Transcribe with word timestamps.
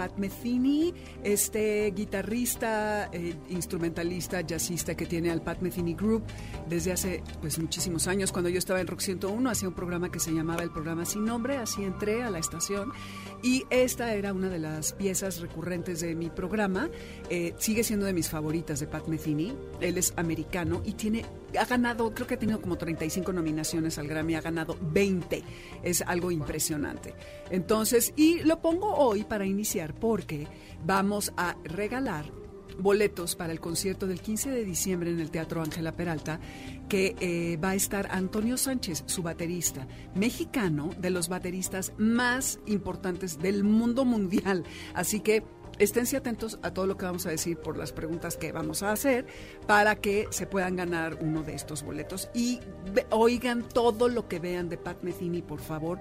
Pat 0.00 0.16
Metheny, 0.16 0.94
este 1.24 1.90
guitarrista, 1.90 3.08
eh, 3.12 3.34
instrumentalista, 3.48 4.40
jazzista 4.40 4.94
que 4.96 5.06
tiene 5.06 5.30
al 5.30 5.42
Pat 5.42 5.60
Metheny 5.60 5.94
Group 5.94 6.22
desde 6.68 6.92
hace 6.92 7.22
pues 7.40 7.58
muchísimos 7.58 8.06
años. 8.06 8.32
Cuando 8.32 8.48
yo 8.48 8.58
estaba 8.58 8.80
en 8.80 8.86
Rock 8.86 9.00
101 9.00 9.50
hacía 9.50 9.68
un 9.68 9.74
programa 9.74 10.10
que 10.10 10.20
se 10.20 10.32
llamaba 10.32 10.62
el 10.62 10.70
programa 10.70 11.04
Sin 11.04 11.24
Nombre, 11.24 11.56
así 11.56 11.84
entré 11.84 12.22
a 12.22 12.30
la 12.30 12.38
estación 12.38 12.92
y 13.42 13.64
esta 13.70 14.14
era 14.14 14.32
una 14.32 14.48
de 14.48 14.58
las 14.58 14.92
piezas 14.92 15.40
recurrentes 15.40 16.00
de 16.00 16.14
mi 16.14 16.30
programa. 16.30 16.90
Eh, 17.28 17.54
sigue 17.58 17.84
siendo 17.84 18.06
de 18.06 18.12
mis 18.12 18.28
favoritas 18.28 18.80
de 18.80 18.86
Pat 18.86 19.06
Metheny. 19.08 19.56
Él 19.80 19.98
es 19.98 20.12
americano 20.16 20.82
y 20.84 20.92
tiene 20.92 21.24
ha 21.58 21.64
ganado, 21.64 22.12
creo 22.14 22.26
que 22.26 22.34
ha 22.34 22.38
tenido 22.38 22.60
como 22.60 22.76
35 22.76 23.32
nominaciones 23.32 23.98
al 23.98 24.06
Grammy, 24.06 24.34
ha 24.34 24.40
ganado 24.40 24.76
20. 24.80 25.42
Es 25.82 26.02
algo 26.02 26.30
impresionante. 26.30 27.14
Entonces, 27.50 28.12
y 28.16 28.40
lo 28.40 28.60
pongo 28.60 28.94
hoy 28.94 29.24
para 29.24 29.46
iniciar 29.46 29.94
porque 29.94 30.46
vamos 30.84 31.32
a 31.36 31.56
regalar 31.64 32.40
boletos 32.78 33.36
para 33.36 33.52
el 33.52 33.60
concierto 33.60 34.06
del 34.06 34.20
15 34.20 34.50
de 34.50 34.64
diciembre 34.64 35.10
en 35.10 35.20
el 35.20 35.30
Teatro 35.30 35.62
Ángela 35.62 35.92
Peralta, 35.92 36.40
que 36.88 37.14
eh, 37.20 37.56
va 37.58 37.70
a 37.70 37.74
estar 37.74 38.08
Antonio 38.10 38.56
Sánchez, 38.56 39.04
su 39.06 39.22
baterista, 39.22 39.86
mexicano, 40.14 40.90
de 40.98 41.10
los 41.10 41.28
bateristas 41.28 41.92
más 41.98 42.58
importantes 42.66 43.38
del 43.38 43.64
mundo 43.64 44.04
mundial. 44.04 44.64
Así 44.94 45.20
que 45.20 45.44
esténse 45.80 46.16
atentos 46.16 46.58
a 46.62 46.72
todo 46.72 46.86
lo 46.86 46.96
que 46.96 47.06
vamos 47.06 47.26
a 47.26 47.30
decir 47.30 47.56
por 47.56 47.76
las 47.76 47.92
preguntas 47.92 48.36
que 48.36 48.52
vamos 48.52 48.82
a 48.82 48.92
hacer 48.92 49.26
para 49.66 49.96
que 49.96 50.26
se 50.30 50.46
puedan 50.46 50.76
ganar 50.76 51.18
uno 51.20 51.42
de 51.42 51.54
estos 51.54 51.82
boletos 51.82 52.28
y 52.34 52.60
oigan 53.10 53.66
todo 53.66 54.08
lo 54.08 54.28
que 54.28 54.38
vean 54.38 54.68
de 54.68 54.76
Pat 54.76 55.02
Metheny, 55.02 55.40
por 55.40 55.60
favor. 55.60 55.98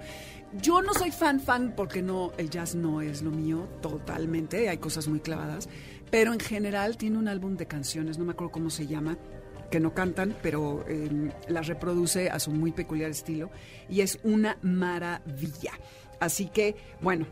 Yo 0.62 0.82
no 0.82 0.94
soy 0.94 1.12
fan 1.12 1.40
fan 1.40 1.74
porque 1.76 2.02
no 2.02 2.34
el 2.38 2.50
jazz 2.50 2.76
no 2.76 3.02
es 3.02 3.22
lo 3.22 3.32
mío 3.32 3.70
totalmente, 3.82 4.68
hay 4.68 4.78
cosas 4.80 5.08
muy 5.08 5.22
clavadas, 5.22 5.70
pero 6.12 6.34
en 6.34 6.40
general 6.40 6.98
tiene 6.98 7.18
un 7.18 7.30
álbum 7.30 7.56
de 7.56 7.66
canciones, 7.66 8.18
no 8.18 8.26
me 8.26 8.34
acuerdo 8.34 8.52
cómo 8.52 8.70
se 8.70 8.86
llama, 8.86 9.18
que 9.72 9.80
no 9.80 9.94
cantan, 9.94 10.36
pero 10.42 10.84
eh, 10.88 11.32
las 11.48 11.68
reproduce 11.68 12.30
a 12.30 12.40
su 12.40 12.52
muy 12.52 12.74
peculiar 12.74 13.12
estilo 13.12 13.50
y 13.88 14.02
es 14.02 14.20
una 14.24 14.58
maravilla. 14.62 15.72
Así 16.20 16.48
que, 16.48 16.76
bueno, 17.02 17.28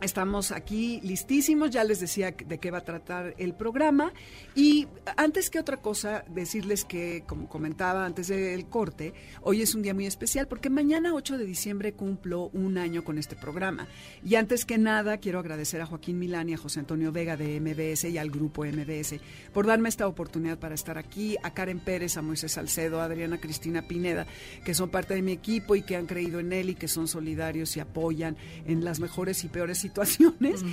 Estamos 0.00 0.52
aquí 0.52 1.00
listísimos, 1.02 1.70
ya 1.70 1.82
les 1.82 1.98
decía 1.98 2.30
de 2.30 2.58
qué 2.58 2.70
va 2.70 2.78
a 2.78 2.84
tratar 2.84 3.34
el 3.36 3.52
programa. 3.52 4.12
Y 4.54 4.86
antes 5.16 5.50
que 5.50 5.58
otra 5.58 5.78
cosa, 5.78 6.24
decirles 6.28 6.84
que, 6.84 7.24
como 7.26 7.48
comentaba 7.48 8.06
antes 8.06 8.28
del 8.28 8.66
corte, 8.66 9.12
hoy 9.42 9.60
es 9.60 9.74
un 9.74 9.82
día 9.82 9.94
muy 9.94 10.06
especial 10.06 10.46
porque 10.46 10.70
mañana 10.70 11.14
8 11.14 11.36
de 11.36 11.44
diciembre 11.44 11.94
cumplo 11.94 12.48
un 12.52 12.78
año 12.78 13.02
con 13.02 13.18
este 13.18 13.34
programa. 13.34 13.88
Y 14.24 14.36
antes 14.36 14.64
que 14.64 14.78
nada, 14.78 15.18
quiero 15.18 15.40
agradecer 15.40 15.80
a 15.80 15.86
Joaquín 15.86 16.20
Milán 16.20 16.48
y 16.48 16.54
a 16.54 16.58
José 16.58 16.78
Antonio 16.78 17.10
Vega 17.10 17.36
de 17.36 17.60
MBS 17.60 18.04
y 18.04 18.18
al 18.18 18.30
grupo 18.30 18.64
MBS 18.64 19.16
por 19.52 19.66
darme 19.66 19.88
esta 19.88 20.06
oportunidad 20.06 20.60
para 20.60 20.76
estar 20.76 20.96
aquí, 20.96 21.36
a 21.42 21.54
Karen 21.54 21.80
Pérez, 21.80 22.16
a 22.16 22.22
Moisés 22.22 22.52
Salcedo, 22.52 23.00
a 23.00 23.04
Adriana 23.06 23.40
Cristina 23.40 23.82
Pineda, 23.82 24.28
que 24.64 24.74
son 24.74 24.90
parte 24.90 25.14
de 25.14 25.22
mi 25.22 25.32
equipo 25.32 25.74
y 25.74 25.82
que 25.82 25.96
han 25.96 26.06
creído 26.06 26.38
en 26.38 26.52
él 26.52 26.70
y 26.70 26.74
que 26.76 26.86
son 26.86 27.08
solidarios 27.08 27.76
y 27.76 27.80
apoyan 27.80 28.36
en 28.64 28.84
las 28.84 29.00
mejores 29.00 29.42
y 29.42 29.48
peores 29.48 29.87
situaciones. 29.88 30.64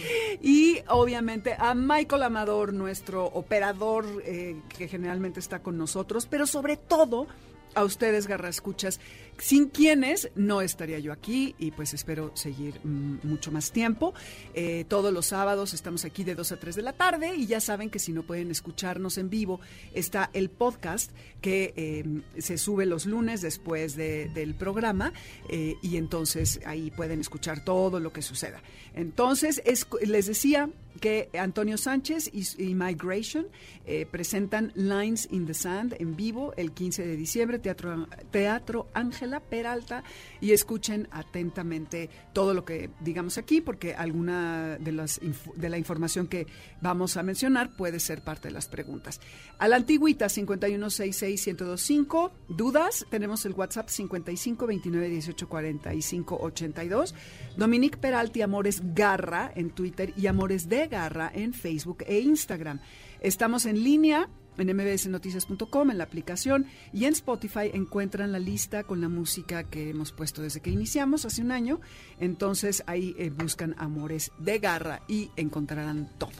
Y 0.41 0.79
obviamente 0.87 1.55
a 1.57 1.73
Michael 1.73 2.23
Amador, 2.23 2.73
nuestro 2.73 3.25
operador 3.25 4.05
eh, 4.25 4.57
que 4.69 4.87
generalmente 4.87 5.39
está 5.39 5.59
con 5.59 5.77
nosotros, 5.77 6.27
pero 6.29 6.45
sobre 6.45 6.77
todo 6.77 7.27
a 7.75 7.83
ustedes, 7.83 8.27
Garra 8.27 8.49
Escuchas, 8.49 8.99
sin 9.37 9.67
quienes 9.69 10.29
no 10.35 10.61
estaría 10.61 10.97
yo 10.99 11.11
aquí 11.11 11.55
y 11.59 11.71
pues 11.71 11.93
espero 11.93 12.31
seguir 12.35 12.79
mm, 12.83 13.17
mucho 13.23 13.51
más 13.51 13.71
tiempo. 13.71 14.13
Eh, 14.53 14.85
todos 14.87 15.13
los 15.13 15.25
sábados 15.27 15.73
estamos 15.73 16.05
aquí 16.05 16.23
de 16.23 16.35
2 16.35 16.53
a 16.53 16.57
3 16.59 16.75
de 16.75 16.81
la 16.81 16.93
tarde 16.93 17.35
y 17.35 17.45
ya 17.45 17.59
saben 17.59 17.89
que 17.89 17.99
si 17.99 18.13
no 18.13 18.23
pueden 18.23 18.49
escucharnos 18.49 19.17
en 19.17 19.29
vivo, 19.29 19.59
está 19.93 20.29
el 20.33 20.49
podcast 20.49 21.11
que 21.41 21.73
eh, 21.75 22.21
se 22.41 22.57
sube 22.57 22.85
los 22.85 23.05
lunes 23.05 23.41
después 23.41 23.95
de- 23.95 24.29
del 24.29 24.55
programa 24.55 25.11
eh, 25.49 25.75
y 25.81 25.97
entonces 25.97 26.59
ahí 26.65 26.91
pueden 26.91 27.19
escuchar 27.19 27.63
todo 27.63 27.99
lo 27.99 28.13
que 28.13 28.21
suceda. 28.21 28.61
Entonces, 28.93 29.61
es- 29.65 29.85
les 30.05 30.27
decía 30.27 30.69
que 30.99 31.29
Antonio 31.37 31.77
Sánchez 31.77 32.31
y, 32.33 32.73
Migration 32.73 33.47
eh, 33.85 34.05
presentan 34.09 34.71
Lines 34.75 35.27
in 35.31 35.45
the 35.45 35.53
Sand 35.53 35.95
en 35.99 36.15
vivo 36.15 36.53
el 36.57 36.71
15 36.71 37.05
de 37.05 37.15
diciembre, 37.15 37.59
Teatro, 37.59 38.07
Teatro 38.31 38.87
Ángela 38.93 39.39
Peralta, 39.39 40.03
y 40.41 40.51
escuchen 40.51 41.07
atentamente 41.11 42.09
todo 42.33 42.53
lo 42.53 42.65
que 42.65 42.89
digamos 43.01 43.37
aquí, 43.37 43.61
porque 43.61 43.93
alguna 43.93 44.77
de, 44.79 44.91
las, 44.91 45.21
de 45.55 45.69
la 45.69 45.77
información 45.77 46.27
que 46.27 46.47
vamos 46.81 47.15
a 47.17 47.23
mencionar 47.23 47.75
puede 47.75 47.99
ser 47.99 48.21
parte 48.21 48.47
de 48.47 48.53
las 48.53 48.67
preguntas. 48.67 49.19
A 49.57 49.67
la 49.67 49.75
antigüita, 49.77 50.27
5166-1025, 50.27 52.31
dudas, 52.49 53.05
tenemos 53.09 53.45
el 53.45 53.53
WhatsApp 53.53 53.89
55 53.89 54.67
29 54.67 55.09
18 55.09 55.49
45 55.49 56.37
82, 56.41 57.15
Dominique 57.57 57.97
Peralti 57.97 58.41
Amores 58.41 58.81
Garra 58.93 59.51
en 59.55 59.71
Twitter 59.71 60.13
y 60.17 60.27
Amores 60.27 60.69
de 60.69 60.84
Garra 60.87 61.31
en 61.33 61.53
Facebook 61.53 62.03
e 62.07 62.19
Instagram. 62.19 62.79
Estamos 63.21 63.65
en 63.65 63.83
línea 63.83 64.29
en 64.57 64.75
mbsnoticias.com, 64.75 65.91
en 65.91 65.97
la 65.97 66.03
aplicación 66.03 66.65
y 66.93 67.05
en 67.05 67.13
Spotify 67.13 67.71
encuentran 67.73 68.31
la 68.31 68.39
lista 68.39 68.83
con 68.83 69.01
la 69.01 69.09
música 69.09 69.65
que 69.65 69.89
hemos 69.89 70.11
puesto 70.11 70.41
desde 70.41 70.61
que 70.61 70.69
iniciamos 70.69 71.25
hace 71.25 71.41
un 71.41 71.51
año. 71.51 71.79
Entonces 72.19 72.83
ahí 72.87 73.15
eh, 73.17 73.29
buscan 73.29 73.75
Amores 73.77 74.31
de 74.39 74.59
Garra 74.59 75.01
y 75.07 75.31
encontrarán 75.35 76.09
todo. 76.17 76.31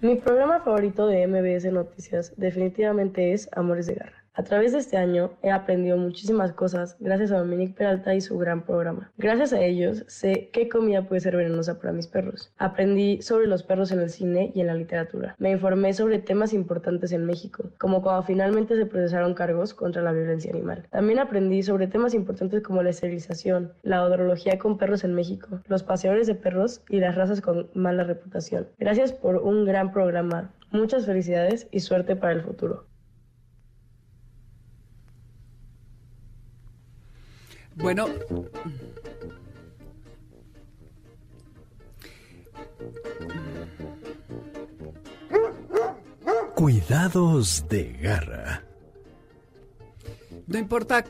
Mi 0.00 0.14
programa 0.14 0.60
favorito 0.60 1.06
de 1.08 1.26
MBS 1.26 1.72
Noticias 1.72 2.32
definitivamente 2.36 3.32
es 3.32 3.48
Amores 3.52 3.86
de 3.86 3.94
Garra. 3.94 4.17
A 4.38 4.44
través 4.44 4.70
de 4.70 4.78
este 4.78 4.96
año 4.96 5.32
he 5.42 5.50
aprendido 5.50 5.96
muchísimas 5.96 6.52
cosas 6.52 6.96
gracias 7.00 7.32
a 7.32 7.38
Dominique 7.38 7.74
Peralta 7.74 8.14
y 8.14 8.20
su 8.20 8.38
gran 8.38 8.64
programa. 8.64 9.10
Gracias 9.18 9.52
a 9.52 9.60
ellos 9.60 10.04
sé 10.06 10.50
qué 10.52 10.68
comida 10.68 11.08
puede 11.08 11.22
ser 11.22 11.36
venenosa 11.36 11.80
para 11.80 11.92
mis 11.92 12.06
perros. 12.06 12.52
Aprendí 12.56 13.20
sobre 13.20 13.48
los 13.48 13.64
perros 13.64 13.90
en 13.90 13.98
el 13.98 14.10
cine 14.10 14.52
y 14.54 14.60
en 14.60 14.68
la 14.68 14.74
literatura. 14.74 15.34
Me 15.40 15.50
informé 15.50 15.92
sobre 15.92 16.20
temas 16.20 16.52
importantes 16.52 17.10
en 17.10 17.26
México, 17.26 17.64
como 17.78 18.00
cuando 18.00 18.22
finalmente 18.22 18.76
se 18.76 18.86
procesaron 18.86 19.34
cargos 19.34 19.74
contra 19.74 20.02
la 20.02 20.12
violencia 20.12 20.52
animal. 20.52 20.86
También 20.92 21.18
aprendí 21.18 21.64
sobre 21.64 21.88
temas 21.88 22.14
importantes 22.14 22.62
como 22.62 22.84
la 22.84 22.90
esterilización, 22.90 23.72
la 23.82 24.04
odorología 24.04 24.56
con 24.56 24.78
perros 24.78 25.02
en 25.02 25.16
México, 25.16 25.62
los 25.66 25.82
paseadores 25.82 26.28
de 26.28 26.36
perros 26.36 26.82
y 26.88 27.00
las 27.00 27.16
razas 27.16 27.40
con 27.40 27.70
mala 27.74 28.04
reputación. 28.04 28.68
Gracias 28.78 29.12
por 29.12 29.38
un 29.38 29.64
gran 29.64 29.90
programa. 29.90 30.54
Muchas 30.70 31.06
felicidades 31.06 31.66
y 31.72 31.80
suerte 31.80 32.14
para 32.14 32.34
el 32.34 32.42
futuro. 32.42 32.87
Bueno, 37.78 38.06
Cuidados 46.54 47.64
de 47.68 47.92
Garra. 48.02 48.64
no 50.48 50.58
importa 50.58 51.04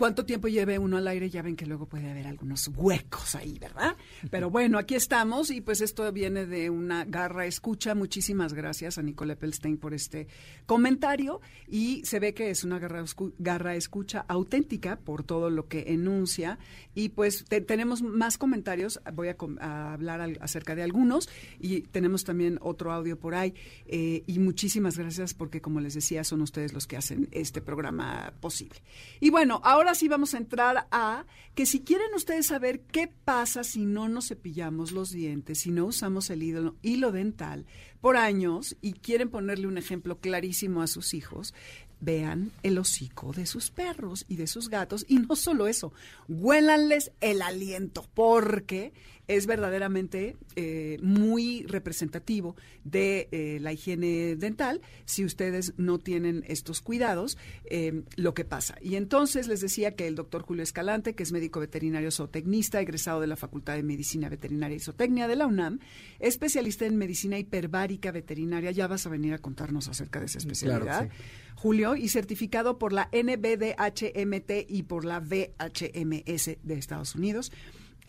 cuánto 0.00 0.24
tiempo 0.24 0.48
lleve 0.48 0.78
uno 0.78 0.96
al 0.96 1.06
aire, 1.08 1.28
ya 1.28 1.42
ven 1.42 1.56
que 1.56 1.66
luego 1.66 1.84
puede 1.84 2.10
haber 2.10 2.26
algunos 2.26 2.68
huecos 2.74 3.34
ahí, 3.34 3.58
¿verdad? 3.58 3.96
Pero 4.30 4.48
bueno, 4.48 4.78
aquí 4.78 4.94
estamos 4.94 5.50
y 5.50 5.60
pues 5.60 5.82
esto 5.82 6.10
viene 6.10 6.46
de 6.46 6.70
una 6.70 7.04
garra 7.04 7.44
escucha. 7.44 7.94
Muchísimas 7.94 8.54
gracias 8.54 8.96
a 8.96 9.02
Nicole 9.02 9.36
Pelstein 9.36 9.76
por 9.76 9.92
este 9.92 10.26
comentario 10.64 11.42
y 11.68 12.02
se 12.06 12.18
ve 12.18 12.32
que 12.32 12.48
es 12.48 12.64
una 12.64 12.78
garra, 12.78 13.04
garra 13.38 13.74
escucha 13.74 14.24
auténtica 14.26 14.98
por 14.98 15.22
todo 15.22 15.50
lo 15.50 15.68
que 15.68 15.92
enuncia 15.92 16.58
y 16.94 17.10
pues 17.10 17.44
tenemos 17.44 18.00
más 18.00 18.38
comentarios, 18.38 19.02
voy 19.12 19.28
a, 19.28 19.92
hablar 19.92 20.38
acerca 20.40 20.74
de 20.74 20.82
algunos 20.82 21.28
y 21.58 21.82
tenemos 21.82 22.24
también 22.24 22.58
otro 22.62 22.90
audio 22.90 23.18
por 23.18 23.34
ahí 23.34 23.52
eh, 23.84 24.22
y 24.26 24.38
muchísimas 24.38 24.96
gracias 24.96 25.34
porque 25.34 25.60
como 25.60 25.78
les 25.80 25.92
decía 25.92 26.24
son 26.24 26.40
ustedes 26.40 26.72
los 26.72 26.86
que 26.86 26.96
hacen 26.96 27.28
este 27.32 27.60
programa 27.60 28.32
posible. 28.40 28.80
Y 29.20 29.28
bueno, 29.28 29.60
ahora 29.62 29.89
sí 29.94 30.08
vamos 30.08 30.34
a 30.34 30.38
entrar 30.38 30.86
a 30.90 31.24
que 31.54 31.66
si 31.66 31.80
quieren 31.80 32.14
ustedes 32.14 32.46
saber 32.46 32.80
qué 32.80 33.08
pasa 33.08 33.64
si 33.64 33.84
no 33.84 34.08
nos 34.08 34.28
cepillamos 34.28 34.92
los 34.92 35.10
dientes, 35.10 35.60
si 35.60 35.70
no 35.70 35.86
usamos 35.86 36.30
el 36.30 36.42
hilo, 36.42 36.76
hilo 36.82 37.12
dental 37.12 37.66
por 38.00 38.16
años 38.16 38.76
y 38.80 38.94
quieren 38.94 39.30
ponerle 39.30 39.66
un 39.66 39.78
ejemplo 39.78 40.18
clarísimo 40.18 40.82
a 40.82 40.86
sus 40.86 41.14
hijos, 41.14 41.54
vean 42.00 42.50
el 42.62 42.78
hocico 42.78 43.32
de 43.32 43.46
sus 43.46 43.70
perros 43.70 44.24
y 44.28 44.36
de 44.36 44.46
sus 44.46 44.68
gatos. 44.68 45.04
Y 45.08 45.18
no 45.18 45.36
solo 45.36 45.66
eso, 45.66 45.92
huélanles 46.28 47.12
el 47.20 47.42
aliento 47.42 48.06
porque 48.14 48.92
es 49.30 49.46
verdaderamente 49.46 50.36
eh, 50.56 50.98
muy 51.02 51.62
representativo 51.68 52.56
de 52.82 53.28
eh, 53.30 53.58
la 53.60 53.72
higiene 53.72 54.34
dental 54.34 54.80
si 55.04 55.24
ustedes 55.24 55.74
no 55.76 56.00
tienen 56.00 56.42
estos 56.48 56.80
cuidados, 56.80 57.38
eh, 57.64 58.02
lo 58.16 58.34
que 58.34 58.44
pasa. 58.44 58.76
Y 58.82 58.96
entonces 58.96 59.46
les 59.46 59.60
decía 59.60 59.94
que 59.94 60.08
el 60.08 60.16
doctor 60.16 60.42
Julio 60.42 60.64
Escalante, 60.64 61.14
que 61.14 61.22
es 61.22 61.30
médico 61.30 61.60
veterinario 61.60 62.10
zootecnista, 62.10 62.80
egresado 62.80 63.20
de 63.20 63.28
la 63.28 63.36
Facultad 63.36 63.76
de 63.76 63.84
Medicina 63.84 64.28
Veterinaria 64.28 64.76
y 64.76 64.80
Zootecnia 64.80 65.28
de 65.28 65.36
la 65.36 65.46
UNAM, 65.46 65.78
especialista 66.18 66.84
en 66.86 66.96
medicina 66.96 67.38
hiperbárica 67.38 68.10
veterinaria, 68.10 68.72
ya 68.72 68.88
vas 68.88 69.06
a 69.06 69.10
venir 69.10 69.32
a 69.34 69.38
contarnos 69.38 69.86
acerca 69.86 70.18
de 70.18 70.26
esa 70.26 70.38
especialidad. 70.38 71.08
Julio, 71.54 71.94
y 71.94 72.08
certificado 72.08 72.78
por 72.78 72.92
la 72.92 73.08
NBDHMT 73.12 74.50
y 74.68 74.82
por 74.82 75.04
la 75.04 75.20
VHMS 75.20 76.56
de 76.62 76.74
Estados 76.74 77.14
Unidos. 77.14 77.52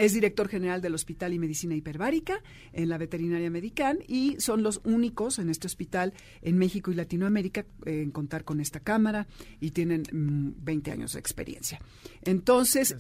Es 0.02 0.14
director 0.14 0.50
general 0.50 0.82
del 0.82 0.96
Hospital 0.96 1.32
y 1.32 1.38
Medicina 1.38 1.76
Hiperbárica 1.76 2.42
en 2.74 2.90
la 2.90 2.98
Veterinaria 2.98 3.52
Medican 3.52 4.00
y 4.08 4.36
son 4.40 4.64
los 4.64 4.82
únicos 4.84 5.38
en 5.38 5.48
este 5.52 5.68
hospital 5.68 6.16
en 6.42 6.58
México 6.58 6.90
y 6.90 6.96
Latinoamérica 6.96 7.68
eh, 7.86 8.02
en 8.02 8.10
contar 8.10 8.44
con 8.44 8.62
esta 8.62 8.80
cámara 8.80 9.28
y 9.60 9.70
tienen 9.70 10.02
20 10.12 10.90
mm, 10.90 10.94
años 10.94 11.14
de 11.14 11.20
experiencia. 11.20 11.80
Entonces, 12.24 12.96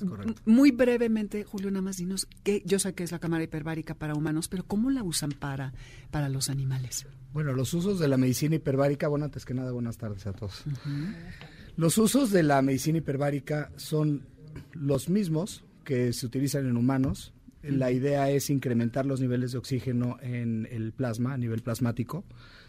muy 0.45 0.69
brevemente, 0.69 1.43
Julio, 1.43 1.71
nada 1.71 1.81
más 1.81 1.97
dinos 1.97 2.27
que 2.43 2.61
yo 2.67 2.77
sé 2.77 2.93
que 2.93 3.03
es 3.03 3.11
la 3.11 3.17
cámara 3.17 3.43
hiperbárica 3.43 3.95
para 3.95 4.13
humanos, 4.13 4.47
pero 4.47 4.63
¿cómo 4.67 4.91
la 4.91 5.01
usan 5.01 5.31
para, 5.31 5.73
para 6.11 6.29
los 6.29 6.51
animales? 6.51 7.07
Bueno, 7.33 7.53
los 7.53 7.73
usos 7.73 7.97
de 7.97 8.09
la 8.09 8.17
medicina 8.17 8.57
hiperbárica, 8.57 9.07
bueno, 9.07 9.25
antes 9.25 9.43
que 9.43 9.55
nada, 9.55 9.71
buenas 9.71 9.97
tardes 9.97 10.27
a 10.27 10.33
todos. 10.33 10.65
Los 11.77 11.97
usos 11.97 12.29
de 12.29 12.43
la 12.43 12.61
medicina 12.61 12.99
hiperbárica 12.99 13.71
son 13.75 14.27
los 14.73 15.09
mismos 15.09 15.63
que 15.83 16.13
se 16.13 16.25
utilizan 16.25 16.67
en 16.67 16.77
humanos. 16.77 17.33
La 17.63 17.91
idea 17.91 18.29
es 18.31 18.49
incrementar 18.49 19.05
los 19.05 19.21
niveles 19.21 19.51
de 19.51 19.59
oxígeno 19.59 20.17
en 20.21 20.67
el 20.71 20.93
plasma, 20.93 21.33
a 21.33 21.37
nivel 21.37 21.61
plasmático. 21.61 22.23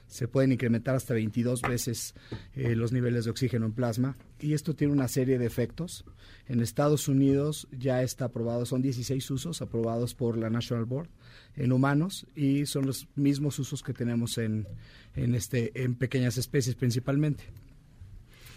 Se 0.07 0.29
pueden 0.29 0.53
incrementar 0.53 0.95
hasta 0.95 1.15
22 1.15 1.63
veces 1.63 2.15
eh, 2.55 2.77
los 2.77 2.93
niveles 2.93 3.25
de 3.25 3.31
oxígeno 3.31 3.65
en 3.65 3.73
plasma. 3.73 4.17
Y 4.39 4.53
esto 4.53 4.75
tiene 4.75 4.93
una 4.93 5.09
serie 5.09 5.39
de 5.39 5.47
efectos. 5.47 6.05
En 6.47 6.61
Estados 6.61 7.09
Unidos 7.09 7.69
ya 7.71 8.03
está 8.03 8.27
aprobado, 8.27 8.67
son 8.67 8.83
16 8.83 9.31
usos 9.31 9.63
aprobados 9.63 10.15
por 10.15 10.37
la 10.37 10.51
National 10.51 10.85
Board 10.85 11.09
en 11.57 11.73
humanos 11.73 12.27
y 12.35 12.67
son 12.67 12.87
los 12.87 13.09
mismos 13.15 13.59
usos 13.59 13.83
que 13.83 13.95
tenemos 13.95 14.37
en, 14.37 14.67
en, 15.15 15.35
este, 15.35 15.73
en 15.83 15.95
pequeñas 15.95 16.37
especies 16.37 16.75
principalmente. 16.75 17.45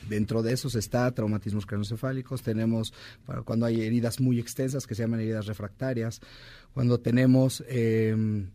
Dentro 0.10 0.44
de 0.44 0.54
esos 0.54 0.76
está 0.76 1.12
traumatismos 1.12 1.66
craneoencefálicos, 1.66 2.42
tenemos 2.42 2.94
para 3.26 3.42
cuando 3.42 3.66
hay 3.66 3.82
heridas 3.82 4.20
muy 4.20 4.40
extensas 4.40 4.86
que 4.88 4.96
se 4.96 5.04
llaman 5.04 5.20
heridas 5.20 5.48
refractarias, 5.48 6.22
cuando 6.74 7.00
tenemos 7.00 7.64
em, 7.68 8.48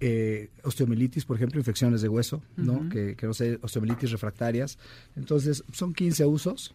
eh, 0.00 0.50
osteomelitis, 0.62 1.24
por 1.24 1.36
ejemplo, 1.36 1.60
infecciones 1.60 2.00
de 2.00 2.08
hueso, 2.08 2.42
¿no? 2.56 2.88
que, 2.88 3.16
que 3.16 3.26
no 3.26 3.34
sé, 3.34 3.58
osteomelitis 3.60 4.10
refractarias. 4.10 4.78
Entonces, 5.16 5.64
son 5.72 5.92
15 5.92 6.24
usos 6.24 6.74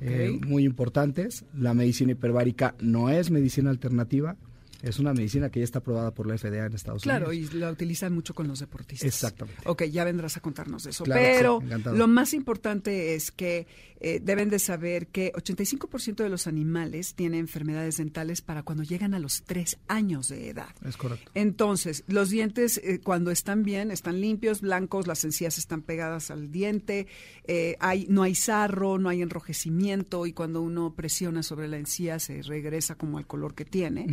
eh, 0.00 0.38
muy 0.46 0.64
importantes. 0.64 1.44
La 1.54 1.74
medicina 1.74 2.12
hiperbárica 2.12 2.74
no 2.80 3.10
es 3.10 3.30
medicina 3.30 3.70
alternativa, 3.70 4.36
es 4.82 4.98
una 4.98 5.14
medicina 5.14 5.50
que 5.50 5.60
ya 5.60 5.64
está 5.64 5.78
aprobada 5.78 6.12
por 6.12 6.26
la 6.26 6.36
FDA 6.36 6.66
en 6.66 6.74
Estados 6.74 7.04
Unidos. 7.04 7.20
Claro, 7.20 7.32
y 7.32 7.48
la 7.58 7.70
utilizan 7.70 8.12
mucho 8.12 8.34
con 8.34 8.48
los 8.48 8.58
deportistas. 8.58 9.06
Exactamente. 9.06 9.62
Ok, 9.66 9.84
ya 9.84 10.04
vendrás 10.04 10.36
a 10.36 10.40
contarnos 10.40 10.84
de 10.84 10.90
eso. 10.90 11.04
Pero 11.04 11.60
lo 11.92 12.08
más 12.08 12.34
importante 12.34 13.14
es 13.14 13.30
que 13.30 13.66
eh, 14.04 14.20
deben 14.20 14.50
de 14.50 14.58
saber 14.58 15.06
que 15.06 15.32
85% 15.32 16.16
de 16.16 16.28
los 16.28 16.48
animales 16.48 17.14
tienen 17.14 17.38
enfermedades 17.38 17.98
dentales 17.98 18.42
para 18.42 18.64
cuando 18.64 18.82
llegan 18.82 19.14
a 19.14 19.20
los 19.20 19.44
3 19.44 19.78
años 19.86 20.28
de 20.28 20.48
edad. 20.48 20.74
Es 20.84 20.96
correcto. 20.96 21.30
Entonces, 21.34 22.02
los 22.08 22.28
dientes 22.30 22.78
eh, 22.82 23.00
cuando 23.00 23.30
están 23.30 23.62
bien, 23.62 23.92
están 23.92 24.20
limpios, 24.20 24.60
blancos, 24.60 25.06
las 25.06 25.22
encías 25.22 25.56
están 25.56 25.82
pegadas 25.82 26.32
al 26.32 26.50
diente, 26.50 27.06
eh, 27.44 27.76
hay, 27.78 28.06
no 28.08 28.24
hay 28.24 28.34
sarro, 28.34 28.98
no 28.98 29.08
hay 29.08 29.22
enrojecimiento 29.22 30.26
y 30.26 30.32
cuando 30.32 30.62
uno 30.62 30.94
presiona 30.94 31.44
sobre 31.44 31.68
la 31.68 31.76
encía 31.76 32.18
se 32.18 32.42
regresa 32.42 32.96
como 32.96 33.18
al 33.18 33.28
color 33.28 33.54
que 33.54 33.64
tiene. 33.64 34.06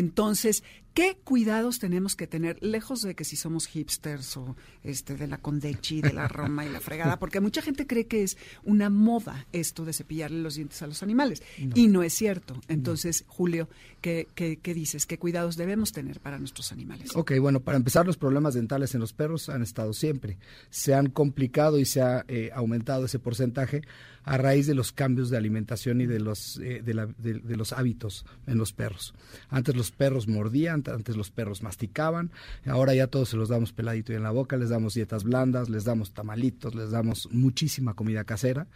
Entonces, 0.00 0.64
¿qué 1.00 1.16
cuidados 1.24 1.78
tenemos 1.78 2.14
que 2.14 2.26
tener, 2.26 2.62
lejos 2.62 3.00
de 3.00 3.14
que 3.14 3.24
si 3.24 3.34
somos 3.34 3.66
hipsters 3.66 4.36
o 4.36 4.54
este 4.84 5.16
de 5.16 5.28
la 5.28 5.38
Condechi, 5.38 6.02
de 6.02 6.12
la 6.12 6.28
Roma 6.28 6.66
y 6.66 6.68
la 6.68 6.78
fregada? 6.78 7.18
Porque 7.18 7.40
mucha 7.40 7.62
gente 7.62 7.86
cree 7.86 8.06
que 8.06 8.22
es 8.22 8.36
una 8.64 8.90
moda 8.90 9.46
esto 9.50 9.86
de 9.86 9.94
cepillarle 9.94 10.42
los 10.42 10.56
dientes 10.56 10.82
a 10.82 10.86
los 10.86 11.02
animales. 11.02 11.42
Y 11.56 11.88
no 11.88 12.02
es 12.02 12.12
cierto. 12.12 12.60
Entonces, 12.68 13.24
Julio, 13.28 13.70
¿qué, 14.02 14.28
¿qué, 14.34 14.58
qué, 14.58 14.74
dices? 14.74 15.06
¿Qué 15.06 15.18
cuidados 15.18 15.56
debemos 15.56 15.92
tener 15.92 16.20
para 16.20 16.38
nuestros 16.38 16.70
animales? 16.70 17.16
Ok, 17.16 17.32
bueno, 17.40 17.60
para 17.60 17.78
empezar, 17.78 18.04
los 18.04 18.18
problemas 18.18 18.52
dentales 18.52 18.94
en 18.94 19.00
los 19.00 19.14
perros 19.14 19.48
han 19.48 19.62
estado 19.62 19.94
siempre. 19.94 20.36
Se 20.68 20.92
han 20.92 21.08
complicado 21.08 21.78
y 21.78 21.86
se 21.86 22.02
ha 22.02 22.26
eh, 22.28 22.50
aumentado 22.52 23.06
ese 23.06 23.18
porcentaje 23.18 23.80
a 24.24 24.36
raíz 24.36 24.66
de 24.66 24.74
los 24.74 24.92
cambios 24.92 25.30
de 25.30 25.36
alimentación 25.36 26.00
y 26.00 26.06
de 26.06 26.20
los, 26.20 26.58
eh, 26.58 26.82
de, 26.82 27.56
los 27.56 27.72
hábitos 27.72 28.26
en 28.46 28.58
los 28.58 28.72
perros. 28.72 29.14
Antes 29.48 29.74
los 29.74 29.90
perros 29.90 30.28
mordían, 30.28 30.82
antes 30.90 31.16
los 31.16 31.30
perros 31.30 31.62
masticaban, 31.62 32.30
ahora 32.66 32.94
ya 32.94 33.06
todos 33.06 33.30
se 33.30 33.36
los 33.36 33.48
damos 33.48 33.72
peladito 33.72 34.12
y 34.12 34.16
en 34.16 34.22
la 34.22 34.30
boca, 34.30 34.56
les 34.56 34.68
damos 34.68 34.94
dietas 34.94 35.24
blandas, 35.24 35.68
les 35.68 35.84
damos 35.84 36.12
tamalitos, 36.12 36.74
les 36.74 36.90
damos 36.90 37.28
muchísima 37.32 37.94
comida 37.94 38.24
casera 38.24 38.66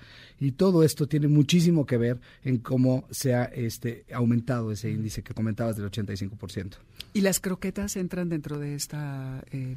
y 0.41 0.53
todo 0.53 0.83
esto 0.83 1.07
tiene 1.07 1.29
muchísimo 1.29 1.87
que 1.87 1.97
ver 1.97 2.21
en 2.43 2.59
cómo 2.59 3.07
se 3.11 3.35
ha 3.35 3.45
este, 3.45 4.05
aumentado 4.13 4.73
ese 4.73 4.91
índice 4.91 5.23
que 5.23 5.35
comentabas 5.35 5.77
del 5.77 5.91
85%. 5.91 6.77
¿Y 7.13 7.21
las 7.21 7.41
croquetas 7.41 7.97
entran 7.97 8.29
dentro 8.29 8.59
de 8.59 8.75
esta... 8.75 9.45
Eh, 9.51 9.77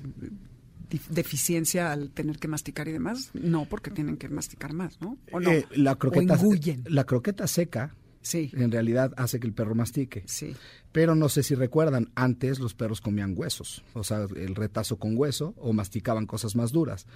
deficiencia 1.10 1.92
al 1.92 2.12
tener 2.12 2.40
que 2.40 2.48
masticar 2.48 2.88
y 2.88 2.94
demás? 2.94 3.32
No, 3.34 3.66
porque 3.66 3.92
tienen 3.92 4.16
que 4.16 4.30
masticar 4.30 4.74
más, 4.74 5.02
¿no? 5.02 5.18
¿O 5.32 5.40
no? 5.42 5.52
Eh, 5.52 5.66
la, 5.76 5.96
croqueta, 5.96 6.40
la 6.86 7.04
croqueta 7.04 7.46
seca 7.46 7.94
Sí. 8.28 8.52
En 8.56 8.72
realidad 8.72 9.14
hace 9.16 9.40
que 9.40 9.48
el 9.48 9.54
perro 9.54 9.74
mastique. 9.74 10.24
Sí. 10.26 10.54
Pero 10.92 11.16
no 11.16 11.30
sé 11.30 11.44
si 11.44 11.56
recuerdan, 11.56 12.10
antes 12.14 12.60
los 12.60 12.74
perros 12.74 13.00
comían 13.00 13.36
huesos, 13.38 13.84
o 13.94 14.04
sea, 14.04 14.26
el 14.36 14.54
retazo 14.54 14.98
con 14.98 15.16
hueso 15.16 15.54
o 15.58 15.72
masticaban 15.72 16.26
cosas 16.26 16.58
más 16.58 16.74
duras. 16.74 17.08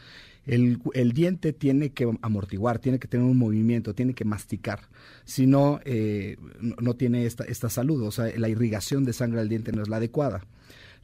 El, 0.46 0.80
el 0.94 1.12
diente 1.12 1.51
tiene 1.51 1.89
que 1.89 2.10
amortiguar, 2.22 2.80
tiene 2.80 2.98
que 2.98 3.10
tener 3.10 3.25
un 3.25 3.38
movimiento, 3.38 3.94
tiene 3.94 4.13
que 4.13 4.24
masticar. 4.24 4.88
Si 5.25 5.48
no, 5.48 5.82
eh, 5.84 6.38
no, 6.62 6.96
tiene 6.96 7.25
esta, 7.25 7.44
esta 7.44 7.70
salud, 7.70 8.01
o 8.03 8.12
sea, 8.12 8.32
la 8.38 8.48
irrigación 8.48 9.03
de 9.03 9.12
sangre 9.12 9.41
al 9.41 9.50
diente 9.50 9.74
no 9.74 9.82
es 9.82 9.89
la 9.89 9.98
adecuada. 9.98 10.46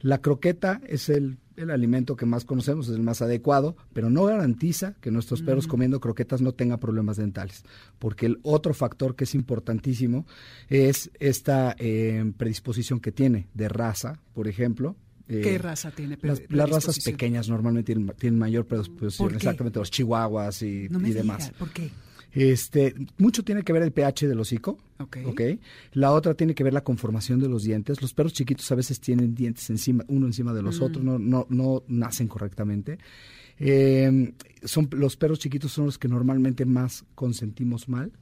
La 0.00 0.18
croqueta 0.18 0.80
es 0.86 1.08
el, 1.08 1.38
alimento 1.70 2.14
que 2.14 2.24
más 2.24 2.44
conocemos, 2.44 2.88
es 2.88 2.94
el 2.94 3.02
más 3.02 3.20
adecuado, 3.20 3.76
pero 3.92 4.10
no 4.10 4.24
garantiza 4.24 4.94
que 5.00 5.10
nuestros 5.10 5.42
perros 5.42 5.66
comiendo 5.66 5.98
croquetas 6.00 6.40
no 6.40 6.52
tengan 6.52 6.78
problemas 6.78 7.16
dentales, 7.16 7.64
porque 7.98 8.26
el 8.26 8.38
otro 8.42 8.74
factor 8.74 9.16
que 9.16 9.24
es 9.24 9.34
importantísimo 9.34 10.24
es 10.68 11.10
esta 11.18 11.74
eh, 11.78 12.32
predisposición 12.36 13.00
que 13.00 13.10
tiene 13.10 13.48
de 13.54 13.68
raza, 13.68 14.20
por 14.34 14.46
ejemplo, 14.46 14.96
¿Qué 15.26 15.56
eh, 15.56 15.58
raza 15.58 15.90
tiene? 15.90 16.16
Las, 16.22 16.40
las, 16.48 16.70
razas 16.70 17.00
pequeñas 17.04 17.50
normalmente 17.50 17.94
tienen, 18.16 18.38
mayor 18.38 18.66
predisposición, 18.66 19.34
exactamente 19.34 19.78
los 19.78 19.90
chihuahuas 19.90 20.62
y, 20.62 20.86
y 20.86 21.12
demás. 21.12 21.52
¿Por 21.58 21.68
qué? 21.68 21.90
Este, 22.32 22.94
mucho 23.16 23.42
tiene 23.42 23.62
que 23.62 23.72
ver 23.72 23.82
el 23.82 23.92
pH 23.92 24.28
del 24.28 24.40
hocico. 24.40 24.78
Okay. 24.98 25.60
La 25.92 26.12
otra 26.12 26.34
tiene 26.34 26.54
que 26.54 26.64
ver 26.64 26.72
la 26.72 26.82
conformación 26.82 27.40
de 27.40 27.48
los 27.48 27.62
dientes. 27.62 28.02
Los 28.02 28.14
perros 28.14 28.32
chiquitos 28.32 28.70
a 28.72 28.74
veces 28.74 29.00
tienen 29.00 29.34
dientes 29.34 29.68
encima, 29.70 30.04
uno 30.08 30.26
encima 30.26 30.52
de 30.52 30.62
los 30.62 30.80
mm. 30.80 30.82
otros, 30.82 31.04
no, 31.04 31.18
no, 31.18 31.46
no 31.48 31.82
nacen 31.88 32.28
correctamente. 32.28 32.98
Eh, 33.58 34.34
son, 34.62 34.88
los 34.92 35.16
perros 35.16 35.38
chiquitos 35.38 35.72
son 35.72 35.86
los 35.86 35.98
que 35.98 36.08
normalmente 36.08 36.64
más 36.64 37.04
consentimos 37.14 37.88
mal. 37.88 38.12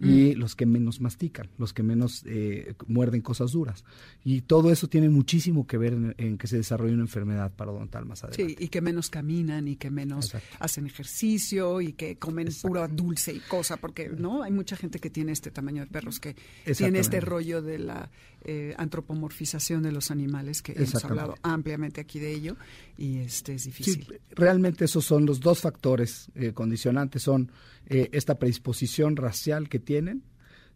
Y 0.00 0.34
los 0.34 0.54
que 0.54 0.66
menos 0.66 1.00
mastican, 1.00 1.48
los 1.58 1.72
que 1.72 1.82
menos 1.82 2.22
eh, 2.26 2.74
muerden 2.86 3.22
cosas 3.22 3.52
duras. 3.52 3.84
Y 4.24 4.42
todo 4.42 4.70
eso 4.70 4.88
tiene 4.88 5.08
muchísimo 5.08 5.66
que 5.66 5.78
ver 5.78 6.14
en, 6.18 6.38
que 6.38 6.46
se 6.46 6.56
desarrolle 6.56 6.94
una 6.94 7.02
enfermedad 7.02 7.52
parodontal 7.54 8.04
más 8.06 8.24
adelante. 8.24 8.56
Sí, 8.58 8.64
y 8.64 8.68
que 8.68 8.80
menos 8.80 9.10
caminan 9.10 9.68
y 9.68 9.76
que 9.76 9.90
menos 9.90 10.34
hacen 10.58 10.86
ejercicio 10.86 11.80
y 11.80 11.92
que 11.92 12.16
comen 12.16 12.48
puro 12.62 12.86
dulce 12.88 13.32
y 13.32 13.40
cosa, 13.40 13.76
porque 13.76 14.08
no 14.08 14.42
hay 14.42 14.52
mucha 14.52 14.76
gente 14.76 14.98
que 14.98 15.10
tiene 15.10 15.32
este 15.32 15.50
tamaño 15.50 15.82
de 15.82 15.90
perros 15.90 16.20
que 16.20 16.36
tiene 16.76 16.98
este 16.98 17.20
rollo 17.20 17.62
de 17.62 17.78
la 17.78 18.10
eh, 18.44 18.74
antropomorfización 18.76 19.82
de 19.82 19.92
los 19.92 20.10
animales 20.10 20.62
que 20.62 20.72
hemos 20.72 21.04
hablado 21.04 21.34
ampliamente 21.42 22.00
aquí 22.00 22.18
de 22.18 22.32
ello 22.32 22.56
y 22.96 23.18
este 23.18 23.54
es 23.54 23.64
difícil. 23.64 24.06
Sí, 24.06 24.14
realmente 24.30 24.84
esos 24.84 25.04
son 25.04 25.26
los 25.26 25.40
dos 25.40 25.60
factores 25.60 26.30
eh, 26.34 26.52
condicionantes, 26.52 27.22
son 27.22 27.50
eh, 27.86 28.10
esta 28.12 28.38
predisposición 28.38 29.16
racial 29.16 29.68
que 29.68 29.78
tienen, 29.78 30.22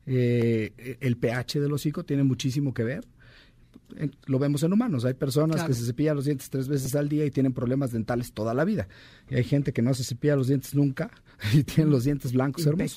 el 0.06 1.18
pH 1.18 1.60
del 1.60 1.70
hocico 1.74 2.02
tiene 2.02 2.22
muchísimo 2.22 2.72
que 2.72 2.82
ver 2.82 3.06
lo 4.26 4.38
vemos 4.38 4.62
en 4.62 4.72
humanos. 4.72 5.04
Hay 5.04 5.14
personas 5.14 5.64
que 5.64 5.74
se 5.74 5.84
cepillan 5.84 6.16
los 6.16 6.24
dientes 6.24 6.50
tres 6.50 6.68
veces 6.68 6.94
al 6.94 7.08
día 7.08 7.24
y 7.24 7.30
tienen 7.30 7.52
problemas 7.52 7.92
dentales 7.92 8.32
toda 8.32 8.54
la 8.54 8.64
vida. 8.64 8.88
Y 9.28 9.34
hay 9.34 9.44
gente 9.44 9.72
que 9.72 9.82
no 9.82 9.94
se 9.94 10.04
cepilla 10.04 10.36
los 10.36 10.48
dientes 10.48 10.74
nunca 10.74 11.10
y 11.52 11.62
tienen 11.62 11.90
los 11.90 12.04
dientes 12.04 12.32
blancos 12.32 12.66
hermosos. 12.66 12.94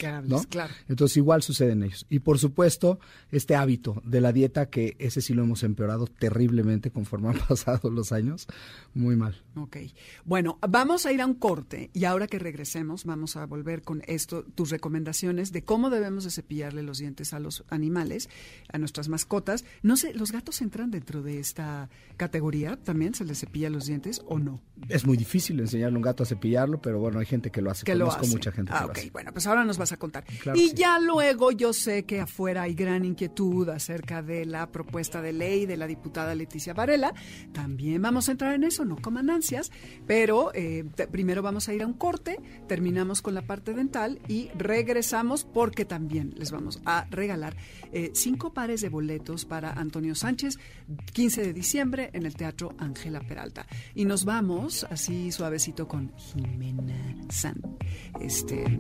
Claro. 0.48 0.74
Entonces 0.88 1.18
igual 1.18 1.44
sucede 1.44 1.74
en 1.74 1.84
ellos. 1.84 2.06
Y 2.10 2.20
por 2.20 2.40
supuesto, 2.40 3.00
este 3.32 3.56
hábito 3.56 4.02
de 4.06 4.22
la 4.22 4.34
dieta, 4.34 4.70
que 4.70 4.96
ese 5.00 5.22
sí 5.22 5.34
lo 5.34 5.44
hemos 5.44 5.64
empeorado 5.64 6.08
terriblemente 6.08 6.92
conforme 6.92 7.30
han 7.30 7.40
pasado 7.48 7.90
los 7.92 8.12
años, 8.12 8.48
muy 8.94 9.16
mal. 9.16 9.42
Ok. 9.56 9.78
Bueno, 10.26 10.58
vamos 10.68 11.06
a 11.06 11.12
ir 11.12 11.22
a 11.22 11.26
un 11.26 11.36
corte 11.36 11.90
y 11.94 12.06
ahora 12.06 12.28
que 12.28 12.40
regresemos 12.40 13.06
vamos 13.06 13.36
a 13.36 13.46
volver 13.46 13.84
con 13.84 14.02
esto, 14.08 14.44
tus 14.44 14.70
recomendaciones 14.70 15.52
de 15.52 15.64
cómo 15.64 15.90
debemos 15.90 16.24
de 16.24 16.32
cepillarle 16.32 16.84
los 16.84 16.98
dientes 16.98 17.34
a 17.34 17.40
los 17.40 17.64
animales, 17.70 18.30
a 18.72 18.78
nuestras 18.78 19.10
mascotas. 19.10 19.66
No 19.84 19.98
sé, 19.98 20.14
¿los 20.14 20.32
gatos 20.32 20.62
entran 20.62 20.90
dentro 20.92 21.22
de 21.22 21.40
esta 21.40 21.90
categoría? 22.18 22.78
¿También 22.78 23.14
se 23.14 23.26
les 23.26 23.40
cepilla 23.40 23.70
los 23.70 23.86
dientes 23.86 24.22
o 24.26 24.40
no? 24.40 24.62
Es 24.90 25.06
muy 25.06 25.18
difícil 25.18 25.60
enseñarle 25.60 25.96
a 25.96 26.00
un 26.00 26.04
gato 26.04 26.24
a 26.24 26.26
cepillarlo, 26.26 26.82
pero 26.82 27.00
bueno, 27.00 27.20
hay 27.20 27.26
gente 27.26 27.52
que 27.52 27.62
lo 27.62 27.70
hace. 27.70 27.86
Que 27.86 27.96
lo 27.96 28.12
hace 28.12 28.31
mucha 28.32 28.52
gente. 28.52 28.72
Ah, 28.74 28.86
ok, 28.86 29.00
bueno, 29.12 29.32
pues 29.32 29.48
ahora 29.48 29.64
nos 29.64 29.78
vas 29.78 29.92
a 29.92 29.98
contar. 29.98 30.24
y 30.56 30.74
ya 30.74 31.00
luego 31.00 31.52
yo 31.52 31.74
sé 31.74 32.04
que 32.04 32.22
afuera 32.22 32.64
hay 32.64 32.74
gran 32.74 33.06
inquietud 33.06 33.70
acerca 33.70 34.22
de 34.22 34.46
la 34.46 34.72
propuesta 34.72 35.22
de 35.22 35.34
ley 35.34 35.66
de 35.66 35.78
la 35.78 35.88
diputada 35.88 36.36
Leticia 36.36 36.74
Varela. 36.74 37.14
También 37.54 38.02
vamos 38.02 38.30
a 38.30 38.32
entrar 38.34 38.54
en 38.54 38.64
eso, 38.64 38.86
no 38.86 38.98
coman 38.98 39.30
ansias, 39.30 39.72
pero 40.08 40.52
eh, 40.54 40.86
primero 41.12 41.42
vamos 41.42 41.70
a 41.70 41.74
ir 41.74 41.84
a 41.84 41.88
un 41.88 41.94
corte, 41.94 42.40
terminamos 42.68 43.22
con 43.22 43.34
la 43.34 43.42
parte 43.42 43.74
dental 43.74 44.20
y 44.28 44.50
regresamos 44.56 45.44
porque 45.44 45.86
también 45.86 46.34
les 46.38 46.52
vamos 46.52 46.82
a 46.86 47.06
regalar 47.10 47.56
eh, 47.92 48.12
cinco 48.14 48.54
pares 48.54 48.82
de 48.82 48.90
boletos 48.90 49.46
para 49.46 49.72
Antonio 49.72 50.16
Sánchez, 50.16 50.58
15 51.14 51.42
de 51.44 51.54
diciembre 51.54 52.10
en 52.14 52.26
el 52.26 52.36
Teatro 52.36 52.74
Ángela 52.78 53.20
Peralta. 53.22 53.66
Y 53.96 54.06
nos 54.06 54.26
vamos 54.26 54.86
así 54.90 55.32
suavecito 55.32 55.88
con 55.88 56.12
Jimena 56.16 57.16
San. 57.30 57.62
Este. 58.26 58.80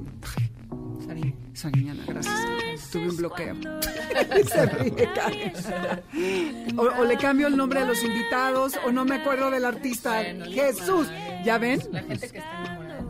Sariñana, 1.53 2.03
gracias. 2.07 2.89
Tuve 2.91 3.09
un 3.09 3.17
bloqueo. 3.17 3.53
o, 6.77 7.05
le 7.05 7.17
cambio 7.17 7.47
el 7.47 7.57
nombre 7.57 7.81
de 7.81 7.87
los 7.87 8.01
invitados, 8.03 8.79
o 8.85 8.91
no 8.91 9.03
me 9.05 9.15
acuerdo 9.15 9.49
del 9.51 9.65
artista. 9.65 10.23
Jesús. 10.49 11.07
¿Ya 11.43 11.57
ven? 11.57 11.81
La 11.91 12.03
gente 12.03 12.29
que 12.29 12.37
está 12.37 12.65
enamorada. 12.65 13.03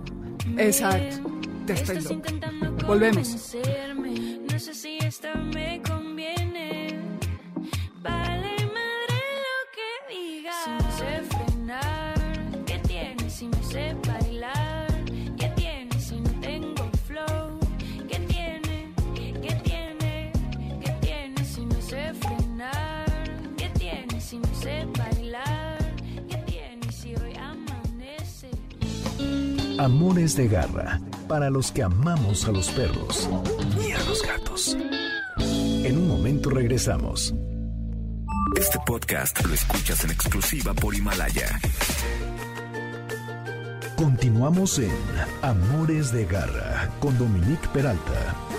Exacto. 0.57 1.31
Te 1.65 1.73
estoy 1.73 2.00
Volvemos. 2.85 3.55
No 4.51 4.59
sé 4.59 4.73
si 4.73 4.97
esto 4.97 5.27
me 5.53 5.81
Amores 29.81 30.35
de 30.35 30.47
garra, 30.47 31.01
para 31.27 31.50
los 31.50 31.71
que 31.71 31.81
amamos 31.81 32.45
a 32.45 32.51
los 32.51 32.69
perros 32.69 33.27
y 33.83 33.91
a 33.91 33.97
los 34.03 34.21
gatos. 34.21 34.77
En 35.39 35.97
un 35.97 36.07
momento 36.07 36.51
regresamos. 36.51 37.33
Este 38.55 38.77
podcast 38.85 39.43
lo 39.43 39.51
escuchas 39.51 40.03
en 40.03 40.11
exclusiva 40.11 40.75
por 40.75 40.93
Himalaya. 40.93 41.59
Continuamos 43.95 44.77
en 44.77 44.91
Amores 45.41 46.11
de 46.11 46.25
garra 46.27 46.91
con 47.00 47.17
Dominique 47.17 47.67
Peralta. 47.73 48.50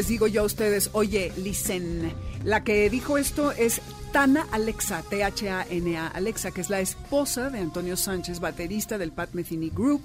Les 0.00 0.08
digo 0.08 0.26
yo 0.26 0.40
a 0.40 0.44
ustedes, 0.44 0.88
oye, 0.94 1.30
listen, 1.36 2.10
la 2.42 2.64
que 2.64 2.88
dijo 2.88 3.18
esto 3.18 3.52
es 3.52 3.82
Tana 4.12 4.46
Alexa, 4.50 5.02
T-H-A-N-A 5.02 6.06
Alexa, 6.06 6.52
que 6.52 6.62
es 6.62 6.70
la 6.70 6.80
esposa 6.80 7.50
de 7.50 7.58
Antonio 7.58 7.98
Sánchez, 7.98 8.40
baterista 8.40 8.96
del 8.96 9.12
Pat 9.12 9.34
Metheny 9.34 9.68
Group 9.68 10.00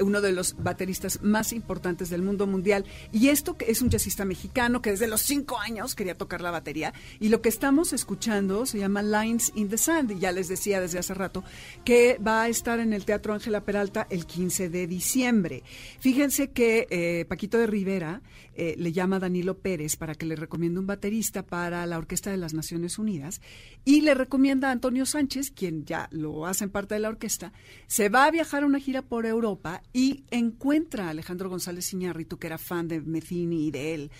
uno 0.00 0.20
de 0.20 0.32
los 0.32 0.56
bateristas 0.62 1.22
más 1.22 1.52
importantes 1.52 2.10
del 2.10 2.22
mundo 2.22 2.46
mundial. 2.46 2.84
Y 3.12 3.28
esto 3.28 3.56
que 3.56 3.70
es 3.70 3.82
un 3.82 3.90
jazzista 3.90 4.24
mexicano 4.24 4.82
que 4.82 4.90
desde 4.90 5.06
los 5.06 5.22
cinco 5.22 5.58
años 5.58 5.94
quería 5.94 6.16
tocar 6.16 6.40
la 6.40 6.50
batería. 6.50 6.92
Y 7.20 7.28
lo 7.28 7.42
que 7.42 7.48
estamos 7.48 7.92
escuchando 7.92 8.66
se 8.66 8.78
llama 8.78 9.02
Lines 9.02 9.52
in 9.54 9.68
the 9.68 9.78
Sand. 9.78 10.12
Y 10.12 10.18
ya 10.18 10.32
les 10.32 10.48
decía 10.48 10.80
desde 10.80 10.98
hace 10.98 11.14
rato 11.14 11.44
que 11.84 12.18
va 12.26 12.42
a 12.42 12.48
estar 12.48 12.80
en 12.80 12.92
el 12.92 13.04
Teatro 13.04 13.34
Ángela 13.34 13.64
Peralta 13.64 14.06
el 14.10 14.26
15 14.26 14.68
de 14.68 14.86
diciembre. 14.86 15.62
Fíjense 16.00 16.50
que 16.50 16.86
eh, 16.90 17.24
Paquito 17.28 17.58
de 17.58 17.66
Rivera 17.66 18.22
eh, 18.54 18.74
le 18.78 18.92
llama 18.92 19.16
a 19.16 19.20
Danilo 19.20 19.58
Pérez 19.58 19.96
para 19.96 20.14
que 20.14 20.26
le 20.26 20.36
recomiende 20.36 20.78
un 20.78 20.86
baterista 20.86 21.42
para 21.42 21.86
la 21.86 21.96
Orquesta 21.96 22.30
de 22.30 22.36
las 22.36 22.52
Naciones 22.52 22.98
Unidas 22.98 23.40
y 23.84 24.02
le 24.02 24.14
recomienda 24.14 24.68
a 24.68 24.72
Antonio 24.72 25.06
Sánchez, 25.06 25.50
quien 25.50 25.84
ya 25.84 26.08
lo 26.10 26.46
hace 26.46 26.64
en 26.64 26.70
parte 26.70 26.94
de 26.94 27.00
la 27.00 27.08
orquesta, 27.08 27.52
se 27.86 28.08
va 28.08 28.26
a 28.26 28.30
viajar 28.30 28.62
a 28.62 28.66
una 28.66 28.78
gira 28.78 29.02
por 29.02 29.24
Europa 29.24 29.82
y 29.92 30.24
encuentra 30.30 31.06
a 31.06 31.10
Alejandro 31.10 31.48
González 31.48 31.92
Iñárritu, 31.92 32.38
que 32.38 32.46
era 32.46 32.58
fan 32.58 32.88
de 32.88 33.00
Mecini 33.00 33.66
y 33.66 33.70
de 33.70 33.94
él, 33.94 34.10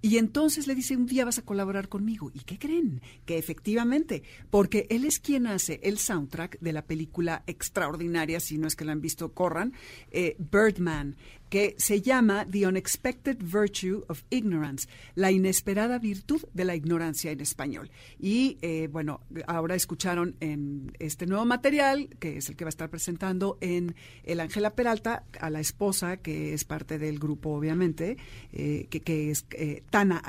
y 0.00 0.18
entonces 0.18 0.66
le 0.66 0.74
dice, 0.74 0.96
un 0.96 1.06
día 1.06 1.24
vas 1.24 1.38
a 1.38 1.44
colaborar 1.44 1.88
conmigo. 1.88 2.30
¿Y 2.34 2.40
qué 2.40 2.58
creen? 2.58 3.00
Que 3.24 3.38
efectivamente, 3.38 4.24
porque 4.50 4.86
él 4.90 5.04
es 5.04 5.20
quien 5.20 5.46
hace 5.46 5.80
el 5.84 5.98
soundtrack 5.98 6.58
de 6.60 6.72
la 6.72 6.84
película 6.84 7.44
extraordinaria, 7.46 8.40
si 8.40 8.58
no 8.58 8.66
es 8.66 8.74
que 8.74 8.84
la 8.84 8.92
han 8.92 9.00
visto, 9.00 9.32
corran, 9.32 9.72
eh, 10.10 10.36
Birdman, 10.38 11.16
que 11.52 11.74
se 11.76 12.00
llama 12.00 12.46
The 12.50 12.66
Unexpected 12.66 13.36
Virtue 13.42 14.06
of 14.08 14.22
Ignorance, 14.30 14.88
la 15.14 15.30
inesperada 15.30 15.98
virtud 15.98 16.40
de 16.54 16.64
la 16.64 16.74
ignorancia 16.74 17.30
en 17.30 17.42
español. 17.42 17.90
Y 18.18 18.56
eh, 18.62 18.88
bueno, 18.90 19.20
ahora 19.46 19.74
escucharon 19.74 20.34
en 20.40 20.96
este 20.98 21.26
nuevo 21.26 21.44
material, 21.44 22.08
que 22.18 22.38
es 22.38 22.48
el 22.48 22.56
que 22.56 22.64
va 22.64 22.68
a 22.68 22.70
estar 22.70 22.88
presentando 22.88 23.58
en 23.60 23.94
El 24.24 24.40
Ángela 24.40 24.70
Peralta, 24.70 25.24
a 25.38 25.50
la 25.50 25.60
esposa, 25.60 26.16
que 26.16 26.54
es 26.54 26.64
parte 26.64 26.98
del 26.98 27.18
grupo, 27.18 27.50
obviamente, 27.50 28.16
eh, 28.54 28.86
que, 28.88 29.30
es 29.30 29.44
Tana 29.90 30.22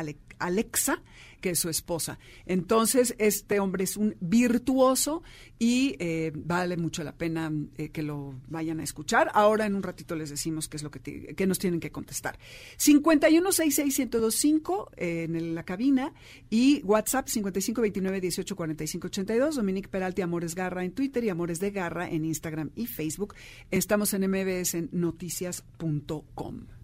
Alexa, 0.43 1.01
que 1.43 1.51
es 1.51 1.59
su 1.59 1.69
esposa. 1.69 2.17
Entonces, 2.45 3.15
este 3.19 3.59
hombre 3.59 3.83
es 3.83 3.97
un 3.97 4.15
virtuoso 4.21 5.23
y 5.59 5.97
eh, 5.99 6.31
vale 6.33 6.77
mucho 6.77 7.03
la 7.03 7.17
pena 7.17 7.51
eh, 7.77 7.89
que 7.89 8.01
lo 8.01 8.35
vayan 8.47 8.79
a 8.79 8.83
escuchar. 8.83 9.29
Ahora 9.33 9.65
en 9.65 9.75
un 9.75 9.83
ratito 9.83 10.15
les 10.15 10.29
decimos 10.29 10.69
qué 10.69 10.77
es 10.77 10.83
lo 10.83 10.91
que, 10.91 11.35
que 11.35 11.45
nos 11.45 11.59
tienen 11.59 11.81
que 11.81 11.91
contestar. 11.91 12.39
5166125 12.77 14.91
eh, 14.95 15.23
en 15.23 15.53
la 15.53 15.63
cabina 15.63 16.13
y 16.49 16.81
WhatsApp 16.83 17.27
5529184582. 17.27 19.55
Dominique 19.55 19.89
Peralti, 19.89 20.21
Amores 20.21 20.55
Garra 20.55 20.85
en 20.85 20.93
Twitter 20.93 21.25
y 21.25 21.29
Amores 21.29 21.59
de 21.59 21.71
Garra 21.71 22.09
en 22.09 22.23
Instagram 22.25 22.71
y 22.75 22.87
Facebook. 22.87 23.35
Estamos 23.69 24.13
en 24.13 24.29
mbsnoticias.com. 24.29 26.82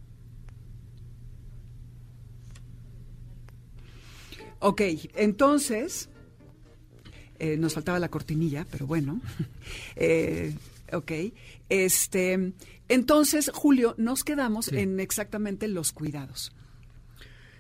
Ok, 4.60 4.82
entonces, 5.16 6.10
eh, 7.40 7.58
nos 7.58 7.74
faltaba 7.74 8.00
la 8.00 8.10
cortinilla, 8.10 8.66
pero 8.72 8.86
bueno. 8.88 9.22
Eh, 9.96 10.56
ok, 10.94 11.12
este, 11.68 12.54
entonces, 12.88 13.52
Julio, 13.54 13.94
nos 13.98 14.24
quedamos 14.24 14.70
en 14.70 15.00
exactamente 15.00 15.68
los 15.68 15.92
cuidados. 15.92 16.52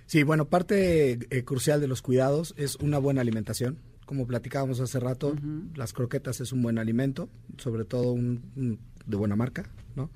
Sí, 0.07 0.23
bueno, 0.23 0.45
parte 0.45 1.19
eh, 1.29 1.43
crucial 1.43 1.81
de 1.81 1.87
los 1.87 2.01
cuidados 2.01 2.55
es 2.57 2.77
una 2.77 2.97
buena 2.97 3.21
alimentación. 3.21 3.77
Como 4.07 4.25
platicábamos 4.25 4.79
hace 4.79 4.99
rato, 4.99 5.35
las 5.75 5.93
croquetas 5.93 6.41
es 6.41 6.51
un 6.51 6.63
buen 6.63 6.79
alimento, 6.79 7.29
sobre 7.57 7.85
todo 7.85 8.11
un, 8.11 8.41
un 8.55 8.79
de 9.05 9.17
buena 9.17 9.35
marca, 9.35 9.69
¿no? 9.95 10.09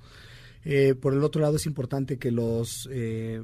Eh, 0.65 0.95
por 0.95 1.13
el 1.13 1.23
otro 1.23 1.41
lado, 1.41 1.57
es 1.57 1.65
importante 1.65 2.17
que 2.17 2.31
los, 2.31 2.87
eh, 2.91 3.43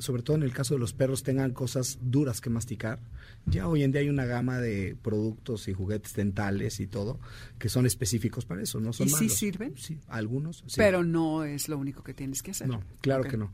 sobre 0.00 0.22
todo 0.22 0.36
en 0.36 0.42
el 0.42 0.52
caso 0.52 0.74
de 0.74 0.80
los 0.80 0.92
perros, 0.92 1.22
tengan 1.22 1.52
cosas 1.52 1.98
duras 2.02 2.40
que 2.40 2.50
masticar. 2.50 2.98
Ya 3.46 3.68
hoy 3.68 3.84
en 3.84 3.92
día 3.92 4.00
hay 4.00 4.08
una 4.08 4.24
gama 4.24 4.58
de 4.58 4.96
productos 5.00 5.68
y 5.68 5.72
juguetes 5.72 6.14
dentales 6.14 6.80
y 6.80 6.86
todo 6.86 7.18
que 7.58 7.68
son 7.68 7.86
específicos 7.86 8.44
para 8.44 8.62
eso, 8.62 8.80
no 8.80 8.92
son 8.92 9.06
¿Y 9.06 9.10
sí 9.10 9.28
sirven? 9.28 9.74
Sí, 9.76 9.98
algunos. 10.08 10.64
sí. 10.66 10.74
Pero 10.76 11.04
no 11.04 11.44
es 11.44 11.68
lo 11.68 11.78
único 11.78 12.02
que 12.02 12.14
tienes 12.14 12.42
que 12.42 12.50
hacer. 12.50 12.68
No, 12.68 12.82
claro 13.00 13.24
que 13.24 13.36
no. 13.36 13.52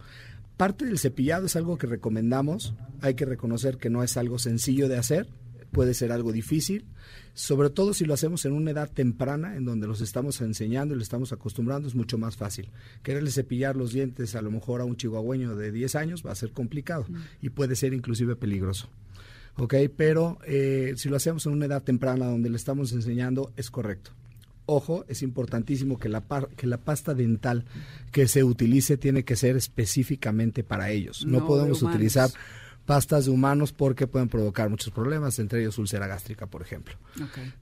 Parte 0.56 0.86
del 0.86 0.98
cepillado 0.98 1.46
es 1.46 1.56
algo 1.56 1.76
que 1.76 1.86
recomendamos. 1.86 2.74
Hay 3.02 3.14
que 3.14 3.26
reconocer 3.26 3.76
que 3.76 3.90
no 3.90 4.02
es 4.02 4.16
algo 4.16 4.38
sencillo 4.38 4.88
de 4.88 4.96
hacer. 4.96 5.28
Puede 5.76 5.94
ser 5.94 6.10
algo 6.10 6.32
difícil, 6.32 6.84
sobre 7.34 7.70
todo 7.70 7.92
si 7.94 8.04
lo 8.06 8.14
hacemos 8.14 8.44
en 8.46 8.52
una 8.52 8.70
edad 8.70 8.90
temprana, 8.90 9.56
en 9.56 9.64
donde 9.66 9.86
los 9.86 10.00
estamos 10.00 10.40
enseñando 10.40 10.94
y 10.94 10.96
le 10.96 11.02
estamos 11.02 11.32
acostumbrando, 11.32 11.86
es 11.86 11.94
mucho 11.94 12.16
más 12.18 12.36
fácil. 12.36 12.70
Quererle 13.02 13.30
cepillar 13.30 13.76
los 13.76 13.92
dientes 13.92 14.34
a 14.34 14.42
lo 14.42 14.50
mejor 14.50 14.80
a 14.80 14.84
un 14.84 14.96
chihuahueño 14.96 15.54
de 15.54 15.70
10 15.72 15.94
años 15.96 16.22
va 16.26 16.32
a 16.32 16.34
ser 16.34 16.50
complicado 16.52 17.04
y 17.42 17.50
puede 17.50 17.76
ser 17.76 17.92
inclusive 17.92 18.36
peligroso. 18.36 18.88
¿Ok? 19.58 19.74
Pero 19.96 20.38
eh, 20.46 20.94
si 20.96 21.08
lo 21.08 21.16
hacemos 21.16 21.44
en 21.46 21.52
una 21.52 21.66
edad 21.66 21.82
temprana 21.82 22.26
donde 22.26 22.48
le 22.50 22.56
estamos 22.56 22.92
enseñando, 22.92 23.52
es 23.56 23.70
correcto. 23.70 24.10
Ojo, 24.68 25.04
es 25.08 25.22
importantísimo 25.22 25.98
que 25.98 26.08
la, 26.08 26.22
par- 26.22 26.48
que 26.56 26.66
la 26.66 26.78
pasta 26.78 27.14
dental 27.14 27.64
que 28.12 28.26
se 28.28 28.42
utilice 28.44 28.96
tiene 28.96 29.24
que 29.24 29.36
ser 29.36 29.56
específicamente 29.56 30.64
para 30.64 30.90
ellos. 30.90 31.24
No, 31.24 31.32
No 31.32 31.40
de 31.40 31.46
podemos 31.46 31.82
humanos. 31.82 31.96
utilizar 31.96 32.30
pastas 32.86 33.24
de 33.26 33.32
humanos 33.32 33.72
porque 33.72 34.06
pueden 34.06 34.28
provocar 34.28 34.70
muchos 34.70 34.92
problemas, 34.92 35.38
entre 35.38 35.60
ellos 35.60 35.76
úlcera 35.76 36.06
gástrica, 36.06 36.46
por 36.46 36.62
ejemplo. 36.62 36.94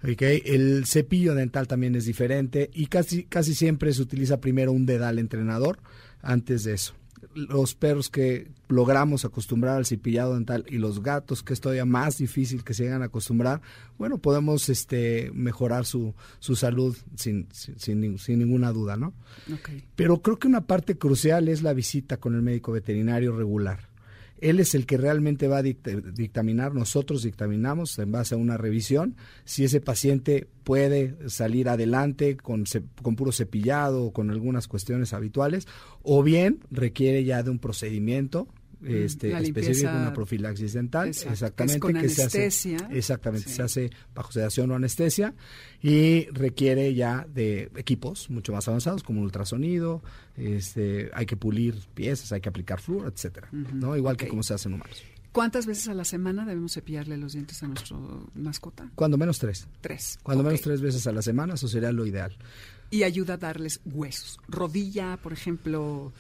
El 0.02 0.84
cepillo 0.86 1.34
dental 1.34 1.66
también 1.66 1.96
es 1.96 2.04
diferente 2.04 2.70
y 2.72 2.86
casi, 2.86 3.24
casi 3.24 3.54
siempre 3.54 3.92
se 3.92 4.02
utiliza 4.02 4.40
primero 4.40 4.70
un 4.70 4.86
dedal 4.86 5.18
entrenador 5.18 5.78
antes 6.22 6.64
de 6.64 6.74
eso. 6.74 6.94
Los 7.34 7.74
perros 7.74 8.10
que 8.10 8.48
logramos 8.68 9.24
acostumbrar 9.24 9.76
al 9.76 9.86
cepillado 9.86 10.34
dental 10.34 10.66
y 10.68 10.76
los 10.76 11.02
gatos 11.02 11.42
que 11.42 11.52
es 11.54 11.60
todavía 11.60 11.84
más 11.84 12.18
difícil 12.18 12.62
que 12.62 12.74
se 12.74 12.84
llegan 12.84 13.02
a 13.02 13.06
acostumbrar, 13.06 13.60
bueno, 13.98 14.18
podemos 14.18 14.68
este, 14.68 15.30
mejorar 15.32 15.84
su, 15.86 16.14
su 16.38 16.54
salud 16.54 16.96
sin, 17.16 17.48
sin, 17.50 17.78
sin 17.78 18.18
sin 18.18 18.38
ninguna 18.38 18.72
duda, 18.72 18.96
¿no? 18.96 19.14
Pero 19.96 20.20
creo 20.22 20.38
que 20.38 20.46
una 20.46 20.66
parte 20.66 20.96
crucial 20.96 21.48
es 21.48 21.62
la 21.62 21.72
visita 21.72 22.18
con 22.18 22.36
el 22.36 22.42
médico 22.42 22.70
veterinario 22.72 23.34
regular. 23.34 23.93
Él 24.50 24.60
es 24.60 24.74
el 24.74 24.84
que 24.84 24.96
realmente 24.98 25.48
va 25.48 25.58
a 25.58 25.62
dict- 25.62 26.12
dictaminar, 26.12 26.74
nosotros 26.74 27.22
dictaminamos 27.22 27.98
en 27.98 28.12
base 28.12 28.34
a 28.34 28.38
una 28.38 28.56
revisión, 28.58 29.16
si 29.44 29.64
ese 29.64 29.80
paciente 29.80 30.48
puede 30.64 31.16
salir 31.30 31.68
adelante 31.68 32.36
con 32.36 32.64
puro 33.16 33.32
cepillado 33.32 34.04
o 34.04 34.12
con 34.12 34.30
algunas 34.30 34.68
cuestiones 34.68 35.12
habituales, 35.14 35.66
o 36.02 36.22
bien 36.22 36.60
requiere 36.70 37.24
ya 37.24 37.42
de 37.42 37.50
un 37.50 37.58
procedimiento 37.58 38.46
este, 38.84 39.30
la 39.30 39.40
específico, 39.40 39.90
una 39.90 40.12
profilaxis 40.12 40.72
dental, 40.72 41.08
Exacto, 41.08 41.26
que 41.28 41.32
es 41.34 41.42
exactamente, 41.42 41.80
con 41.80 41.94
que 41.94 42.08
se 42.08 42.22
hace, 42.24 42.76
exactamente, 42.90 43.48
Sí. 43.48 43.54
se 43.56 43.62
hace 43.62 43.90
bajo 44.14 44.32
sedación 44.32 44.70
o 44.70 44.74
anestesia 44.74 45.34
y 45.82 46.26
requiere 46.32 46.94
ya 46.94 47.26
de 47.32 47.70
equipos 47.76 48.30
mucho 48.30 48.52
más 48.52 48.66
avanzados 48.68 49.02
como 49.02 49.20
un 49.20 49.26
ultrasonido, 49.26 50.02
este, 50.36 51.10
hay 51.14 51.26
que 51.26 51.36
pulir 51.36 51.74
piezas, 51.94 52.32
hay 52.32 52.40
que 52.40 52.48
aplicar 52.48 52.80
flúor, 52.80 53.12
etcétera, 53.14 53.48
¿no? 53.52 53.96
Igual 53.96 54.16
que 54.16 54.28
como 54.28 54.42
se 54.42 54.54
hace 54.54 54.68
en 54.68 54.74
humanos. 54.74 55.02
¿Cuántas 55.32 55.66
veces 55.66 55.88
a 55.88 55.94
la 55.94 56.04
semana 56.04 56.46
debemos 56.46 56.74
cepillarle 56.74 57.16
los 57.16 57.32
dientes 57.32 57.60
a 57.64 57.66
nuestro 57.66 58.30
mascota? 58.36 58.88
Cuando 58.94 59.18
menos 59.18 59.40
tres. 59.40 59.66
Tres. 59.80 60.16
Cuando 60.22 60.44
menos 60.44 60.60
tres 60.60 60.80
veces 60.80 61.08
a 61.08 61.12
la 61.12 61.22
semana, 61.22 61.54
eso 61.54 61.66
sería 61.66 61.90
lo 61.90 62.06
ideal. 62.06 62.36
Y 62.90 63.02
ayuda 63.02 63.34
a 63.34 63.36
darles 63.38 63.80
huesos. 63.84 64.38
Rodilla, 64.46 65.16
por 65.20 65.32
ejemplo. 65.32 66.12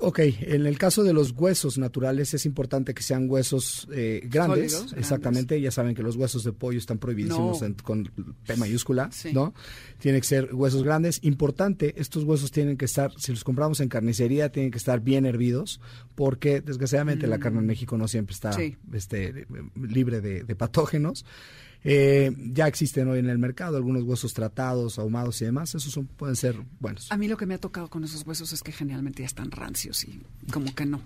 Ok, 0.00 0.18
en 0.40 0.66
el 0.66 0.78
caso 0.78 1.02
de 1.02 1.12
los 1.12 1.32
huesos 1.32 1.78
naturales 1.78 2.34
es 2.34 2.44
importante 2.46 2.94
que 2.94 3.02
sean 3.02 3.28
huesos 3.28 3.88
eh, 3.92 4.20
grandes, 4.30 4.72
Sólidos, 4.72 4.94
exactamente, 4.98 5.60
ya 5.60 5.70
saben 5.70 5.94
que 5.94 6.02
los 6.02 6.16
huesos 6.16 6.44
de 6.44 6.52
pollo 6.52 6.78
están 6.78 6.98
prohibidísimos 6.98 7.60
No. 7.60 7.66
en- 7.66 7.74
con 7.74 8.10
P 8.46 8.56
mayúscula, 8.56 9.10
Sí. 9.10 9.32
¿no? 9.32 9.54
Tienen 9.98 10.20
que 10.20 10.26
ser 10.26 10.54
huesos 10.54 10.82
grandes. 10.84 11.20
Importante, 11.22 11.94
estos 12.00 12.24
huesos 12.24 12.50
tienen 12.50 12.76
que 12.76 12.84
estar, 12.84 13.12
si 13.18 13.32
los 13.32 13.44
compramos 13.44 13.80
en 13.80 13.88
carnicería, 13.88 14.52
tienen 14.52 14.70
que 14.70 14.78
estar 14.78 15.00
bien 15.00 15.24
hervidos, 15.26 15.80
porque 16.14 16.60
desgraciadamente 16.60 17.26
la 17.26 17.38
carne 17.38 17.60
en 17.60 17.66
México 17.66 17.96
no 17.96 18.08
siempre 18.08 18.34
está 18.34 18.50
Mm. 18.50 18.56
Sí. 18.56 18.76
este, 18.92 19.46
libre 19.74 20.20
de, 20.20 20.44
de 20.44 20.54
patógenos. 20.54 21.24
Eh, 21.84 22.32
ya 22.52 22.66
existen 22.66 23.06
hoy 23.08 23.20
en 23.20 23.28
el 23.30 23.38
mercado 23.38 23.76
algunos 23.76 24.02
huesos 24.02 24.34
tratados, 24.34 24.98
ahumados 24.98 25.40
y 25.42 25.44
demás, 25.44 25.74
esos 25.76 25.92
son, 25.92 26.06
pueden 26.06 26.34
ser 26.36 26.56
buenos. 26.80 27.10
A 27.12 27.16
mí 27.16 27.28
lo 27.28 27.36
que 27.36 27.46
me 27.46 27.54
ha 27.54 27.58
tocado 27.58 27.88
con 27.88 28.02
esos 28.04 28.26
huesos 28.26 28.52
es 28.52 28.62
que 28.62 28.72
generalmente 28.72 29.22
ya 29.22 29.26
están 29.26 29.50
rancios 29.52 30.04
y 30.04 30.20
como 30.52 30.74
que 30.74 30.84
no. 30.86 31.00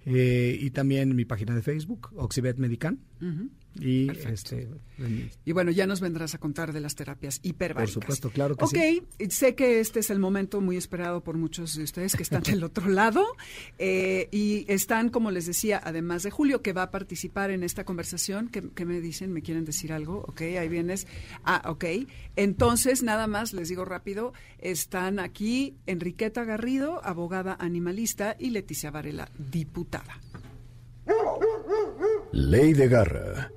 eh, 0.06 0.58
y 0.60 0.70
también 0.70 1.14
mi 1.14 1.24
página 1.24 1.54
de 1.54 1.62
Facebook, 1.62 2.10
Oxibet 2.16 2.58
Medican. 2.58 2.98
Y 3.80 4.06
Perfecto. 4.06 4.30
este, 4.30 4.68
Y 5.44 5.52
bueno, 5.52 5.70
ya 5.70 5.86
nos 5.86 6.00
vendrás 6.00 6.34
a 6.34 6.38
contar 6.38 6.72
de 6.72 6.80
las 6.80 6.94
terapias 6.94 7.40
hiperbáricas. 7.42 7.94
Por 7.94 8.02
supuesto, 8.02 8.30
claro 8.30 8.56
que 8.56 8.64
Ok, 8.64 9.28
sé 9.30 9.54
que 9.54 9.80
este 9.80 10.00
es 10.00 10.10
el 10.10 10.18
momento 10.18 10.60
muy 10.60 10.76
esperado 10.76 11.22
por 11.22 11.36
muchos 11.36 11.74
de 11.76 11.84
ustedes 11.84 12.16
que 12.16 12.22
están 12.22 12.42
del 12.42 12.64
otro 12.64 12.88
lado 12.88 13.24
eh, 13.78 14.28
y 14.32 14.64
están, 14.68 15.08
como 15.10 15.30
les 15.30 15.46
decía, 15.46 15.80
además 15.82 16.22
de 16.22 16.30
Julio, 16.30 16.62
que 16.62 16.72
va 16.72 16.82
a 16.82 16.90
participar 16.90 17.50
en 17.50 17.62
esta 17.62 17.84
conversación. 17.84 18.48
¿Qué, 18.48 18.68
qué 18.74 18.84
me 18.84 19.00
dicen? 19.00 19.32
¿Me 19.32 19.42
quieren 19.42 19.64
decir 19.64 19.92
algo? 19.92 20.24
Ok, 20.28 20.40
ahí 20.42 20.68
vienes. 20.68 21.06
Ah, 21.44 21.62
ok. 21.66 21.84
Entonces, 22.36 23.02
nada 23.02 23.26
más, 23.26 23.52
les 23.52 23.68
digo 23.68 23.84
rápido, 23.84 24.32
están 24.58 25.18
aquí 25.18 25.76
Enriqueta 25.86 26.44
Garrido, 26.44 27.04
abogada 27.04 27.56
animalista, 27.58 28.36
y 28.38 28.50
Leticia 28.50 28.90
Varela, 28.90 29.30
diputada. 29.38 30.20
Ley 32.32 32.72
de 32.74 32.88
Garra. 32.88 33.50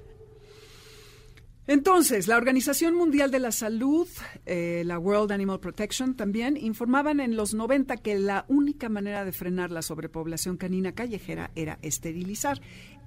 Entonces, 1.68 2.28
la 2.28 2.38
Organización 2.38 2.96
Mundial 2.96 3.30
de 3.30 3.40
la 3.40 3.52
Salud, 3.52 4.08
eh, 4.46 4.82
la 4.86 4.98
World 4.98 5.32
Animal 5.32 5.60
Protection 5.60 6.16
también, 6.16 6.58
informaban 6.58 7.20
en 7.20 7.36
los 7.36 7.54
90 7.54 7.98
que 7.98 8.18
la 8.18 8.46
única 8.48 8.90
manera 8.90 9.24
de 9.24 9.32
frenar 9.32 9.70
la 9.70 9.84
sobrepoblación 9.84 10.58
canina 10.58 10.94
callejera 10.94 11.52
era 11.56 11.78
esterilizar, 11.84 12.62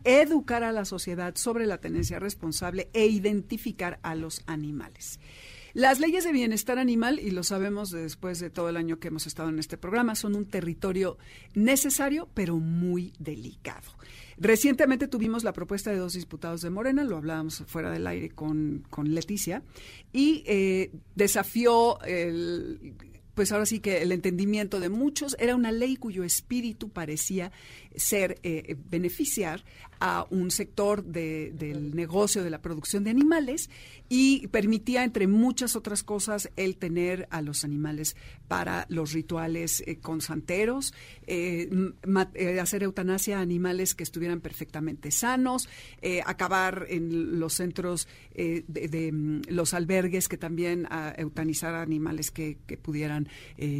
educar 0.04 0.62
a 0.62 0.72
la 0.72 0.84
sociedad 0.84 1.34
sobre 1.34 1.66
la 1.66 1.78
tenencia 1.78 2.20
responsable 2.20 2.88
e 2.92 3.06
identificar 3.06 3.98
a 4.02 4.14
los 4.14 4.42
animales. 4.46 5.18
Las 5.72 5.98
leyes 5.98 6.22
de 6.22 6.30
bienestar 6.30 6.78
animal, 6.78 7.18
y 7.18 7.32
lo 7.32 7.42
sabemos 7.42 7.90
después 7.90 8.38
de 8.38 8.50
todo 8.50 8.68
el 8.68 8.76
año 8.76 9.00
que 9.00 9.08
hemos 9.08 9.26
estado 9.26 9.48
en 9.48 9.58
este 9.58 9.76
programa, 9.76 10.14
son 10.14 10.36
un 10.36 10.46
territorio 10.46 11.18
necesario, 11.54 12.28
pero 12.32 12.58
muy 12.58 13.12
delicado. 13.18 13.90
Recientemente 14.38 15.08
tuvimos 15.08 15.44
la 15.44 15.52
propuesta 15.52 15.90
de 15.90 15.98
dos 15.98 16.14
diputados 16.14 16.60
de 16.62 16.70
Morena, 16.70 17.04
lo 17.04 17.16
hablábamos 17.16 17.62
fuera 17.66 17.90
del 17.90 18.06
aire 18.06 18.30
con, 18.30 18.84
con 18.90 19.14
Leticia, 19.14 19.62
y 20.12 20.42
eh, 20.46 20.90
desafió 21.14 22.00
el- 22.02 22.94
pues 23.34 23.50
ahora 23.50 23.66
sí 23.66 23.80
que 23.80 24.00
el 24.02 24.12
entendimiento 24.12 24.78
de 24.78 24.88
muchos. 24.90 25.34
Era 25.40 25.56
una 25.56 25.72
ley 25.72 25.96
cuyo 25.96 26.22
espíritu 26.22 26.90
parecía 26.90 27.50
ser 27.96 28.38
eh, 28.44 28.76
beneficiar 28.88 29.64
a 30.06 30.26
un 30.28 30.50
sector 30.50 31.02
de- 31.02 31.50
del 31.56 31.96
negocio 31.96 32.44
de 32.44 32.50
la 32.50 32.60
producción 32.60 33.04
de 33.04 33.10
animales 33.10 33.70
y 34.10 34.48
permitía, 34.48 35.02
entre 35.02 35.26
muchas 35.26 35.76
otras 35.76 36.02
cosas, 36.02 36.50
el 36.56 36.76
tener 36.76 37.26
a 37.30 37.40
los 37.40 37.64
animales 37.64 38.14
para 38.46 38.84
los 38.90 39.14
rituales 39.14 39.82
eh, 39.86 39.96
con 40.00 40.20
santeros, 40.20 40.92
eh, 41.26 41.70
eh, 42.34 42.60
hacer 42.60 42.82
eutanasia 42.82 43.38
a 43.38 43.40
animales 43.40 43.94
que 43.94 44.02
estuvieran 44.02 44.42
perfectamente 44.42 45.10
sanos, 45.10 45.70
acabar 46.26 46.84
en 46.90 47.40
los 47.40 47.54
centros 47.54 48.06
de, 48.34 49.40
los 49.48 49.72
albergues 49.72 50.28
que 50.28 50.36
también 50.36 50.86
eutanizar 51.16 51.74
a 51.74 51.80
animales 51.80 52.30
que, 52.30 52.58
pudieran 52.82 53.26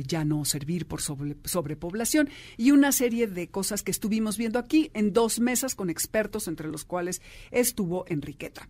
ya 0.06 0.24
no 0.24 0.44
servir 0.46 0.86
por 0.86 1.02
sobre- 1.02 1.36
sobrepoblación 1.44 2.30
y 2.56 2.70
una 2.70 2.92
serie 2.92 3.26
de 3.26 3.48
cosas 3.48 3.82
que 3.82 3.90
estuvimos 3.90 4.38
viendo 4.38 4.58
aquí 4.58 4.90
en 4.94 5.12
dos 5.12 5.38
mesas 5.38 5.74
con 5.74 5.90
expertos 5.90 6.13
entre 6.48 6.68
los 6.68 6.84
cuales 6.84 7.22
estuvo 7.50 8.04
Enriqueta. 8.08 8.68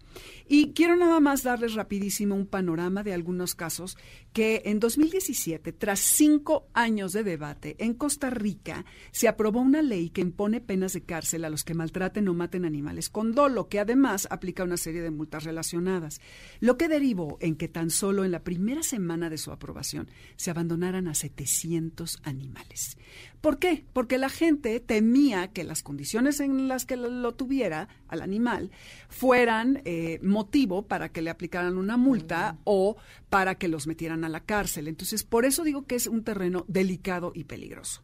Y 0.49 0.73
quiero 0.73 0.97
nada 0.97 1.21
más 1.21 1.43
darles 1.43 1.75
rapidísimo 1.75 2.35
un 2.35 2.47
panorama 2.47 3.03
de 3.03 3.15
algunos 3.15 3.55
casos 3.55 3.97
que 4.35 4.63
en 4.65 4.81
2017, 4.81 5.73
tras 5.73 6.01
cinco 6.01 6.67
años 6.75 7.13
de 7.13 7.23
debate, 7.23 7.77
en 7.79 7.95
Costa 7.95 8.31
Rica 8.31 8.85
se 9.13 9.29
aprobó 9.29 9.61
una 9.61 9.81
ley 9.81 10.11
que 10.11 10.23
impone 10.23 10.61
penas 10.61 10.93
de 10.93 11.05
cárcel 11.05 11.45
a 11.45 11.51
los 11.51 11.63
que 11.63 11.73
maltraten 11.73 12.27
o 12.27 12.35
maten 12.35 12.65
animales 12.65 13.11
con 13.11 13.33
dolo, 13.33 13.69
que 13.69 13.79
además 13.79 14.27
aplica 14.33 14.65
una 14.65 14.77
serie 14.77 15.03
de 15.03 15.13
multas 15.13 15.45
relacionadas, 15.45 16.21
lo 16.59 16.77
que 16.77 16.89
derivó 16.89 17.39
en 17.41 17.55
que 17.55 17.69
tan 17.69 17.91
solo 17.91 18.25
en 18.25 18.33
la 18.33 18.43
primera 18.43 18.83
semana 18.83 19.31
de 19.31 19.39
su 19.39 19.53
aprobación 19.53 20.11
se 20.35 20.51
abandonaran 20.51 21.07
a 21.07 21.15
700 21.15 22.19
animales. 22.25 22.99
¿Por 23.41 23.59
qué? 23.59 23.85
Porque 23.93 24.19
la 24.19 24.31
gente 24.31 24.81
temía 24.81 25.49
que 25.49 25.65
las 25.65 25.83
condiciones 25.83 26.41
en 26.41 26.67
las 26.67 26.87
que 26.87 26.97
lo, 26.97 27.33
tuviera 27.35 27.89
al 28.09 28.23
animal 28.23 28.73
fueran 29.09 29.83
eh, 29.85 30.19
motivo 30.23 30.89
para 30.89 31.11
que 31.11 31.23
le 31.23 31.31
aplicaran 31.31 31.77
una 31.77 31.97
multa 31.97 32.57
o 32.65 32.97
para 33.29 33.57
que 33.57 33.69
los 33.69 33.87
metieran 33.87 34.24
a 34.25 34.29
la 34.29 34.41
cárcel. 34.41 34.89
Entonces, 34.89 35.25
por 35.25 35.45
eso 35.45 35.65
digo 35.65 35.87
que 35.87 35.95
es 35.95 36.07
un 36.07 36.25
terreno 36.25 36.65
delicado 36.69 37.33
y 37.35 37.45
peligroso. 37.45 38.03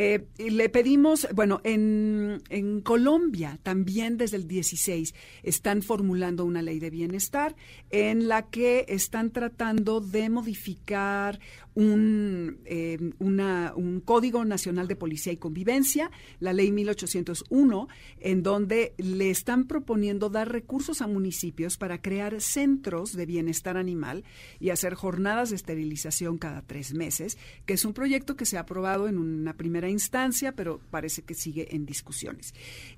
Eh, 0.00 0.28
le 0.38 0.68
pedimos, 0.68 1.26
bueno, 1.34 1.60
en, 1.64 2.40
en 2.50 2.82
Colombia 2.82 3.58
también 3.64 4.16
desde 4.16 4.36
el 4.36 4.46
16 4.46 5.12
están 5.42 5.82
formulando 5.82 6.44
una 6.44 6.62
ley 6.62 6.78
de 6.78 6.88
bienestar 6.88 7.56
en 7.90 8.28
la 8.28 8.48
que 8.48 8.86
están 8.88 9.32
tratando 9.32 10.00
de 10.00 10.30
modificar 10.30 11.40
un, 11.78 12.58
eh, 12.64 12.98
una- 13.20 13.72
un 13.76 14.00
Código 14.00 14.44
Nacional 14.44 14.88
de 14.88 14.96
Policía 14.96 15.32
y 15.32 15.36
Convivencia, 15.36 16.10
la 16.40 16.52
ley 16.52 16.72
1801, 16.72 17.86
en 18.18 18.42
donde 18.42 18.94
le 18.98 19.30
están 19.30 19.68
proponiendo 19.68 20.28
dar 20.28 20.50
recursos 20.50 21.02
a 21.02 21.06
municipios 21.06 21.76
para 21.76 22.02
crear 22.02 22.40
centros 22.40 23.12
de 23.12 23.26
bienestar 23.26 23.76
animal 23.76 24.24
y 24.58 24.70
hacer 24.70 24.94
jornadas 24.94 25.50
de 25.50 25.56
esterilización 25.56 26.36
cada 26.36 26.62
tres 26.62 26.94
meses, 26.94 27.38
que 27.64 27.74
es 27.74 27.84
un 27.84 27.92
proyecto 27.94 28.34
que 28.34 28.44
se 28.44 28.56
ha 28.56 28.60
aprobado 28.62 29.06
en 29.06 29.16
una 29.16 29.56
primera 29.56 29.88
instancia, 29.88 30.56
pero 30.56 30.80
parece 30.90 31.22
que 31.22 31.34
sigue 31.34 31.76
en 31.76 31.86
discusiones. 31.86 32.54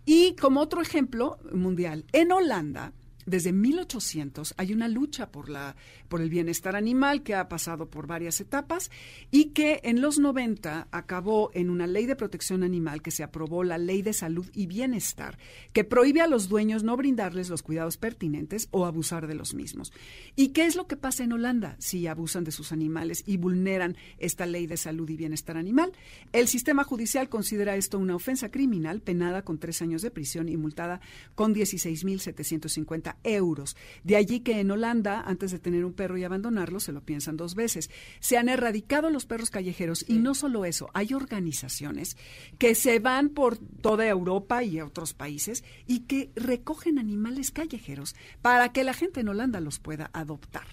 Y 0.06 0.36
como 0.36 0.60
otro 0.60 0.80
ejemplo 0.80 1.36
mundial, 1.52 2.06
en 2.12 2.32
Holanda, 2.32 2.94
desde 3.26 3.52
1800 3.52 4.54
hay 4.56 4.72
una 4.72 4.88
lucha 4.88 5.30
por 5.30 5.48
la 5.48 5.76
por 6.08 6.20
el 6.20 6.30
bienestar 6.30 6.76
animal 6.76 7.22
que 7.22 7.34
ha 7.34 7.48
pasado 7.48 7.88
por 7.88 8.06
varias 8.06 8.40
etapas 8.40 8.90
y 9.30 9.46
que 9.46 9.80
en 9.84 10.00
los 10.00 10.18
90 10.18 10.88
acabó 10.90 11.50
en 11.54 11.70
una 11.70 11.86
ley 11.86 12.06
de 12.06 12.16
protección 12.16 12.62
animal 12.62 13.02
que 13.02 13.10
se 13.10 13.22
aprobó 13.22 13.62
la 13.64 13.78
Ley 13.78 14.02
de 14.02 14.12
Salud 14.12 14.46
y 14.52 14.66
Bienestar 14.66 15.38
que 15.72 15.84
prohíbe 15.84 16.20
a 16.20 16.26
los 16.26 16.48
dueños 16.48 16.82
no 16.82 16.96
brindarles 16.96 17.48
los 17.48 17.62
cuidados 17.62 17.96
pertinentes 17.96 18.68
o 18.70 18.86
abusar 18.86 19.26
de 19.26 19.34
los 19.34 19.54
mismos. 19.54 19.92
¿Y 20.36 20.48
qué 20.48 20.66
es 20.66 20.76
lo 20.76 20.86
que 20.86 20.96
pasa 20.96 21.24
en 21.24 21.32
Holanda 21.32 21.76
si 21.78 22.06
abusan 22.06 22.44
de 22.44 22.50
sus 22.50 22.72
animales 22.72 23.22
y 23.26 23.36
vulneran 23.36 23.96
esta 24.18 24.46
Ley 24.46 24.66
de 24.66 24.76
Salud 24.76 25.08
y 25.08 25.16
Bienestar 25.16 25.56
animal? 25.56 25.92
El 26.32 26.48
sistema 26.48 26.84
judicial 26.84 27.28
considera 27.28 27.76
esto 27.76 27.98
una 27.98 28.16
ofensa 28.16 28.50
criminal 28.50 29.00
penada 29.00 29.42
con 29.42 29.58
tres 29.58 29.82
años 29.82 30.02
de 30.02 30.10
prisión 30.10 30.48
y 30.48 30.56
multada 30.56 31.00
con 31.34 31.54
16.750 31.54 33.09
euros. 33.24 33.76
De 34.04 34.16
allí 34.16 34.40
que 34.40 34.60
en 34.60 34.70
Holanda, 34.70 35.20
antes 35.20 35.50
de 35.50 35.58
tener 35.58 35.84
un 35.84 35.92
perro 35.92 36.16
y 36.18 36.24
abandonarlo, 36.24 36.80
se 36.80 36.92
lo 36.92 37.02
piensan 37.02 37.36
dos 37.36 37.54
veces. 37.54 37.90
Se 38.20 38.38
han 38.38 38.48
erradicado 38.48 39.10
los 39.10 39.26
perros 39.26 39.50
callejeros 39.50 40.04
y 40.08 40.18
no 40.18 40.34
solo 40.34 40.64
eso, 40.64 40.88
hay 40.94 41.14
organizaciones 41.14 42.16
que 42.58 42.74
se 42.74 42.98
van 42.98 43.30
por 43.30 43.58
toda 43.58 44.06
Europa 44.06 44.62
y 44.62 44.80
otros 44.80 45.14
países 45.14 45.64
y 45.86 46.00
que 46.00 46.30
recogen 46.34 46.98
animales 46.98 47.50
callejeros 47.50 48.14
para 48.42 48.72
que 48.72 48.84
la 48.84 48.94
gente 48.94 49.20
en 49.20 49.28
Holanda 49.28 49.60
los 49.60 49.78
pueda 49.78 50.10
adoptar. 50.12 50.66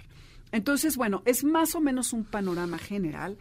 Entonces, 0.51 0.95
bueno, 0.95 1.23
es 1.25 1.43
más 1.43 1.75
o 1.75 1.81
menos 1.81 2.13
un 2.13 2.23
panorama 2.23 2.77
general. 2.77 3.37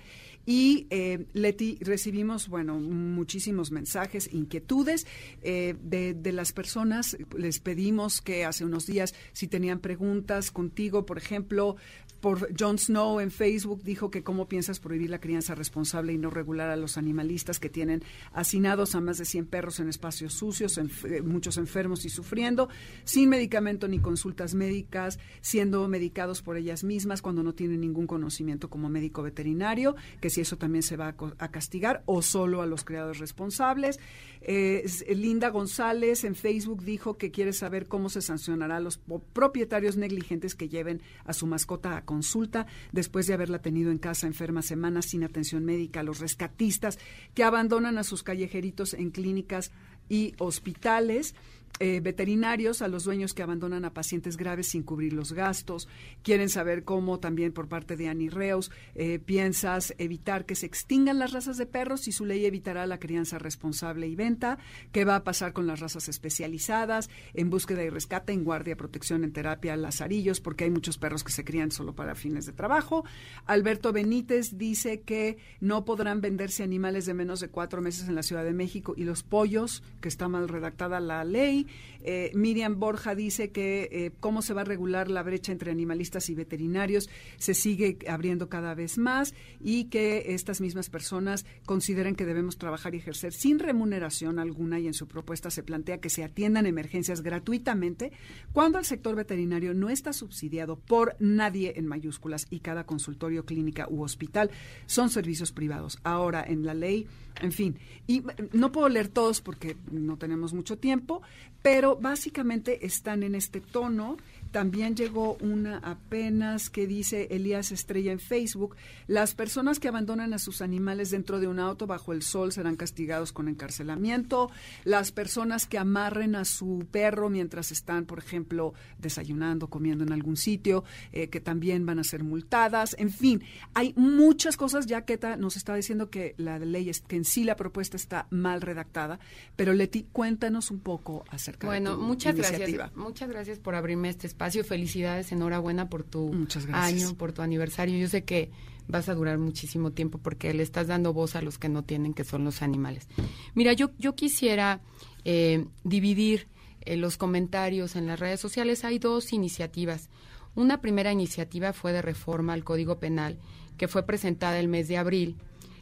Y, 0.46 0.87
eh, 0.90 1.26
Leti, 1.32 1.76
recibimos, 1.80 2.48
bueno, 2.48 2.78
muchísimos 2.78 3.72
mensajes, 3.72 4.32
inquietudes 4.32 5.06
eh, 5.42 5.74
de, 5.82 6.14
de 6.14 6.32
las 6.32 6.52
personas. 6.52 7.16
Les 7.37 7.59
pedimos 7.59 8.22
que 8.22 8.44
hace 8.44 8.64
unos 8.64 8.87
días, 8.87 9.12
si 9.32 9.48
tenían 9.48 9.80
preguntas 9.80 10.52
contigo, 10.52 11.04
por 11.04 11.18
ejemplo, 11.18 11.76
por 12.20 12.48
Jon 12.59 12.79
Snow 12.79 13.20
en 13.20 13.31
Facebook 13.31 13.83
dijo 13.83 14.11
que 14.11 14.22
cómo 14.22 14.48
piensas 14.48 14.81
prohibir 14.81 15.11
la 15.11 15.20
crianza 15.20 15.55
responsable 15.55 16.12
y 16.12 16.18
no 16.18 16.31
regular 16.31 16.70
a 16.70 16.76
los 16.76 16.96
animalistas 16.98 17.61
que 17.61 17.68
tienen 17.68 18.02
hacinados 18.33 18.94
a 18.94 19.00
más 19.00 19.18
de 19.18 19.24
100 19.24 19.46
perros 19.46 19.81
en 19.81 19.88
espacios 19.88 20.33
sucios, 20.35 20.79
enf- 20.79 21.11
eh, 21.11 21.22
muchos 21.22 21.57
enfermos 21.59 22.05
y 22.05 22.09
sufriendo, 22.09 22.68
sin 23.05 23.29
medicamento 23.29 23.88
ni 23.88 23.98
consultas 23.98 24.55
médicas, 24.55 25.18
siendo 25.40 25.87
medicados 25.88 26.42
por 26.42 26.57
ellas 26.57 26.85
mismas 26.85 27.22
cuando 27.22 27.42
no 27.42 27.55
tienen 27.55 27.81
ningún 27.81 28.07
conocimiento 28.07 28.70
como 28.70 28.88
médico 28.88 29.22
veterinario, 29.22 29.94
que 30.20 30.31
si 30.31 30.40
eso 30.40 30.57
también 30.57 30.83
se 30.83 30.96
va 30.96 31.14
a, 31.38 31.48
castigar 31.50 32.02
o 32.07 32.22
solo 32.22 32.62
a 32.62 32.66
los 32.66 32.85
criados 32.85 33.18
responsables. 33.18 33.98
Eh, 34.40 34.85
Linda 35.14 35.48
González 35.50 36.24
en 36.24 36.35
Facebook 36.35 36.83
dijo 36.85 37.16
que 37.16 37.31
quiere 37.31 37.52
saber 37.52 37.87
cómo 37.88 38.09
se 38.09 38.20
sancionará 38.22 38.76
a 38.76 38.81
los 38.81 38.98
propietarios 39.33 39.96
negligentes 39.96 40.55
que 40.55 40.68
lleven 40.68 41.02
a 41.24 41.33
su 41.33 41.46
mascota 41.46 41.96
a 41.96 42.05
consulta 42.16 42.66
después 42.92 43.26
de 43.26 43.35
haberla 43.35 43.61
tenido 43.61 43.90
en 43.90 43.98
casa 43.98 44.26
enferma 44.26 44.62
semanas 44.62 45.05
sin 45.05 45.22
atención 45.22 45.66
médica, 45.66 46.02
los 46.02 46.18
rescatistas 46.18 46.98
que 47.35 47.44
abandonan 47.44 47.98
a 47.98 48.05
sus 48.05 48.22
callejeritos 48.22 48.94
en 48.94 49.11
clínicas 49.11 49.70
y 50.09 50.35
hospitales. 50.38 51.35
Eh, 51.78 52.00
veterinarios 52.00 52.80
a 52.80 52.88
los 52.88 53.04
dueños 53.04 53.34
que 53.34 53.42
abandonan 53.42 53.84
a 53.84 53.92
pacientes 53.92 54.36
graves 54.36 54.68
sin 54.68 54.82
cubrir 54.82 55.12
los 55.12 55.32
gastos. 55.32 55.88
Quieren 56.22 56.48
saber 56.48 56.84
cómo 56.84 57.20
también 57.20 57.52
por 57.52 57.68
parte 57.68 57.96
de 57.96 58.08
Annie 58.08 58.30
Reus 58.30 58.70
eh, 58.94 59.18
piensas 59.18 59.94
evitar 59.98 60.46
que 60.46 60.54
se 60.54 60.66
extingan 60.66 61.18
las 61.18 61.32
razas 61.32 61.58
de 61.58 61.66
perros 61.66 62.00
si 62.02 62.12
su 62.12 62.24
ley 62.24 62.46
evitará 62.46 62.86
la 62.86 62.98
crianza 62.98 63.38
responsable 63.38 64.06
y 64.06 64.16
venta. 64.16 64.58
¿Qué 64.92 65.04
va 65.04 65.16
a 65.16 65.24
pasar 65.24 65.52
con 65.52 65.66
las 65.66 65.80
razas 65.80 66.08
especializadas 66.08 67.10
en 67.34 67.50
búsqueda 67.50 67.84
y 67.84 67.90
rescate, 67.90 68.32
en 68.32 68.44
guardia, 68.44 68.76
protección, 68.76 69.22
en 69.24 69.32
terapia, 69.32 69.76
lazarillos? 69.76 70.40
Porque 70.40 70.64
hay 70.64 70.70
muchos 70.70 70.96
perros 70.96 71.24
que 71.24 71.32
se 71.32 71.44
crían 71.44 71.70
solo 71.70 71.94
para 71.94 72.14
fines 72.14 72.46
de 72.46 72.52
trabajo. 72.52 73.04
Alberto 73.44 73.92
Benítez 73.92 74.56
dice 74.56 75.02
que 75.02 75.36
no 75.60 75.84
podrán 75.84 76.20
venderse 76.20 76.62
animales 76.62 77.04
de 77.06 77.14
menos 77.14 77.40
de 77.40 77.48
cuatro 77.48 77.82
meses 77.82 78.08
en 78.08 78.14
la 78.14 78.22
Ciudad 78.22 78.44
de 78.44 78.54
México 78.54 78.94
y 78.96 79.04
los 79.04 79.22
pollos, 79.22 79.82
que 80.00 80.08
está 80.08 80.28
mal 80.28 80.48
redactada 80.48 81.00
la 81.00 81.24
ley. 81.24 81.65
Eh, 82.02 82.31
Miriam 82.35 82.79
Borja 82.79 83.14
dice 83.14 83.50
que 83.50 83.88
eh, 83.90 84.12
cómo 84.20 84.42
se 84.42 84.55
va 84.55 84.61
a 84.61 84.64
regular 84.64 85.11
la 85.11 85.22
brecha 85.22 85.52
entre 85.52 85.70
animalistas 85.70 86.31
y 86.31 86.35
veterinarios 86.35 87.09
se 87.37 87.55
sigue 87.55 87.98
abriendo 88.09 88.48
cada 88.48 88.74
vez 88.74 88.96
más 88.96 89.35
y 89.61 89.85
que 89.85 90.35
estas 90.35 90.61
mismas 90.61 90.88
personas 90.88 91.46
consideran 91.64 92.14
que 92.14 92.24
debemos 92.24 92.59
trabajar 92.59 92.94
y 92.94 92.98
ejercer 92.98 93.33
sin 93.33 93.59
remuneración 93.59 94.38
alguna 94.38 94.79
y 94.79 94.87
en 94.87 94.94
su 94.94 95.09
propuesta 95.09 95.50
se 95.50 95.62
plantea 95.62 95.98
que 95.98 96.11
se 96.11 96.22
atiendan 96.22 96.66
emergencias 96.66 97.22
gratuitamente 97.22 98.12
cuando 98.52 98.79
el 98.79 98.85
sector 98.85 99.16
veterinario 99.16 99.74
no 99.74 99.90
está 99.90 100.12
subsidiado 100.12 100.79
por 100.79 101.16
nadie 101.18 101.74
en 101.76 101.87
mayúsculas 101.87 102.46
y 102.50 102.61
cada 102.61 102.85
consultorio, 102.87 103.44
clínica 103.44 103.87
u 103.90 104.02
hospital 104.02 104.50
son 104.87 105.11
servicios 105.11 105.52
privados. 105.52 105.98
Ahora 106.05 106.44
en 106.46 106.64
la 106.64 106.74
ley, 106.74 107.07
en 107.40 107.53
fin, 107.53 107.79
y 108.07 108.18
eh, 108.18 108.49
no 108.53 108.72
puedo 108.72 108.88
leer 108.88 109.09
todos 109.09 109.40
porque 109.40 109.77
no 109.90 110.16
tenemos 110.16 110.55
mucho 110.55 110.79
tiempo, 110.79 111.22
pero 111.62 111.96
básicamente 111.96 112.87
están 112.87 113.22
en 113.22 113.35
este 113.35 113.61
tono 113.61 114.16
también 114.56 114.96
llegó 114.96 115.36
una 115.42 115.80
apenas 115.80 116.70
que 116.70 116.86
dice 116.86 117.28
Elías 117.30 117.72
Estrella 117.72 118.10
en 118.10 118.18
Facebook, 118.18 118.74
las 119.06 119.34
personas 119.34 119.78
que 119.78 119.88
abandonan 119.88 120.32
a 120.32 120.38
sus 120.38 120.62
animales 120.62 121.10
dentro 121.10 121.40
de 121.40 121.46
un 121.46 121.58
auto 121.58 121.86
bajo 121.86 122.14
el 122.14 122.22
sol 122.22 122.52
serán 122.52 122.74
castigados 122.74 123.34
con 123.34 123.48
encarcelamiento, 123.48 124.50
las 124.84 125.12
personas 125.12 125.66
que 125.66 125.76
amarren 125.76 126.34
a 126.34 126.46
su 126.46 126.86
perro 126.90 127.28
mientras 127.28 127.70
están, 127.70 128.06
por 128.06 128.18
ejemplo, 128.18 128.72
desayunando, 128.96 129.68
comiendo 129.68 130.04
en 130.04 130.14
algún 130.14 130.38
sitio, 130.38 130.84
eh, 131.12 131.28
que 131.28 131.42
también 131.42 131.84
van 131.84 131.98
a 131.98 132.04
ser 132.04 132.24
multadas, 132.24 132.96
en 132.98 133.10
fin, 133.10 133.42
hay 133.74 133.92
muchas 133.94 134.56
cosas, 134.56 134.86
ya 134.86 135.02
Keta 135.02 135.36
nos 135.36 135.58
está 135.58 135.74
diciendo 135.74 136.08
que 136.08 136.34
la 136.38 136.58
ley, 136.58 136.88
es, 136.88 137.02
que 137.02 137.16
en 137.16 137.26
sí 137.26 137.44
la 137.44 137.56
propuesta 137.56 137.98
está 137.98 138.26
mal 138.30 138.62
redactada, 138.62 139.20
pero 139.54 139.74
Leti, 139.74 140.06
cuéntanos 140.10 140.70
un 140.70 140.80
poco 140.80 141.26
acerca 141.28 141.66
bueno, 141.66 141.90
de 141.90 141.96
tu 141.96 142.02
muchas 142.04 142.34
iniciativa. 142.34 142.84
gracias. 142.84 142.96
Muchas 142.96 143.28
gracias 143.28 143.58
por 143.58 143.74
abrirme 143.74 144.08
este 144.08 144.26
espacio. 144.26 144.45
Felicidades, 144.64 145.32
enhorabuena 145.32 145.88
por 145.88 146.04
tu 146.04 146.46
año, 146.72 147.14
por 147.14 147.32
tu 147.32 147.42
aniversario. 147.42 147.98
Yo 147.98 148.09
sé 148.09 148.24
que 148.24 148.50
vas 148.88 149.09
a 149.09 149.14
durar 149.14 149.38
muchísimo 149.38 149.92
tiempo 149.92 150.18
porque 150.18 150.54
le 150.54 150.62
estás 150.62 150.87
dando 150.87 151.12
voz 151.12 151.37
a 151.37 151.42
los 151.42 151.59
que 151.59 151.68
no 151.68 151.85
tienen, 151.85 152.14
que 152.14 152.24
son 152.24 152.44
los 152.44 152.62
animales. 152.62 153.09
Mira, 153.54 153.72
yo, 153.72 153.90
yo 153.98 154.14
quisiera 154.14 154.80
eh, 155.24 155.66
dividir 155.85 156.48
eh, 156.82 156.96
los 156.96 157.16
comentarios 157.16 157.96
en 157.96 158.06
las 158.06 158.20
redes 158.20 158.40
sociales. 158.40 158.85
Hay 158.85 158.98
dos 158.98 159.32
iniciativas. 159.32 160.09
Una 160.54 160.80
primera 160.80 161.12
iniciativa 161.12 161.72
fue 161.72 161.92
de 161.92 162.02
reforma 162.02 162.52
al 162.52 162.64
Código 162.64 162.98
Penal, 162.98 163.38
que 163.76 163.88
fue 163.88 164.04
presentada 164.04 164.59
el 164.59 164.68
mes 164.68 164.88
de 164.88 164.96
abril, 164.96 165.37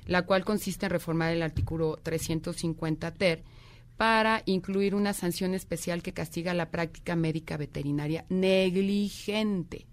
la 0.06 0.22
cual 0.22 0.44
consiste 0.44 0.86
en 0.86 0.92
reformar 0.92 1.32
el 1.32 1.42
artículo 1.42 1.98
350 2.02 3.12
ter 3.12 3.44
para 3.96 4.42
incluir 4.46 4.94
una 4.94 5.12
sanción 5.12 5.54
especial 5.54 6.02
que 6.02 6.12
castiga 6.12 6.54
la 6.54 6.70
práctica 6.70 7.16
médica 7.16 7.56
veterinaria 7.56 8.24
negligente. 8.28 9.86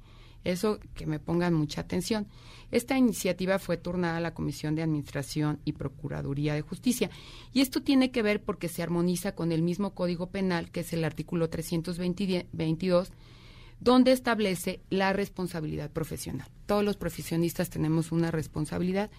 Eso 0.44 0.80
que 0.96 1.06
me 1.06 1.20
pongan 1.20 1.54
mucha 1.54 1.82
atención. 1.82 2.28
Esta 2.72 2.98
iniciativa 2.98 3.60
fue 3.60 3.78
turnada 3.78 4.18
a 4.18 4.22
la 4.22 4.34
Comisión 4.34 4.76
de 4.76 4.82
Administración 4.82 5.60
y 5.66 5.74
Procuraduría 5.74 6.56
de 6.56 6.62
Justicia. 6.62 7.12
Y 7.54 7.62
esto 7.62 7.84
tiene 7.84 8.12
que 8.12 8.24
ver 8.24 8.42
porque 8.42 8.70
se 8.70 8.82
armoniza 8.82 9.36
con 9.36 9.52
el 9.52 9.62
mismo 9.62 9.94
Código 9.94 10.32
Penal, 10.32 10.72
que 10.72 10.80
es 10.80 10.94
el 10.94 11.04
artículo 11.04 11.50
322, 11.50 13.12
donde 13.82 14.14
establece 14.14 14.80
la 14.90 15.14
responsabilidad 15.14 15.92
profesional. 15.92 16.48
Todos 16.66 16.84
los 16.84 16.98
profesionistas 16.98 17.70
tenemos 17.70 18.12
una 18.12 18.32
responsabilidad. 18.32 19.12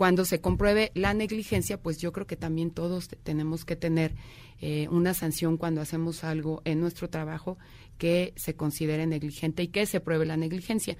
Cuando 0.00 0.24
se 0.24 0.40
compruebe 0.40 0.92
la 0.94 1.12
negligencia, 1.12 1.76
pues 1.76 1.98
yo 1.98 2.10
creo 2.10 2.26
que 2.26 2.36
también 2.36 2.70
todos 2.70 3.08
te- 3.08 3.16
tenemos 3.16 3.66
que 3.66 3.76
tener 3.76 4.14
eh, 4.62 4.88
una 4.90 5.12
sanción 5.12 5.58
cuando 5.58 5.82
hacemos 5.82 6.24
algo 6.24 6.62
en 6.64 6.80
nuestro 6.80 7.10
trabajo 7.10 7.58
que 7.98 8.32
se 8.36 8.54
considere 8.54 9.04
negligente 9.06 9.62
y 9.62 9.68
que 9.68 9.84
se 9.84 10.00
pruebe 10.00 10.24
la 10.24 10.38
negligencia. 10.38 10.96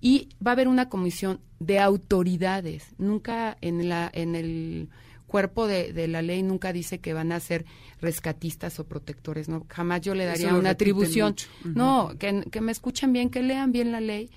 Y 0.00 0.30
va 0.44 0.50
a 0.50 0.54
haber 0.54 0.66
una 0.66 0.88
comisión 0.88 1.38
de 1.60 1.78
autoridades. 1.78 2.86
Nunca 2.98 3.56
en, 3.60 3.88
la, 3.88 4.10
en 4.12 4.34
el 4.34 4.88
cuerpo 5.28 5.68
de, 5.68 5.92
de 5.92 6.08
la 6.08 6.20
ley 6.20 6.42
nunca 6.42 6.72
dice 6.72 6.98
que 6.98 7.12
van 7.12 7.30
a 7.30 7.38
ser 7.38 7.64
rescatistas 8.00 8.80
o 8.80 8.84
protectores. 8.84 9.48
No, 9.48 9.64
jamás 9.68 10.00
yo 10.00 10.16
le 10.16 10.24
daría 10.24 10.48
una 10.58 10.70
atribución. 10.70 11.36
No, 11.76 12.18
que, 12.18 12.42
que 12.50 12.60
me 12.60 12.72
escuchen 12.72 13.12
bien, 13.12 13.30
que 13.30 13.42
lean 13.44 13.70
bien 13.70 13.92
la 13.92 14.00
ley 14.00 14.28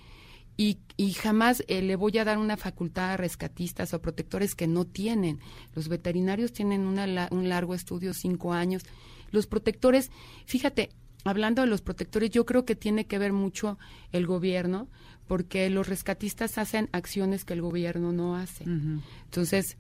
y, 0.55 0.77
y 0.97 1.13
jamás 1.13 1.63
eh, 1.67 1.81
le 1.81 1.95
voy 1.95 2.17
a 2.17 2.25
dar 2.25 2.37
una 2.37 2.57
facultad 2.57 3.11
a 3.11 3.17
rescatistas 3.17 3.93
o 3.93 4.01
protectores 4.01 4.55
que 4.55 4.67
no 4.67 4.85
tienen. 4.85 5.39
Los 5.73 5.87
veterinarios 5.87 6.53
tienen 6.53 6.81
una 6.81 7.27
un 7.31 7.49
largo 7.49 7.73
estudio, 7.73 8.13
cinco 8.13 8.53
años. 8.53 8.83
Los 9.31 9.47
protectores, 9.47 10.11
fíjate, 10.45 10.89
hablando 11.23 11.63
de 11.63 11.67
los 11.67 11.81
protectores, 11.81 12.29
yo 12.29 12.45
creo 12.45 12.65
que 12.65 12.75
tiene 12.75 13.05
que 13.05 13.17
ver 13.17 13.33
mucho 13.33 13.79
el 14.11 14.27
gobierno, 14.27 14.87
porque 15.27 15.69
los 15.69 15.87
rescatistas 15.87 16.57
hacen 16.57 16.89
acciones 16.91 17.45
que 17.45 17.53
el 17.53 17.61
gobierno 17.61 18.11
no 18.11 18.35
hace. 18.35 18.65
Entonces, 18.65 19.77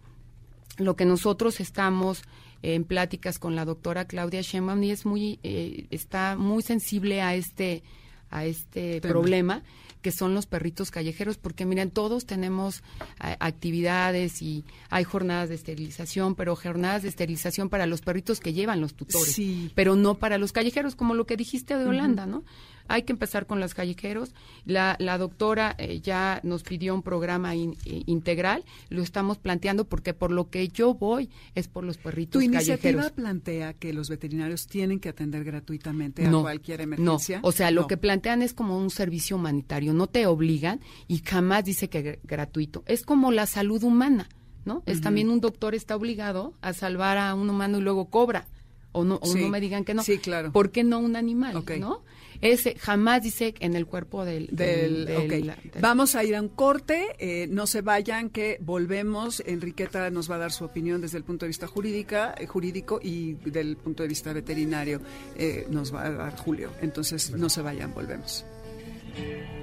lo 0.77 0.95
que 0.95 1.05
nosotros 1.05 1.59
estamos 1.59 2.23
en 2.63 2.85
pláticas 2.85 3.37
con 3.37 3.55
la 3.55 3.65
doctora 3.65 4.05
Claudia 4.05 4.41
Sheinbaum 4.41 4.81
y 4.83 4.91
es 4.91 5.05
muy 5.05 5.39
eh, 5.43 5.85
está 5.91 6.35
muy 6.37 6.63
sensible 6.63 7.21
a 7.21 7.35
este 7.35 7.83
a 8.29 8.45
este 8.45 9.01
Tema. 9.01 9.11
problema 9.11 9.63
que 10.03 10.11
son 10.11 10.35
los 10.35 10.45
perritos 10.45 10.91
callejeros 10.91 11.37
porque 11.37 11.65
miren 11.65 11.89
todos 11.89 12.27
tenemos 12.27 12.83
a- 13.17 13.37
actividades 13.43 14.43
y 14.43 14.65
hay 14.91 15.03
jornadas 15.03 15.49
de 15.49 15.55
esterilización 15.55 16.35
pero 16.35 16.55
jornadas 16.55 17.01
de 17.01 17.09
esterilización 17.09 17.69
para 17.69 17.87
los 17.87 18.01
perritos 18.01 18.39
que 18.39 18.53
llevan 18.53 18.81
los 18.81 18.93
tutores 18.93 19.31
Sí. 19.33 19.71
pero 19.73 19.95
no 19.95 20.19
para 20.19 20.37
los 20.37 20.51
callejeros 20.51 20.95
como 20.95 21.15
lo 21.15 21.25
que 21.25 21.37
dijiste 21.37 21.75
de 21.77 21.85
Holanda 21.85 22.27
no 22.27 22.43
hay 22.87 23.03
que 23.03 23.13
empezar 23.13 23.45
con 23.45 23.59
los 23.59 23.73
callejeros 23.73 24.33
la, 24.65 24.95
la 24.99 25.17
doctora 25.17 25.75
eh, 25.77 25.99
ya 26.01 26.39
nos 26.43 26.63
pidió 26.63 26.93
un 26.95 27.01
programa 27.03 27.55
in- 27.55 27.77
eh, 27.85 28.03
integral 28.05 28.63
lo 28.89 29.01
estamos 29.01 29.37
planteando 29.37 29.85
porque 29.85 30.13
por 30.13 30.31
lo 30.31 30.49
que 30.49 30.67
yo 30.67 30.93
voy 30.93 31.29
es 31.55 31.67
por 31.67 31.83
los 31.83 31.97
perritos 31.97 32.39
¿Tu 32.39 32.41
iniciativa 32.41 32.77
callejeros 32.77 33.11
plantea 33.11 33.73
que 33.73 33.93
los 33.93 34.09
veterinarios 34.09 34.67
tienen 34.67 34.99
que 34.99 35.09
atender 35.09 35.43
gratuitamente 35.43 36.25
a 36.25 36.31
cualquier 36.31 36.81
emergencia? 36.81 37.39
no, 37.41 37.47
o 37.47 37.51
sea, 37.51 37.71
lo 37.71 37.87
que 37.87 37.97
plantean 37.97 38.41
es 38.41 38.53
como 38.53 38.77
un 38.77 38.89
servicio 38.89 39.35
humanitario, 39.37 39.93
no 39.93 40.07
te 40.07 40.25
obligan 40.25 40.79
y 41.07 41.19
jamás 41.19 41.63
dice 41.65 41.89
que 41.89 42.03
gr- 42.03 42.19
gratuito. 42.23 42.83
Es 42.85 43.03
como 43.03 43.31
la 43.31 43.45
salud 43.45 43.83
humana, 43.83 44.27
¿no? 44.65 44.83
Es 44.85 45.01
también 45.01 45.29
un 45.29 45.39
doctor 45.41 45.75
está 45.75 45.95
obligado 45.95 46.53
a 46.61 46.73
salvar 46.73 47.17
a 47.17 47.33
un 47.35 47.49
humano 47.49 47.77
y 47.77 47.81
luego 47.81 48.05
cobra. 48.09 48.47
O 48.91 49.03
no, 49.03 49.19
o 49.21 49.25
Sí. 49.25 49.41
no 49.41 49.49
me 49.49 49.59
digan 49.59 49.83
que 49.85 49.93
no. 49.95 50.03
Sí, 50.03 50.19
claro. 50.19 50.51
¿Por 50.51 50.69
qué 50.71 50.83
no 50.83 50.99
un 50.99 51.15
animal, 51.15 51.53
no? 51.79 52.03
Ese 52.43 52.75
jamás 52.77 53.23
dice 53.23 53.53
en 53.59 53.75
el 53.75 53.85
cuerpo 53.85 54.25
del... 54.25 54.47
Del, 54.51 55.05
del- 55.05 55.17
ok. 55.17 55.23
del- 55.29 55.45
del- 55.47 55.81
Vamos 55.81 56.13
a 56.15 56.23
ir 56.23 56.35
a 56.35 56.41
un 56.41 56.49
corte, 56.49 57.15
eh, 57.19 57.47
no 57.49 57.65
se 57.67 57.81
vayan, 57.81 58.29
que 58.29 58.57
volvemos. 58.61 59.41
Enriqueta 59.45 60.09
nos 60.09 60.29
va 60.29 60.35
a 60.35 60.39
dar 60.39 60.51
su 60.51 60.65
opinión 60.65 60.99
desde 61.01 61.17
el 61.17 61.23
punto 61.23 61.45
de 61.45 61.47
vista 61.47 61.67
jurídica, 61.67 62.35
eh, 62.37 62.45
jurídico 62.45 62.99
y 63.01 63.33
del 63.49 63.77
punto 63.77 64.03
de 64.03 64.09
vista 64.09 64.33
veterinario 64.33 64.99
eh, 65.37 65.65
nos 65.69 65.93
va 65.93 66.05
a 66.05 66.11
dar 66.11 66.37
Julio. 66.37 66.71
Entonces, 66.81 67.31
no 67.31 67.47
se 67.49 67.61
vayan, 67.61 67.93
volvemos. 67.93 68.45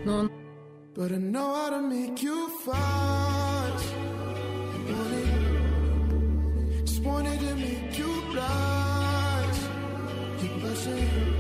no, 0.05 0.31
But 0.95 1.13
I 1.13 1.19
know 1.19 1.55
how 1.55 1.71
to 1.71 1.81
make 1.83 2.21
you 2.23 2.49
fast. 2.65 3.85
Wanted, 4.91 6.85
just 6.87 7.03
wanted 7.05 7.39
to 7.41 7.55
make 7.57 7.97
you 7.99 8.09
blast. 8.33 9.61
Keep 10.41 10.63
rushing, 10.65 11.40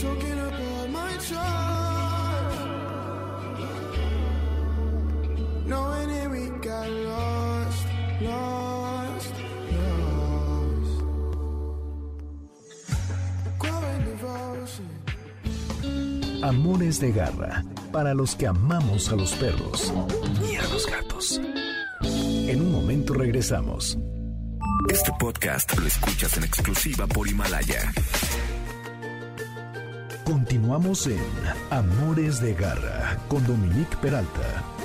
soaking 0.00 0.38
up 0.46 0.54
all 0.54 0.88
my 0.88 1.12
trust. 1.28 2.60
Knowing 5.66 6.08
that 6.08 6.28
we 6.34 6.42
got 6.68 6.88
lost, 7.10 7.86
lost, 8.22 9.34
lost. 9.76 10.94
Growing 13.58 14.04
devotion. 14.10 14.88
Amores 16.42 16.98
de 17.00 17.12
garra 17.12 17.64
para 17.92 18.14
los 18.14 18.34
que 18.36 18.46
amamos 18.46 19.12
a 19.12 19.16
los 19.16 19.32
perros 19.32 19.92
y 20.50 20.56
a 20.56 20.62
los 20.68 20.86
gatos. 20.86 21.40
En 22.02 22.62
un 22.62 22.72
momento 22.72 23.12
regresamos. 23.12 23.98
Este 24.88 25.12
podcast 25.18 25.78
lo 25.78 25.86
escuchas 25.86 26.38
en 26.38 26.44
exclusiva 26.44 27.06
por 27.06 27.28
Himalaya. 27.28 27.92
Continuamos 30.24 31.06
en 31.06 31.20
Amores 31.70 32.40
de 32.40 32.54
garra 32.54 33.16
con 33.28 33.44
Dominique 33.46 33.96
Peralta. 34.00 34.79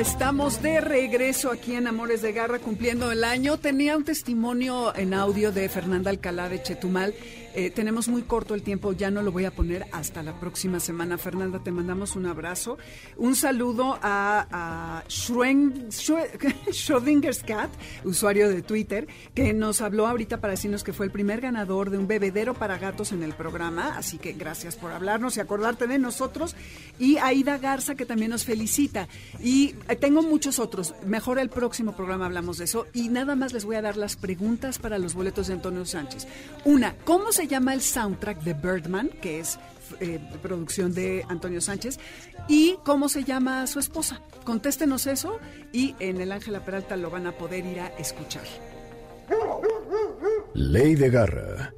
Estamos 0.00 0.62
de 0.62 0.80
regreso 0.80 1.50
aquí 1.50 1.74
en 1.74 1.86
Amores 1.86 2.22
de 2.22 2.32
Garra 2.32 2.58
cumpliendo 2.58 3.12
el 3.12 3.22
año. 3.22 3.58
Tenía 3.58 3.98
un 3.98 4.04
testimonio 4.04 4.96
en 4.96 5.12
audio 5.12 5.52
de 5.52 5.68
Fernanda 5.68 6.08
Alcalá 6.08 6.48
de 6.48 6.62
Chetumal 6.62 7.14
Eh, 7.54 7.70
tenemos 7.70 8.06
muy 8.08 8.22
corto 8.22 8.54
el 8.54 8.62
tiempo, 8.62 8.92
ya 8.92 9.10
no 9.10 9.22
lo 9.22 9.32
voy 9.32 9.44
a 9.44 9.50
poner 9.50 9.86
hasta 9.92 10.22
la 10.22 10.38
próxima 10.38 10.78
semana. 10.78 11.18
Fernanda, 11.18 11.58
te 11.62 11.72
mandamos 11.72 12.14
un 12.14 12.26
abrazo. 12.26 12.78
Un 13.16 13.34
saludo 13.34 13.98
a, 14.02 14.46
a 14.50 15.04
Schrödinger's 16.70 17.42
Cat, 17.42 17.70
usuario 18.04 18.48
de 18.48 18.62
Twitter, 18.62 19.08
que 19.34 19.52
nos 19.52 19.80
habló 19.80 20.06
ahorita 20.06 20.40
para 20.40 20.52
decirnos 20.52 20.84
que 20.84 20.92
fue 20.92 21.06
el 21.06 21.12
primer 21.12 21.40
ganador 21.40 21.90
de 21.90 21.98
un 21.98 22.06
bebedero 22.06 22.54
para 22.54 22.78
gatos 22.78 23.10
en 23.12 23.24
el 23.24 23.32
programa. 23.32 23.96
Así 23.96 24.18
que 24.18 24.32
gracias 24.32 24.76
por 24.76 24.92
hablarnos 24.92 25.36
y 25.36 25.40
acordarte 25.40 25.88
de 25.88 25.98
nosotros. 25.98 26.54
Y 26.98 27.16
Aida 27.18 27.58
Garza, 27.58 27.96
que 27.96 28.06
también 28.06 28.30
nos 28.30 28.44
felicita. 28.44 29.08
Y 29.42 29.74
eh, 29.88 29.96
tengo 29.96 30.22
muchos 30.22 30.58
otros. 30.58 30.94
Mejor 31.04 31.40
el 31.40 31.50
próximo 31.50 31.96
programa 31.96 32.26
hablamos 32.26 32.58
de 32.58 32.64
eso. 32.64 32.86
Y 32.92 33.08
nada 33.08 33.34
más 33.34 33.52
les 33.52 33.64
voy 33.64 33.76
a 33.76 33.82
dar 33.82 33.96
las 33.96 34.14
preguntas 34.16 34.78
para 34.78 34.98
los 34.98 35.14
boletos 35.14 35.48
de 35.48 35.54
Antonio 35.54 35.84
Sánchez. 35.84 36.28
Una, 36.64 36.94
¿cómo 37.04 37.32
se 37.32 37.39
llama 37.46 37.74
el 37.74 37.80
soundtrack 37.80 38.42
de 38.42 38.54
Birdman, 38.54 39.08
que 39.20 39.40
es 39.40 39.58
eh, 40.00 40.20
producción 40.42 40.94
de 40.94 41.24
Antonio 41.28 41.60
Sánchez? 41.60 41.98
¿Y 42.48 42.76
cómo 42.84 43.08
se 43.08 43.24
llama 43.24 43.66
su 43.66 43.78
esposa? 43.78 44.22
Contéstenos 44.44 45.06
eso 45.06 45.38
y 45.72 45.94
en 45.98 46.20
el 46.20 46.32
Ángela 46.32 46.64
Peralta 46.64 46.96
lo 46.96 47.10
van 47.10 47.26
a 47.26 47.32
poder 47.32 47.64
ir 47.66 47.80
a 47.80 47.88
escuchar. 47.98 48.44
Ley 50.54 50.94
de 50.94 51.10
Garra. 51.10 51.74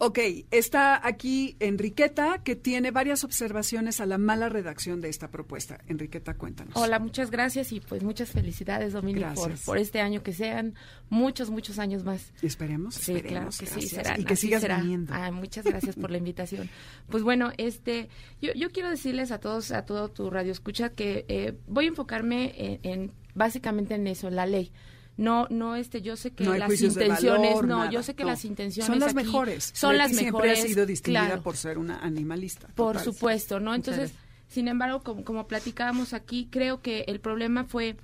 Ok, 0.00 0.18
está 0.52 1.04
aquí 1.04 1.56
Enriqueta, 1.58 2.40
que 2.44 2.54
tiene 2.54 2.92
varias 2.92 3.24
observaciones 3.24 4.00
a 4.00 4.06
la 4.06 4.16
mala 4.16 4.48
redacción 4.48 5.00
de 5.00 5.08
esta 5.08 5.28
propuesta. 5.28 5.80
Enriqueta, 5.88 6.34
cuéntanos. 6.34 6.76
Hola, 6.76 7.00
muchas 7.00 7.32
gracias 7.32 7.72
y 7.72 7.80
pues 7.80 8.04
muchas 8.04 8.30
felicidades, 8.30 8.92
Dominic, 8.92 9.26
por, 9.66 9.76
este 9.76 10.00
año, 10.00 10.22
que 10.22 10.32
sean 10.32 10.76
muchos, 11.10 11.50
muchos 11.50 11.80
años 11.80 12.04
más. 12.04 12.32
Esperemos, 12.42 12.94
Sí, 12.94 13.06
claro 13.22 13.48
esperemos, 13.48 13.58
que 13.58 13.66
sí, 13.66 13.88
serán, 13.88 14.20
Y 14.20 14.24
que 14.24 14.36
sigas 14.36 14.60
será. 14.62 14.78
viniendo. 14.78 15.12
Ah, 15.12 15.32
muchas 15.32 15.64
gracias 15.64 15.96
por 15.96 16.12
la 16.12 16.18
invitación. 16.18 16.70
Pues 17.08 17.24
bueno, 17.24 17.50
este, 17.56 18.08
yo, 18.40 18.52
yo 18.54 18.70
quiero 18.70 18.90
decirles 18.90 19.32
a 19.32 19.40
todos, 19.40 19.72
a 19.72 19.84
todo 19.84 20.10
tu 20.10 20.30
radio 20.30 20.52
escucha, 20.52 20.90
que 20.90 21.24
eh, 21.26 21.54
voy 21.66 21.86
a 21.86 21.88
enfocarme 21.88 22.54
en, 22.56 22.80
en- 22.84 23.12
básicamente 23.34 23.96
en 23.96 24.06
eso, 24.06 24.30
la 24.30 24.46
ley. 24.46 24.70
No, 25.18 25.48
no, 25.50 25.74
este, 25.74 26.00
yo 26.00 26.16
sé 26.16 26.30
que 26.30 26.44
No 26.44 26.54
las 26.54 26.80
intenciones, 26.80 27.50
valor, 27.50 27.66
no, 27.66 27.78
nada, 27.78 27.90
yo 27.90 28.04
sé 28.04 28.14
que 28.14 28.22
no. 28.22 28.30
las 28.30 28.44
intenciones 28.44 28.86
son 28.86 29.00
las 29.00 29.08
aquí 29.08 29.26
mejores. 29.26 29.70
son 29.74 29.98
las 29.98 30.12
mejores. 30.12 30.20
Siempre 30.20 30.50
ha 30.52 30.74
sido 30.74 30.86
distinguida 30.86 31.26
claro. 31.26 31.42
por 31.42 31.56
ser 31.56 31.76
una 31.76 31.98
animalista. 31.98 32.68
Por 32.76 32.96
total. 32.96 33.04
supuesto, 33.04 33.58
¿no? 33.58 33.74
Entonces, 33.74 34.12
sin 34.46 34.68
embargo, 34.68 35.02
como, 35.02 35.24
como 35.24 35.48
platicábamos 35.48 36.12
aquí, 36.14 36.46
creo 36.50 36.82
que 36.82 37.04
el 37.08 37.18
problema 37.18 37.64
fue 37.64 37.96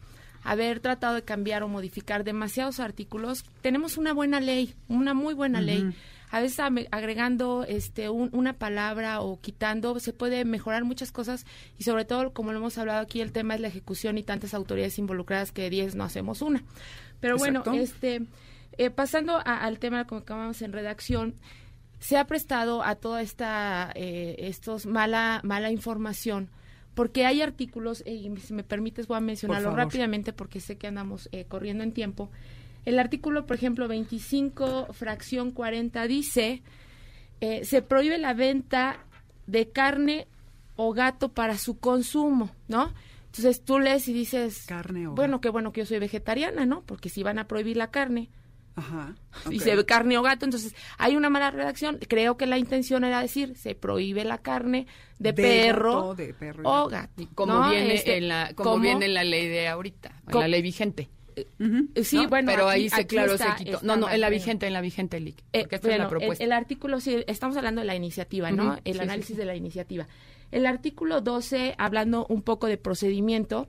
haber 0.43 0.81
tratado 0.81 1.15
de 1.15 1.23
cambiar 1.23 1.63
o 1.63 1.69
modificar 1.69 2.25
demasiados 2.25 2.81
artículos. 2.81 3.45
Tenemos 3.63 3.97
una 3.97 4.13
buena 4.13 4.41
ley, 4.41 4.75
una 4.89 5.15
muy 5.15 5.35
buena 5.35 5.61
ley. 5.61 5.95
A 6.37 6.41
veces 6.41 6.59
agregando 6.91 7.65
este 7.69 8.09
un- 8.09 8.31
una 8.33 8.55
palabra 8.55 9.21
o 9.21 9.41
quitando 9.41 9.99
se 10.01 10.13
puede 10.13 10.45
mejorar 10.45 10.85
muchas 10.85 11.13
cosas 11.13 11.47
y 11.79 11.85
sobre 11.85 12.05
todo, 12.05 12.33
como 12.33 12.53
lo 12.53 12.59
hemos 12.59 12.77
hablado 12.79 13.01
aquí, 13.01 13.21
el 13.21 13.31
tema 13.33 13.55
es 13.55 13.61
la 13.61 13.69
ejecución 13.69 14.19
y 14.19 14.23
tantas 14.25 14.53
autoridades 14.55 14.99
involucradas 14.99 15.53
que 15.53 15.63
de 15.63 15.71
10 15.71 15.95
no 15.95 16.05
hacemos 16.05 16.43
una. 16.43 16.63
Pero 17.21 17.37
bueno, 17.37 17.61
Exacto. 17.61 17.79
este 17.81 18.23
eh, 18.79 18.91
pasando 18.91 19.37
a- 19.37 19.65
al 19.65 19.79
tema 19.79 20.07
como 20.07 20.23
acabamos 20.23 20.61
en 20.63 20.73
redacción, 20.73 21.35
se 22.01 22.17
ha 22.19 22.27
prestado 22.27 22.83
a 22.83 22.97
toda 22.97 23.23
esta 23.23 23.93
eh, 23.95 24.35
estos 24.41 24.87
mala 24.87 25.41
mala 25.45 25.71
información 25.71 26.51
porque 26.95 27.27
hay 27.27 27.43
artículos 27.43 28.03
y 28.07 28.31
si 28.39 28.53
me 28.55 28.63
permites 28.65 29.07
voy 29.07 29.17
a 29.19 29.21
mencionarlo 29.21 29.71
rápidamente 29.77 30.33
porque 30.33 30.61
sé 30.61 30.77
que 30.79 30.87
andamos 30.89 31.29
eh, 31.33 31.45
corriendo 31.47 31.83
en 31.85 31.93
tiempo 31.93 32.31
el 32.85 32.99
artículo 32.99 33.47
por 33.47 33.57
ejemplo 33.57 33.89
25 33.89 34.93
fracción 34.93 35.51
40 35.51 36.07
dice 36.07 36.63
eh, 37.41 37.65
se 37.65 37.83
prohíbe 37.83 38.19
la 38.19 38.35
venta 38.35 38.99
de 39.47 39.71
carne 39.71 40.27
o 40.77 40.93
gato 40.93 41.33
para 41.33 41.59
su 41.59 41.79
consumo 41.79 42.51
no 42.69 42.93
entonces 43.27 43.65
tú 43.65 43.79
lees 43.79 44.07
y 44.09 44.13
dices 44.13 44.65
Carne 44.67 45.09
o 45.09 45.13
bueno 45.13 45.41
qué 45.41 45.49
bueno 45.49 45.73
que 45.73 45.81
yo 45.81 45.87
soy 45.87 45.99
vegetariana 45.99 46.67
no 46.67 46.83
porque 46.83 47.09
si 47.09 47.23
van 47.23 47.39
a 47.39 47.47
prohibir 47.47 47.77
la 47.77 47.91
carne 47.91 48.31
Ajá. 48.77 49.15
y 49.51 49.61
se 49.61 49.77
ve 49.77 49.85
carne 49.87 50.19
o 50.19 50.23
gato, 50.23 50.45
entonces 50.45 50.75
hay 50.99 51.17
una 51.17 51.31
mala 51.31 51.51
redacción. 51.51 51.99
Creo 52.09 52.37
que 52.37 52.47
la 52.47 52.59
intención 52.59 53.05
era 53.05 53.21
decir, 53.21 53.57
se 53.57 53.75
prohíbe 53.75 54.25
la 54.25 54.39
carne 54.39 54.87
de, 55.19 55.33
De 55.33 55.43
perro, 55.43 55.95
gato, 55.95 56.15
de 56.17 56.35
perro 56.35 56.63
y 56.63 56.67
o 56.67 56.89
gato. 56.89 57.23
Y 57.23 57.27
como 57.27 57.55
¿no? 57.55 57.71
viene 57.71 57.95
Este, 57.95 58.17
en 58.17 58.29
la 58.29 58.53
como 58.55 58.81
viene 58.81 59.07
en 59.07 59.15
la 59.15 59.25
ley 59.25 59.49
de 59.49 59.69
ahorita, 59.69 60.21
en 60.29 60.41
la 60.41 60.49
ley 60.49 60.63
vigente. 60.63 61.09
Sí, 62.03 62.17
¿no? 62.17 62.29
bueno, 62.29 62.51
pero 62.53 62.69
aquí- 62.69 62.83
ahí 62.83 62.89
se 62.91 63.07
claro 63.07 63.33
está- 63.35 63.57
se 63.59 63.65
quitó. 63.65 63.81
No, 63.83 63.97
no, 63.97 64.11
en 64.11 64.21
la 64.21 64.29
vigente, 64.31 64.67
en 64.67 64.73
la 64.73 64.81
vigente 64.81 65.21
Lic, 65.21 65.37
Eh, 65.53 65.61
esta 65.63 65.77
es 65.77 65.83
bueno, 65.83 65.99
la 65.99 66.05
el, 66.05 66.11
propuesta. 66.11 66.45
el 66.45 66.53
artículo, 66.53 67.01
sí, 67.01 67.25
estamos 67.27 67.57
hablando 67.57 67.81
de 67.81 67.87
la 67.87 67.95
iniciativa, 67.97 68.51
¿no? 68.51 68.79
El 68.85 68.95
sí, 68.95 69.01
análisis 69.01 69.35
sí. 69.35 69.41
de 69.41 69.45
la 69.45 69.55
iniciativa. 69.57 70.07
El 70.51 70.67
artículo 70.67 71.21
12, 71.21 71.75
hablando 71.79 72.27
un 72.29 72.43
poco 72.43 72.67
de 72.67 72.77
procedimiento, 72.77 73.69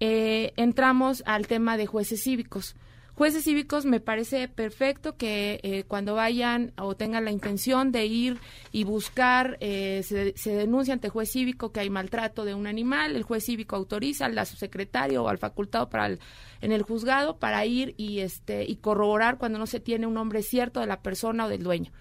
eh, 0.00 0.52
entramos 0.56 1.22
al 1.26 1.46
tema 1.46 1.76
de 1.76 1.86
jueces 1.86 2.22
cívicos. 2.22 2.76
Jueces 3.16 3.44
cívicos 3.44 3.84
me 3.84 4.00
parece 4.00 4.48
perfecto 4.48 5.16
que 5.16 5.60
eh, 5.62 5.84
cuando 5.86 6.14
vayan 6.16 6.72
o 6.76 6.96
tengan 6.96 7.24
la 7.24 7.30
intención 7.30 7.92
de 7.92 8.06
ir 8.06 8.38
y 8.72 8.82
buscar, 8.82 9.56
eh, 9.60 10.02
se, 10.04 10.34
se 10.36 10.50
denuncia 10.56 10.94
ante 10.94 11.10
juez 11.10 11.30
cívico 11.30 11.70
que 11.70 11.78
hay 11.78 11.90
maltrato 11.90 12.44
de 12.44 12.54
un 12.54 12.66
animal, 12.66 13.14
el 13.14 13.22
juez 13.22 13.44
cívico 13.44 13.76
autoriza 13.76 14.26
al 14.26 14.46
subsecretario 14.46 15.22
o 15.22 15.28
al 15.28 15.38
facultado 15.38 15.88
para 15.88 16.06
el- 16.06 16.18
en 16.64 16.72
el 16.72 16.82
juzgado 16.82 17.36
para 17.36 17.64
ir 17.66 17.94
y 17.98 18.20
este 18.20 18.64
y 18.64 18.76
corroborar 18.76 19.36
cuando 19.36 19.58
no 19.58 19.66
se 19.66 19.80
tiene 19.80 20.06
un 20.06 20.14
nombre 20.14 20.42
cierto 20.42 20.80
de 20.80 20.86
la 20.86 21.02
persona 21.02 21.44
o 21.44 21.48
del 21.48 21.62
dueño. 21.62 21.92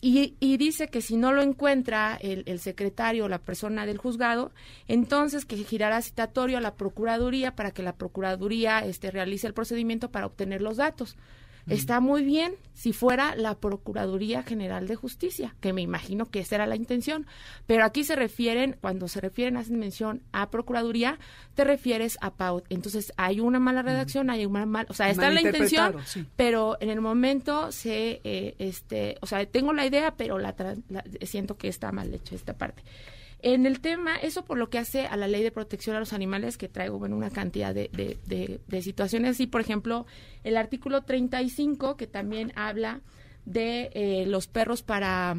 Y, 0.00 0.34
y 0.40 0.56
dice 0.56 0.88
que 0.88 1.00
si 1.00 1.16
no 1.16 1.32
lo 1.32 1.42
encuentra 1.42 2.18
el, 2.20 2.58
secretario 2.58 3.26
o 3.26 3.28
la 3.28 3.38
persona 3.38 3.86
del 3.86 3.98
juzgado, 3.98 4.50
entonces 4.88 5.44
que 5.44 5.56
girará 5.58 6.02
citatorio 6.02 6.58
a 6.58 6.60
la 6.60 6.74
Procuraduría 6.74 7.54
para 7.54 7.70
que 7.70 7.84
la 7.84 7.94
Procuraduría 7.94 8.80
este, 8.80 9.12
realice 9.12 9.46
el 9.46 9.54
procedimiento 9.54 10.10
para 10.10 10.26
obtener 10.26 10.60
los 10.60 10.78
datos. 10.78 11.16
Está 11.68 12.00
muy 12.00 12.24
bien 12.24 12.54
si 12.74 12.92
fuera 12.92 13.36
la 13.36 13.54
Procuraduría 13.54 14.42
General 14.42 14.88
de 14.88 14.96
Justicia, 14.96 15.54
que 15.60 15.72
me 15.72 15.80
imagino 15.82 16.28
que 16.30 16.40
esa 16.40 16.56
era 16.56 16.66
la 16.66 16.74
intención, 16.76 17.26
pero 17.66 17.84
aquí 17.84 18.02
se 18.02 18.16
refieren, 18.16 18.76
cuando 18.80 19.06
se 19.06 19.20
refieren, 19.20 19.56
hacen 19.56 19.78
mención 19.78 20.22
a 20.32 20.50
Procuraduría, 20.50 21.18
te 21.54 21.62
refieres 21.64 22.18
a 22.20 22.34
PAUT. 22.34 22.64
Entonces 22.68 23.12
hay 23.16 23.38
una 23.40 23.60
mala 23.60 23.82
redacción, 23.82 24.28
hay 24.30 24.44
una 24.44 24.66
mala, 24.66 24.86
o 24.90 24.94
sea, 24.94 25.08
está 25.10 25.30
la 25.30 25.40
intención, 25.40 25.94
sí. 26.04 26.26
pero 26.36 26.76
en 26.80 26.90
el 26.90 27.00
momento 27.00 27.70
se, 27.70 28.20
eh, 28.24 28.56
este, 28.58 29.16
o 29.20 29.26
sea, 29.26 29.44
tengo 29.46 29.72
la 29.72 29.86
idea, 29.86 30.14
pero 30.16 30.38
la, 30.38 30.54
la- 30.88 31.04
siento 31.22 31.56
que 31.56 31.68
está 31.68 31.92
mal 31.92 32.12
hecha 32.12 32.34
esta 32.34 32.54
parte. 32.54 32.82
En 33.42 33.66
el 33.66 33.80
tema, 33.80 34.16
eso 34.16 34.44
por 34.44 34.56
lo 34.56 34.70
que 34.70 34.78
hace 34.78 35.06
a 35.06 35.16
la 35.16 35.26
ley 35.26 35.42
de 35.42 35.50
protección 35.50 35.96
a 35.96 35.98
los 36.00 36.12
animales, 36.12 36.56
que 36.56 36.68
traigo, 36.68 36.98
bueno, 37.00 37.16
una 37.16 37.30
cantidad 37.30 37.74
de, 37.74 37.90
de, 37.92 38.18
de- 38.26 38.60
de 38.68 38.82
situaciones, 38.82 39.40
y 39.40 39.48
por 39.48 39.60
ejemplo, 39.60 40.06
el 40.44 40.56
artículo 40.56 41.02
35, 41.02 41.96
que 41.96 42.06
también 42.06 42.52
habla 42.54 43.00
de 43.44 43.90
eh, 43.94 44.26
los 44.26 44.46
perros 44.46 44.82
para 44.82 45.36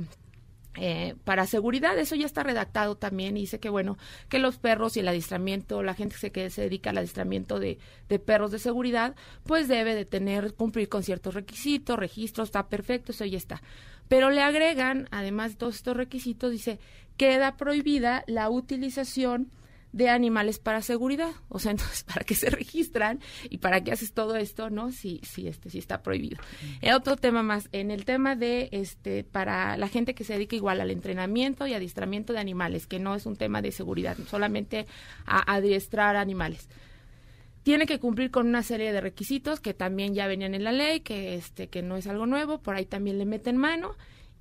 eh, 0.76 1.14
para 1.24 1.46
seguridad, 1.46 1.98
eso 2.00 2.16
ya 2.16 2.26
está 2.26 2.42
redactado 2.42 2.96
también 2.98 3.38
y 3.38 3.42
dice 3.42 3.60
que 3.60 3.70
bueno, 3.70 3.96
que 4.28 4.40
los 4.40 4.58
perros 4.58 4.98
y 4.98 5.02
el 5.02 5.08
adiestramiento, 5.08 5.84
la 5.84 5.94
gente 5.94 6.16
que 6.32 6.50
se, 6.50 6.62
dedica 6.64 6.90
al 6.90 6.98
adiestramiento 6.98 7.60
de, 7.60 7.78
de 8.10 8.18
perros 8.20 8.50
de 8.52 8.58
seguridad, 8.58 9.16
pues 9.44 9.68
debe 9.68 9.94
de 9.94 10.06
tener, 10.06 10.56
cumplir 10.56 10.90
con 10.90 11.04
ciertos 11.04 11.36
requisitos, 11.36 12.00
registros, 12.00 12.48
está 12.48 12.70
perfecto, 12.70 13.12
eso 13.12 13.24
ya 13.24 13.38
está. 13.38 13.62
Pero 14.08 14.32
le 14.32 14.42
agregan, 14.42 15.08
además 15.12 15.52
de 15.52 15.58
todos 15.58 15.76
estos 15.76 15.96
requisitos, 15.96 16.52
dice, 16.52 16.80
queda 17.18 17.58
prohibida 17.58 18.24
la 18.28 18.50
utilización 18.50 19.52
de 19.94 20.10
animales 20.10 20.60
para 20.60 20.82
seguridad. 20.82 21.32
O 21.48 21.60
sea, 21.60 21.72
entonces, 21.72 22.04
¿para 22.04 22.26
qué 22.26 22.36
se 22.36 22.50
registran 22.50 23.22
y 23.50 23.60
para 23.60 23.82
qué 23.84 23.94
haces 23.94 24.12
todo 24.12 24.36
esto, 24.36 24.70
no? 24.70 24.92
Si, 24.92 25.22
si, 25.24 25.48
este, 25.48 25.70
si 25.70 25.80
está 25.80 26.04
prohibido. 26.04 26.38
Eh, 26.82 26.94
otro 26.94 27.16
tema 27.16 27.44
más, 27.44 27.70
en 27.72 27.92
el 27.92 28.04
tema 28.04 28.36
de, 28.36 28.68
este, 28.72 29.24
para 29.24 29.78
la 29.78 29.88
gente 29.88 30.14
que 30.14 30.26
se 30.26 30.34
dedica 30.34 30.56
igual 30.56 30.82
al 30.82 30.92
entrenamiento 30.92 31.66
y 31.66 31.74
adiestramiento 31.74 32.34
de 32.34 32.40
animales, 32.40 32.88
que 32.88 33.00
no 33.00 33.16
es 33.16 33.26
un 33.26 33.38
tema 33.38 33.62
de 33.62 33.72
seguridad, 33.72 34.18
solamente 34.28 34.88
a 35.26 35.56
adiestrar 35.56 36.18
animales 36.18 36.68
tiene 37.64 37.86
que 37.86 37.98
cumplir 37.98 38.30
con 38.30 38.46
una 38.46 38.62
serie 38.62 38.92
de 38.92 39.00
requisitos 39.00 39.62
que 39.62 39.74
también 39.74 40.14
ya 40.14 40.28
venían 40.28 40.54
en 40.54 40.66
la 40.66 40.74
ley, 40.74 41.00
que 41.00 41.36
este 41.36 41.70
que 41.70 41.82
no 41.82 41.96
es 41.96 42.08
algo 42.08 42.26
nuevo, 42.26 42.60
por 42.60 42.76
ahí 42.76 42.86
también 42.86 43.18
le 43.18 43.26
meten 43.26 43.56
mano 43.56 43.96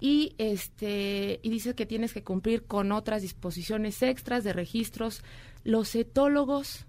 y 0.05 0.35
este 0.39 1.39
y 1.45 1.49
dice 1.51 1.77
que 1.77 1.87
tienes 1.87 2.13
que 2.13 2.25
cumplir 2.25 2.65
con 2.65 2.91
otras 2.91 3.23
disposiciones 3.23 4.03
extras 4.03 4.43
de 4.43 4.53
registros 4.53 5.23
los 5.63 5.95
etólogos. 5.95 6.87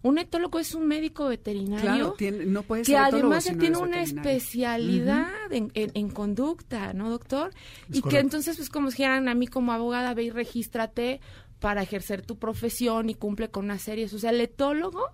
Un 0.00 0.16
etólogo 0.16 0.58
es 0.58 0.74
un 0.74 0.86
médico 0.86 1.26
veterinario 1.28 1.82
Claro, 1.82 2.12
tiene- 2.16 2.46
no 2.46 2.62
puede 2.62 2.82
que 2.82 2.92
ser 2.92 2.96
además 2.98 3.44
si 3.44 3.50
ya 3.50 3.54
no 3.56 3.60
tiene 3.60 3.76
una 3.78 4.02
especialidad 4.22 5.28
en, 5.52 5.70
en- 5.74 5.90
en 5.92 6.08
conducta, 6.08 6.92
¿no, 6.94 7.10
doctor? 7.10 7.50
Es 7.90 7.98
y 7.98 8.02
que 8.02 8.18
entonces, 8.18 8.56
pues 8.56 8.70
como 8.70 8.90
si 8.90 8.98
dijeran 8.98 9.28
a 9.28 9.34
mí 9.34 9.46
como 9.46 9.72
abogada, 9.72 10.14
ve 10.14 10.22
y 10.24 10.30
regístrate 10.30 11.20
para 11.60 11.82
ejercer 11.82 12.22
tu 12.22 12.38
profesión 12.38 13.10
y 13.10 13.14
cumple 13.14 13.50
con 13.50 13.64
una 13.66 13.78
serie. 13.78 14.06
O 14.06 14.18
sea, 14.18 14.30
el 14.30 14.40
etólogo 14.40 15.04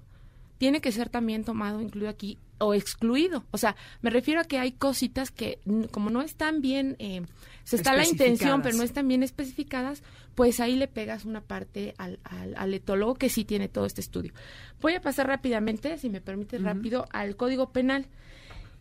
tiene 0.58 0.80
que 0.80 0.92
ser 0.92 1.08
también 1.08 1.42
tomado, 1.44 1.80
incluido 1.80 2.10
aquí, 2.10 2.38
o 2.58 2.74
excluido. 2.74 3.44
O 3.50 3.58
sea, 3.58 3.76
me 4.02 4.10
refiero 4.10 4.40
a 4.40 4.44
que 4.44 4.58
hay 4.58 4.72
cositas 4.72 5.30
que 5.30 5.58
como 5.90 6.10
no 6.10 6.22
están 6.22 6.60
bien, 6.60 6.96
eh, 6.98 7.22
se 7.64 7.76
está 7.76 7.92
la 7.92 8.02
intención, 8.12 8.62
pero 8.62 8.76
no 8.76 8.82
están 8.82 9.08
bien 9.08 9.22
especificadas, 9.22 10.02
pues 10.34 10.60
ahí 10.60 10.76
le 10.76 10.86
pegas 10.88 11.24
una 11.24 11.40
parte 11.40 11.94
al, 11.98 12.18
al, 12.24 12.54
al 12.56 12.74
etólogo 12.74 13.14
que 13.14 13.28
sí 13.28 13.44
tiene 13.44 13.68
todo 13.68 13.86
este 13.86 14.00
estudio. 14.00 14.32
Voy 14.80 14.94
a 14.94 15.00
pasar 15.00 15.26
rápidamente, 15.26 15.96
si 15.98 16.10
me 16.10 16.20
permite 16.20 16.58
rápido, 16.58 17.06
al 17.12 17.36
Código 17.36 17.70
Penal. 17.72 18.06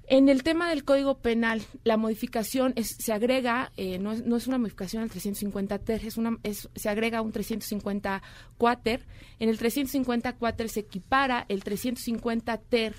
En 0.07 0.27
el 0.27 0.43
tema 0.43 0.69
del 0.69 0.83
Código 0.83 1.19
Penal, 1.19 1.61
la 1.85 1.95
modificación 1.95 2.73
es- 2.75 2.97
se 2.99 3.13
agrega, 3.13 3.71
eh, 3.77 3.99
no, 3.99 4.11
es, 4.11 4.25
no 4.25 4.35
es 4.35 4.47
una 4.47 4.57
modificación 4.57 5.01
al 5.01 5.09
350 5.09 5.79
ter, 5.79 6.03
es 6.05 6.17
una, 6.17 6.37
es- 6.43 6.67
se 6.75 6.89
agrega 6.89 7.21
un 7.21 7.31
350 7.31 8.21
cuater. 8.57 9.05
En 9.39 9.47
el 9.47 9.57
350 9.57 10.33
cuater 10.33 10.67
se 10.67 10.81
equipara 10.81 11.45
el 11.47 11.63
350 11.63 12.57
ter, 12.57 12.95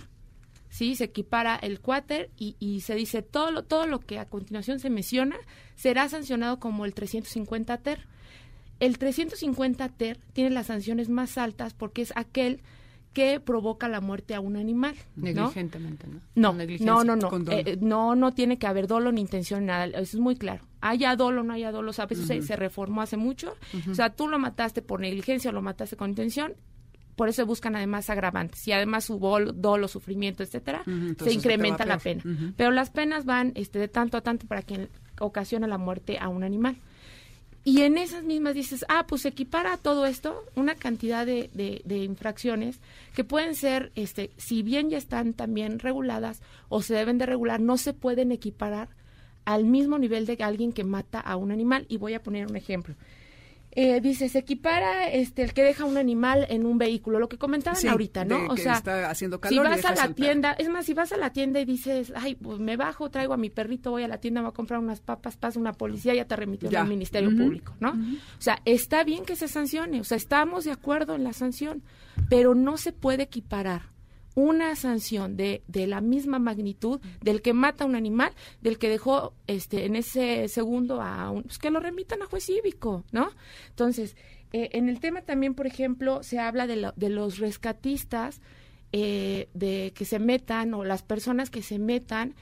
¿sí? 0.75 0.97
Se 0.97 1.05
equipara 1.05 1.55
el 1.55 1.79
cuater 1.79 2.31
y, 2.37 2.57
y 2.59 2.81
se 2.81 2.97
dice 2.97 3.23
todo 3.23 3.53
lo, 3.53 3.63
todo 3.63 3.87
lo 3.87 4.01
que 4.01 4.19
a 4.19 4.27
continuación 4.27 4.81
se 4.81 4.91
menciona 4.91 5.37
será 5.77 6.09
sancionado 6.09 6.59
como 6.59 6.85
el 6.85 6.95
350 6.95 7.79
ter. 7.79 8.09
El 8.81 8.99
350 8.99 9.89
ter 9.91 10.19
tiene 10.33 10.51
las 10.51 10.67
sanciones 10.67 11.09
más 11.09 11.39
altas 11.39 11.75
porque 11.75 12.03
es 12.03 12.13
aquel 12.17 12.61
que 13.13 13.39
provoca 13.39 13.87
la 13.87 14.01
muerte 14.01 14.35
a 14.35 14.41
un 14.41 14.57
animal. 14.57 14.97
¿no? 15.15 15.23
Negligentemente, 15.27 16.09
¿no? 16.09 16.21
No, 16.35 16.53
no, 16.53 17.05
no, 17.05 17.15
no. 17.15 17.31
Con 17.31 17.45
dolo. 17.45 17.57
Eh, 17.57 17.79
no, 17.81 18.17
no 18.17 18.33
tiene 18.35 18.59
que 18.59 18.67
haber 18.67 18.89
dolo 18.89 19.13
ni 19.13 19.21
intención, 19.21 19.67
nada. 19.67 19.85
Eso 19.87 20.17
es 20.17 20.19
muy 20.19 20.35
claro. 20.35 20.65
Haya 20.81 21.15
dolo, 21.15 21.45
no 21.45 21.53
haya 21.53 21.71
dolo, 21.71 21.93
¿sabes? 21.93 22.19
Eso 22.19 22.27
se, 22.27 22.43
se 22.43 22.57
reformó 22.57 23.01
hace 23.01 23.17
mucho. 23.17 23.55
O 23.89 23.95
sea, 23.95 24.11
tú 24.11 24.27
lo 24.27 24.41
mataste 24.41 24.83
por 24.83 24.99
negligencia 24.99 25.51
o 25.51 25.55
lo 25.55 25.63
mataste 25.63 25.97
con 25.97 26.11
intención. 26.11 26.55
Por 27.17 27.29
eso 27.29 27.47
buscan 27.47 27.77
además 27.77 28.11
agravantes. 28.11 28.67
Y 28.67 28.73
además 28.73 29.09
hubo 29.11 29.39
dolo, 29.41 29.87
sufrimiento, 29.89 30.43
etcétera, 30.43 30.83
se 31.25 31.33
incrementa 31.33 31.85
la 31.87 31.99
pena. 31.99 32.23
Pero 32.57 32.71
las 32.73 32.91
penas 32.91 33.25
van 33.25 33.53
este, 33.55 33.79
de 33.79 33.89
tanto 33.89 34.17
a 34.17 34.21
tanto 34.23 34.47
para 34.47 34.63
quien 34.63 34.89
ocasiona 35.21 35.67
la 35.67 35.79
muerte 35.79 36.19
a 36.19 36.29
un 36.29 36.43
animal. 36.45 36.77
Y 37.67 37.81
en 37.81 37.97
esas 37.97 38.25
mismas 38.25 38.53
dices, 38.55 38.85
ah, 38.91 39.07
pues 39.09 39.23
se 39.23 39.29
equipara 39.29 39.73
a 39.73 39.77
todo 39.79 40.05
esto 40.05 40.45
una 40.55 40.75
cantidad 40.75 41.25
de, 41.25 41.49
de- 41.55 41.81
de 41.87 41.99
infracciones 42.05 42.79
que 43.15 43.25
pueden 43.25 43.55
ser, 43.55 43.91
este, 43.95 44.31
si 44.37 44.63
bien 44.63 44.91
ya 44.91 44.99
están 44.99 45.33
también 45.33 45.79
reguladas 45.79 46.43
o 46.69 46.83
se 46.83 46.93
deben 46.95 47.17
de 47.17 47.25
regular, 47.25 47.61
no 47.61 47.79
se 47.79 47.95
pueden 47.95 48.33
equiparar 48.33 48.89
al 49.47 49.65
mismo 49.65 49.99
nivel 49.99 50.27
de 50.27 50.37
alguien 50.43 50.73
que 50.73 50.85
mata 50.85 51.21
a 51.21 51.37
un 51.37 51.53
animal. 51.53 51.87
Y 51.89 51.97
voy 51.97 52.13
a 52.13 52.23
poner 52.23 52.47
un 52.49 52.57
ejemplo. 52.57 52.97
Eh, 53.77 54.01
dice, 54.01 54.29
se 54.29 54.39
equipara 54.39 55.09
este, 55.09 55.43
el 55.43 55.53
que 55.53 55.65
deja 55.65 55.85
un 55.85 55.97
animal 55.97 56.47
en 56.49 56.65
un 56.65 56.79
vehículo, 56.79 57.19
lo 57.19 57.29
que 57.29 57.39
comentaban 57.39 57.81
Sí, 57.81 57.89
ahorita, 57.89 58.25
¿no? 58.25 58.47
O 58.47 58.55
que 58.55 58.63
sea, 58.63 58.75
está 58.75 59.11
haciendo 59.11 59.39
si 59.39 59.41
calor 59.41 59.69
vas 59.69 59.85
a 59.85 59.95
la 59.95 60.15
tienda, 60.15 60.53
es 60.53 60.69
más, 60.69 60.87
si 60.87 60.95
vas 60.95 61.13
a 61.13 61.17
la 61.17 61.31
tienda 61.31 61.59
y 61.61 61.65
dices, 61.65 62.13
ay, 62.15 62.37
pues 62.37 62.61
me 62.61 62.77
bajo, 62.77 63.11
traigo 63.11 63.35
a 63.35 63.37
mi 63.37 63.51
perrito, 63.51 63.91
voy 63.91 64.05
a 64.05 64.09
la 64.09 64.19
tienda, 64.19 64.43
voy 64.43 64.51
a 64.51 64.53
comprar 64.53 64.79
unas 64.79 65.01
papas, 65.01 65.37
pasa 65.37 65.59
una 65.59 65.73
policía, 65.73 66.15
ya 66.15 66.27
te 66.27 66.37
remitió 66.37 66.69
al 66.79 66.89
Ministerio. 66.89 67.35
Público, 67.35 67.75
¿no? 67.81 67.91
O 67.91 68.41
sea, 68.41 68.61
está 68.65 69.03
bien 69.03 69.25
que 69.25 69.35
se 69.35 69.49
sancione, 69.49 70.01
o 70.01 70.05
sea, 70.05 70.17
estamos 70.17 70.65
de 70.65 70.71
acuerdo 70.71 71.15
en 71.15 71.25
la 71.25 71.33
sanción, 71.33 71.83
pero 72.29 72.55
no 72.55 72.77
se 72.77 72.93
puede 72.93 73.25
equiparar 73.25 73.94
una 74.35 74.75
sanción 74.77 75.37
de, 75.37 75.63
de 75.69 75.87
la 75.87 76.01
misma 76.01 76.39
magnitud 76.39 77.01
del 77.21 77.41
que 77.43 77.53
mata 77.53 77.85
a 77.85 77.87
un 77.87 77.95
animal, 77.95 78.33
del 78.61 78.79
que 78.79 78.89
dejó 78.89 79.35
este 79.47 79.85
en 79.87 79.95
ese 79.97 80.49
segundo 80.49 81.01
a 81.01 81.31
un, 81.31 81.45
pues 81.45 81.59
que 81.59 81.71
lo 81.71 81.81
remitan 81.81 82.21
a 82.23 82.27
juez 82.27 82.45
cívico, 82.45 83.05
¿no? 83.13 83.31
Entonces, 83.69 84.17
eh, 84.53 84.71
en 84.73 84.89
el 84.89 85.01
tema 85.01 85.23
también, 85.23 85.55
por 85.55 85.67
ejemplo, 85.67 86.23
se 86.23 86.39
habla 86.39 86.67
de, 86.67 86.77
lo- 86.77 86.93
de 86.97 87.11
los 87.11 87.39
rescatistas, 87.39 88.41
eh, 88.93 89.49
de 89.55 89.93
que 89.95 90.05
se 90.05 90.19
metan 90.19 90.75
o 90.75 90.85
las 90.85 91.03
personas 91.03 91.51
que 91.51 91.63
se 91.63 91.79
metan 91.79 92.35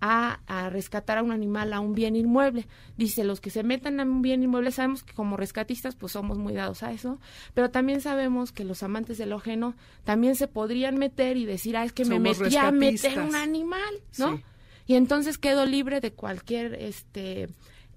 a, 0.00 0.40
a 0.46 0.70
rescatar 0.70 1.18
a 1.18 1.22
un 1.22 1.32
animal, 1.32 1.72
a 1.72 1.80
un 1.80 1.94
bien 1.94 2.16
inmueble. 2.16 2.66
Dice, 2.96 3.24
los 3.24 3.40
que 3.40 3.50
se 3.50 3.62
metan 3.62 4.00
a 4.00 4.04
un 4.04 4.22
bien 4.22 4.42
inmueble, 4.42 4.70
sabemos 4.70 5.02
que 5.02 5.14
como 5.14 5.36
rescatistas 5.36 5.96
pues 5.96 6.12
somos 6.12 6.38
muy 6.38 6.54
dados 6.54 6.82
a 6.82 6.92
eso, 6.92 7.20
pero 7.54 7.70
también 7.70 8.00
sabemos 8.00 8.52
que 8.52 8.64
los 8.64 8.82
amantes 8.82 9.18
de 9.18 9.26
lo 9.26 9.36
ajeno 9.36 9.74
también 10.04 10.36
se 10.36 10.46
podrían 10.48 10.96
meter 10.96 11.36
y 11.36 11.46
decir, 11.46 11.76
ah, 11.76 11.84
es 11.84 11.92
que 11.92 12.04
me 12.04 12.18
metí 12.18 12.56
a 12.56 12.70
meter 12.70 13.18
un 13.20 13.34
animal, 13.34 13.94
¿no? 14.18 14.36
Sí. 14.36 14.42
Y 14.86 14.94
entonces 14.94 15.36
quedo 15.36 15.66
libre 15.66 16.00
de 16.00 16.12
cualquier 16.12 16.74
este 16.74 17.48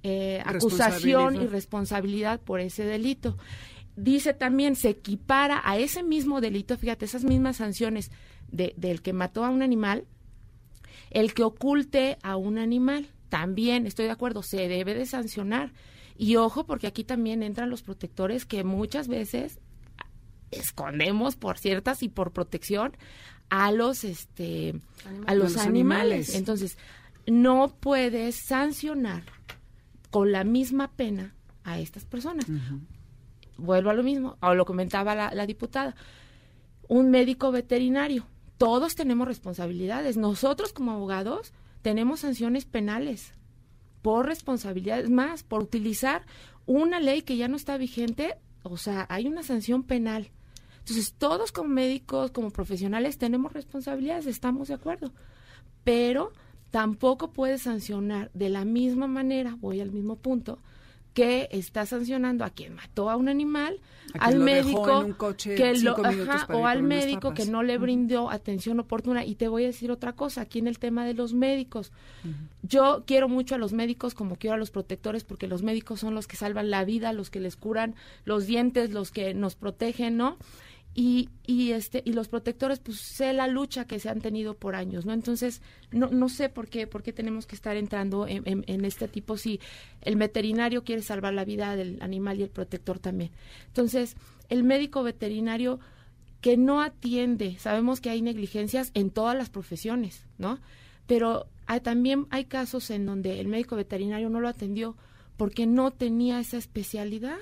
eh, 0.03 0.41
acusación 0.45 1.35
y 1.35 1.47
Responsabilidad. 1.47 1.51
responsabilidad 1.51 2.41
por 2.41 2.59
ese 2.59 2.83
delito. 2.83 3.37
Dice 3.95 4.33
también, 4.33 4.75
se 4.75 4.89
equipara 4.89 5.61
a 5.63 5.77
ese 5.77 6.01
mismo 6.03 6.41
delito, 6.41 6.77
fíjate, 6.77 7.05
esas 7.05 7.23
mismas 7.23 7.57
sanciones 7.57 8.09
de, 8.51 8.73
del 8.77 9.01
que 9.01 9.13
mató 9.13 9.45
a 9.45 9.49
un 9.49 9.61
animal, 9.61 10.05
el 11.12 11.34
que 11.34 11.43
oculte 11.43 12.18
a 12.24 12.36
un 12.36 12.57
animal. 12.57 13.07
También, 13.30 13.86
estoy 13.86 14.05
de 14.05 14.12
acuerdo, 14.12 14.43
se 14.43 14.68
debe 14.68 14.93
de 14.93 15.05
sancionar. 15.05 15.72
Y 16.18 16.36
ojo, 16.38 16.66
porque 16.66 16.88
aquí 16.88 17.03
también 17.03 17.43
entran 17.43 17.70
los 17.70 17.84
protectores 17.84 18.45
que 18.45 18.64
muchas 18.64 19.07
veces 19.07 19.59
escondemos 20.51 21.36
por 21.36 21.57
ciertas 21.57 22.03
y 22.03 22.09
por 22.09 22.32
protección 22.32 22.97
a 23.49 23.72
los 23.72 24.03
este 24.03 24.76
a 25.26 25.34
los, 25.34 25.53
los 25.53 25.57
animales. 25.57 25.66
animales. 25.66 26.36
Entonces, 26.36 26.78
no 27.26 27.76
puedes 27.80 28.36
sancionar 28.36 29.24
con 30.09 30.32
la 30.32 30.43
misma 30.43 30.91
pena 30.91 31.34
a 31.64 31.80
estas 31.80 32.05
personas. 32.05 32.45
Vuelvo 33.57 33.89
a 33.89 33.93
lo 33.93 34.03
mismo, 34.03 34.38
o 34.41 34.53
lo 34.53 34.66
comentaba 34.66 35.16
la, 35.16 35.34
la 35.34 35.45
diputada. 35.45 35.95
Un 36.88 37.12
médico 37.12 37.51
veterinario. 37.51 38.26
Todos 38.62 38.93
tenemos 38.93 39.28
responsabilidades. 39.28 40.18
Nosotros 40.18 40.72
como 40.72 40.91
abogados 40.91 41.51
tenemos 41.82 42.20
sanciones 42.20 42.66
penales 42.66 43.34
por 44.03 44.28
responsabilidades 44.28 45.09
más, 45.09 45.41
por 45.41 45.64
utilizar 45.64 46.28
una 46.68 46.99
ley 46.99 47.24
que 47.24 47.38
ya 47.38 47.47
no 47.47 47.55
está 47.55 47.78
vigente, 47.78 48.36
o 48.62 48.78
sea, 48.78 49.07
hay 49.09 49.26
una 49.26 49.41
sanción 49.41 49.82
penal. 49.82 50.30
Entonces, 50.78 51.16
todos 51.18 51.51
como 51.51 51.70
médicos, 51.70 52.30
como 52.30 52.51
profesionales, 52.51 53.18
tenemos 53.18 53.51
responsabilidades, 53.51 54.28
estamos 54.28 54.68
de 54.68 54.76
acuerdo. 54.76 55.12
Pero 55.84 56.32
tampoco 56.70 57.32
puedes 57.32 57.64
sancionar 57.64 58.30
de 58.36 58.49
la 58.49 58.64
misma 58.64 59.07
manera, 59.07 59.57
voy 59.59 59.82
al 59.82 59.91
mismo 59.91 60.18
punto, 60.18 60.59
que 61.14 61.49
está 61.51 61.86
sancionando 61.86 62.45
a 62.45 62.49
quien 62.49 62.76
mató 62.76 63.09
a 63.09 63.16
un 63.18 63.28
animal, 63.28 63.80
A 64.18 64.26
al 64.26 64.39
médico 64.39 65.05
que 65.38 65.74
lo, 65.76 65.95
ajá, 66.05 66.47
o 66.53 66.68
al 66.68 66.84
médico 66.84 67.34
que 67.34 67.45
no 67.45 67.64
le 67.64 67.78
brindó 67.78 68.30
atención 68.30 68.80
oportuna. 68.80 69.26
Y 69.26 69.36
te 69.36 69.47
voy 69.47 69.64
a 69.64 69.68
decir 69.68 69.91
otra 69.91 70.14
cosa, 70.14 70.41
aquí 70.41 70.59
en 70.59 70.68
el 70.68 70.80
tema 70.80 71.05
de 71.05 71.14
los 71.14 71.34
médicos. 71.34 71.91
Yo 72.64 73.03
quiero 73.05 73.28
mucho 73.28 73.55
a 73.55 73.57
los 73.57 73.74
médicos 73.74 74.14
como 74.14 74.36
quiero 74.36 74.55
a 74.55 74.59
los 74.59 74.72
protectores 74.72 75.24
porque 75.24 75.47
los 75.47 75.64
médicos 75.64 75.99
son 75.99 76.16
los 76.16 76.28
que 76.28 76.38
salvan 76.38 76.70
la 76.70 76.86
vida, 76.86 77.12
los 77.14 77.30
que 77.30 77.39
les 77.39 77.55
curan 77.55 77.95
los 78.24 78.47
dientes, 78.47 78.91
los 78.91 79.12
que 79.12 79.34
nos 79.34 79.55
protegen, 79.55 80.18
¿no? 80.18 80.38
Y, 80.93 81.29
y 81.47 81.71
este 81.71 82.01
y 82.05 82.11
los 82.11 82.27
protectores 82.27 82.79
pues 82.79 82.99
sé 82.99 83.31
la 83.31 83.47
lucha 83.47 83.85
que 83.87 83.97
se 83.97 84.09
han 84.09 84.19
tenido 84.19 84.55
por 84.55 84.75
años 84.75 85.05
no 85.05 85.13
entonces 85.13 85.61
no 85.91 86.09
no 86.09 86.27
sé 86.27 86.49
por 86.49 86.67
qué 86.67 86.85
por 86.85 87.01
qué 87.01 87.13
tenemos 87.13 87.45
que 87.45 87.55
estar 87.55 87.77
entrando 87.77 88.27
en, 88.27 88.43
en- 88.45 88.83
este 88.83 89.07
tipo 89.07 89.37
si 89.37 89.61
el 90.01 90.17
veterinario 90.17 90.83
quiere 90.83 91.01
salvar 91.01 91.33
la 91.33 91.45
vida 91.45 91.77
del 91.77 91.97
animal 92.01 92.39
y 92.39 92.43
el 92.43 92.49
protector 92.49 92.99
también 92.99 93.31
entonces 93.67 94.17
el 94.49 94.65
médico 94.65 95.01
veterinario 95.01 95.79
que 96.41 96.57
no 96.57 96.81
atiende. 96.81 97.55
Sabemos 97.59 98.01
que 98.01 98.09
hay 98.09 98.21
negligencias 98.21 98.91
en 98.95 99.11
todas 99.11 99.37
las 99.37 99.49
profesiones, 99.51 100.25
¿no? 100.39 100.59
Pero 101.07 101.45
hay- 101.67 101.81
también 101.81 102.25
hay 102.31 102.45
casos 102.45 102.89
en 102.89 103.05
donde 103.05 103.39
el 103.39 103.47
médico 103.47 103.75
veterinario 103.75 104.29
no 104.29 104.39
lo 104.41 104.47
atendió 104.49 104.97
porque 105.37 105.67
no 105.67 105.91
tenía 105.91 106.39
esa 106.39 106.57
especialidad, 106.57 107.37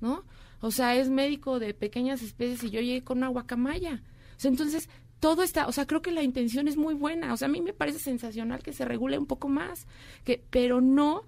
¿no? 0.00 0.24
O 0.64 0.70
sea, 0.70 0.96
es 0.96 1.10
médico 1.10 1.58
de 1.58 1.74
pequeñas 1.74 2.22
especies 2.22 2.64
y 2.64 2.70
yo 2.70 2.80
llegué 2.80 3.04
con 3.04 3.18
una 3.18 3.28
guacamaya. 3.28 4.02
O 4.34 4.40
sea, 4.40 4.50
entonces, 4.50 4.88
todo 5.20 5.42
está, 5.42 5.66
o 5.66 5.72
sea, 5.72 5.86
creo 5.86 6.00
que 6.00 6.10
la 6.10 6.22
intención 6.22 6.68
es 6.68 6.78
muy 6.78 6.94
buena. 6.94 7.34
O 7.34 7.36
sea, 7.36 7.48
a 7.48 7.50
mí 7.50 7.60
me 7.60 7.74
parece 7.74 7.98
sensacional 7.98 8.62
que 8.62 8.72
se 8.72 8.86
regule 8.86 9.18
un 9.18 9.26
poco 9.26 9.50
más, 9.50 9.86
que, 10.24 10.42
pero 10.48 10.80
no 10.80 11.24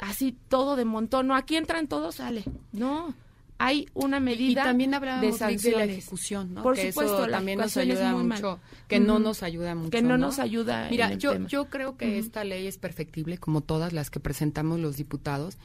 así 0.00 0.36
todo 0.48 0.74
de 0.74 0.84
montón. 0.84 1.28
No, 1.28 1.36
aquí 1.36 1.54
entran 1.54 1.86
todos, 1.86 2.16
sale. 2.16 2.42
No. 2.72 3.14
Hay 3.58 3.86
una 3.94 4.16
Y 4.16 4.22
medida 4.22 4.64
también 4.64 4.92
hablábamos 4.92 5.38
de 5.38 5.56
de 5.56 5.70
la 5.76 5.84
ejecución, 5.84 6.54
¿no? 6.54 6.64
Por 6.64 6.74
que 6.74 6.90
supuesto, 6.90 7.22
eso 7.22 7.30
también 7.30 7.60
nos 7.60 7.76
ayuda 7.76 8.12
mal. 8.12 8.26
mucho, 8.26 8.58
que 8.88 8.98
no 8.98 9.20
nos 9.20 9.44
ayuda 9.44 9.76
mucho. 9.76 9.90
Que 9.90 10.02
no 10.02 10.18
nos 10.18 10.40
ayuda 10.40 10.86
en 10.86 10.90
Mira, 10.90 11.12
el 11.12 11.18
yo, 11.18 11.32
tema. 11.34 11.46
yo 11.46 11.66
creo 11.66 11.96
que 11.96 12.18
esta 12.18 12.42
ley 12.42 12.66
es 12.66 12.76
perfectible, 12.76 13.38
como 13.38 13.60
todas 13.60 13.92
las 13.92 14.10
que 14.10 14.18
presentamos 14.18 14.80
los 14.80 14.96
diputados. 14.96 15.58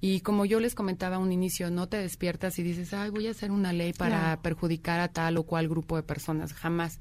Y 0.00 0.20
como 0.20 0.44
yo 0.44 0.60
les 0.60 0.74
comentaba 0.74 1.16
a 1.16 1.18
un 1.18 1.32
inicio, 1.32 1.70
no 1.70 1.88
te 1.88 1.98
despiertas 1.98 2.58
y 2.58 2.62
dices, 2.62 2.94
ay, 2.94 3.10
voy 3.10 3.26
a 3.26 3.32
hacer 3.32 3.50
una 3.50 3.72
ley 3.72 3.92
para 3.92 4.40
perjudicar 4.40 5.00
a 5.00 5.08
tal 5.08 5.36
o 5.36 5.42
cual 5.44 5.68
grupo 5.68 5.96
de 5.96 6.02
personas. 6.02 6.52
Jamás. 6.52 7.00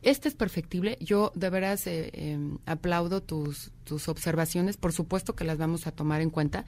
Este 0.00 0.28
es 0.28 0.34
perfectible. 0.34 0.96
Yo 1.00 1.30
de 1.36 1.50
veras 1.50 1.86
eh, 1.86 2.10
eh, 2.12 2.38
aplaudo 2.66 3.22
tus, 3.22 3.70
tus 3.84 4.08
observaciones. 4.08 4.76
Por 4.76 4.92
supuesto 4.92 5.36
que 5.36 5.44
las 5.44 5.58
vamos 5.58 5.86
a 5.86 5.92
tomar 5.92 6.20
en 6.20 6.30
cuenta. 6.30 6.64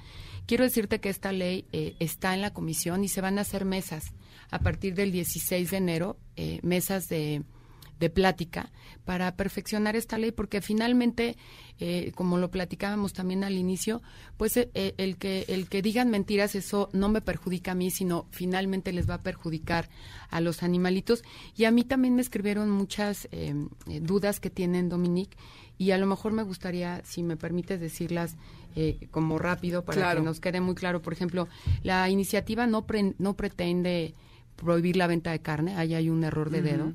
Quiero 0.46 0.64
decirte 0.64 1.00
que 1.00 1.08
esta 1.08 1.32
ley 1.32 1.66
eh, 1.72 1.96
está 1.98 2.34
en 2.34 2.42
la 2.42 2.52
comisión 2.52 3.02
y 3.02 3.08
se 3.08 3.20
van 3.20 3.38
a 3.38 3.42
hacer 3.42 3.64
mesas 3.64 4.12
a 4.50 4.58
partir 4.60 4.94
del 4.94 5.10
16 5.10 5.70
de 5.70 5.76
enero, 5.76 6.16
eh, 6.36 6.60
mesas 6.62 7.08
de, 7.08 7.42
de 8.01 8.11
plática 8.11 8.70
para 9.05 9.36
perfeccionar 9.36 9.95
esta 9.97 10.18
ley, 10.18 10.32
porque 10.32 10.61
finalmente, 10.61 11.36
eh, 11.78 12.12
como 12.14 12.38
lo 12.38 12.51
platicábamos 12.51 13.12
también 13.12 13.45
al 13.45 13.55
inicio, 13.55 14.03
pues 14.36 14.57
eh, 14.57 14.70
eh, 14.74 14.95
el 14.99 15.16
que 15.16 15.45
el 15.49 15.68
que 15.68 15.80
digan 15.82 16.11
mentiras 16.11 16.55
eso 16.55 16.88
no 16.92 17.09
me 17.09 17.20
perjudica 17.20 17.72
a 17.72 17.74
mí, 17.74 17.90
sino 17.90 18.26
finalmente 18.30 18.92
les 18.92 19.09
va 19.09 19.14
a 19.14 19.22
perjudicar 19.22 19.88
a 20.30 20.40
los 20.40 20.62
animalitos. 20.62 21.22
Y 21.57 21.64
a 21.64 21.70
mí 21.70 21.84
también 21.84 22.14
me 22.16 22.22
escribieron 22.22 22.70
muchas 22.70 23.28
eh, 23.30 23.55
eh, 23.88 24.01
dudas 24.01 24.40
que 24.40 24.51
tienen 24.51 24.88
Dominique 24.88 25.36
y 25.78 25.90
a 25.92 25.99
lo 25.99 26.07
mejor 26.07 26.32
me 26.32 26.42
gustaría, 26.42 27.01
si 27.05 27.22
me 27.22 27.36
permites 27.36 27.80
decirlas 27.80 28.36
eh, 28.76 29.07
como 29.11 29.38
rápido 29.38 29.84
para 29.84 29.97
Claro. 30.01 30.20
que 30.20 30.24
nos 30.26 30.40
quede 30.40 30.61
muy 30.61 30.74
claro. 30.74 31.01
Por 31.03 31.12
ejemplo, 31.12 31.49
la 31.82 32.09
iniciativa 32.11 32.66
no 32.66 32.86
pre- 32.86 33.14
no 33.18 33.34
pretende 33.34 34.14
prohibir 34.57 34.97
la 34.97 35.07
venta 35.07 35.30
de 35.32 35.40
carne, 35.40 35.76
ahí 35.76 35.95
hay 35.95 36.09
un 36.11 36.24
error 36.24 36.51
de 36.51 36.62
dedo. 36.62 36.92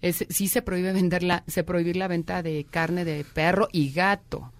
Es, 0.00 0.24
sí 0.28 0.48
se 0.48 0.62
prohíbe 0.62 0.92
venderla, 0.92 1.44
se 1.46 1.64
prohibir 1.64 1.96
la 1.96 2.08
venta 2.08 2.42
de 2.42 2.64
carne 2.70 3.04
de 3.04 3.24
perro 3.24 3.68
y 3.72 3.92
gato. 3.92 4.52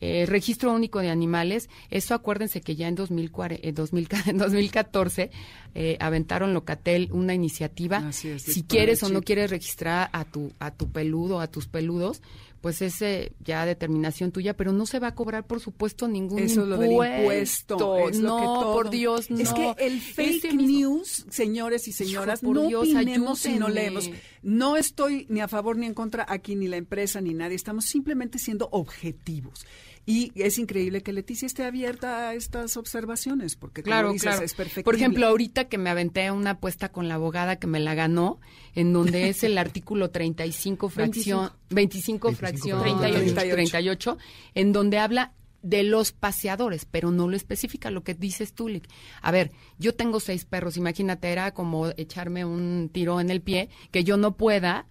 Eh, 0.00 0.26
registro 0.26 0.72
único 0.72 0.98
de 0.98 1.08
animales, 1.08 1.70
eso 1.88 2.14
acuérdense 2.14 2.60
que 2.60 2.76
ya 2.76 2.88
en 2.88 2.94
2004, 2.94 3.58
eh, 3.62 3.72
2000 3.72 4.08
en 4.26 4.36
2014 4.36 5.30
eh, 5.74 5.96
aventaron 5.98 6.52
Locatel 6.52 7.08
una 7.12 7.32
iniciativa. 7.32 8.10
Es, 8.10 8.42
si 8.42 8.64
quieres 8.64 9.02
o 9.02 9.08
no 9.08 9.22
quieres 9.22 9.48
registrar 9.50 10.10
a 10.12 10.24
tu 10.24 10.52
a 10.58 10.72
tu 10.72 10.90
peludo, 10.90 11.40
a 11.40 11.46
tus 11.46 11.68
peludos, 11.68 12.20
pues 12.64 12.80
es 12.80 13.02
eh, 13.02 13.34
ya 13.44 13.66
determinación 13.66 14.32
tuya, 14.32 14.56
pero 14.56 14.72
no 14.72 14.86
se 14.86 14.98
va 14.98 15.08
a 15.08 15.14
cobrar, 15.14 15.46
por 15.46 15.60
supuesto, 15.60 16.08
ningún 16.08 16.38
Eso 16.38 16.62
es 16.62 16.66
lo 16.68 16.78
del 16.78 16.92
impuesto. 16.92 18.08
es 18.08 18.18
lo 18.18 18.28
no, 18.28 18.38
que 18.38 18.44
todo- 18.46 18.72
por 18.72 18.88
Dios, 18.88 19.30
no. 19.30 19.38
Es 19.38 19.52
que 19.52 19.74
el 19.78 20.00
fake 20.00 20.44
Ese 20.46 20.54
news, 20.54 21.26
señores 21.28 21.86
y 21.88 21.92
señoras, 21.92 22.42
Hijo, 22.42 22.52
por 22.54 22.62
no 22.62 22.68
Dios, 22.68 22.88
opinemos 22.88 23.38
si 23.40 23.58
no 23.58 23.68
leemos. 23.68 24.10
No 24.42 24.78
estoy 24.78 25.26
ni 25.28 25.40
a 25.42 25.48
favor 25.48 25.76
ni 25.76 25.84
en 25.84 25.92
contra 25.92 26.24
aquí, 26.26 26.56
ni 26.56 26.66
la 26.66 26.78
empresa, 26.78 27.20
ni 27.20 27.34
nadie. 27.34 27.54
Estamos 27.54 27.84
simplemente 27.84 28.38
siendo 28.38 28.70
objetivos. 28.72 29.66
Y 30.06 30.32
es 30.34 30.58
increíble 30.58 31.02
que 31.02 31.12
Leticia 31.12 31.46
esté 31.46 31.64
abierta 31.64 32.28
a 32.28 32.34
estas 32.34 32.76
observaciones, 32.76 33.56
porque 33.56 33.82
como 33.82 33.90
Claro, 33.92 34.12
dices, 34.12 34.28
claro. 34.28 34.44
es 34.44 34.52
perfectible. 34.54 34.84
Por 34.84 34.94
ejemplo, 34.96 35.26
ahorita 35.26 35.64
que 35.64 35.78
me 35.78 35.88
aventé 35.90 36.30
una 36.30 36.50
apuesta 36.50 36.90
con 36.90 37.08
la 37.08 37.14
abogada 37.14 37.56
que 37.56 37.66
me 37.66 37.80
la 37.80 37.94
ganó, 37.94 38.38
en 38.74 38.92
donde 38.92 39.28
es 39.30 39.44
el 39.44 39.56
artículo 39.58 40.10
35 40.10 40.88
fracción 40.90 41.50
25, 41.70 42.28
25 42.28 42.32
fracción 42.32 42.82
38. 42.82 43.54
38, 43.54 44.18
en 44.54 44.72
donde 44.72 44.98
habla 44.98 45.32
de 45.62 45.82
los 45.82 46.12
paseadores, 46.12 46.84
pero 46.84 47.10
no 47.10 47.26
lo 47.26 47.36
especifica 47.36 47.90
lo 47.90 48.04
que 48.04 48.12
dices 48.12 48.52
tú. 48.52 48.68
Lick. 48.68 48.86
A 49.22 49.30
ver, 49.30 49.50
yo 49.78 49.94
tengo 49.94 50.20
seis 50.20 50.44
perros, 50.44 50.76
imagínate, 50.76 51.32
era 51.32 51.54
como 51.54 51.88
echarme 51.96 52.44
un 52.44 52.90
tiro 52.92 53.18
en 53.18 53.30
el 53.30 53.40
pie, 53.40 53.70
que 53.90 54.04
yo 54.04 54.18
no 54.18 54.36
pueda 54.36 54.84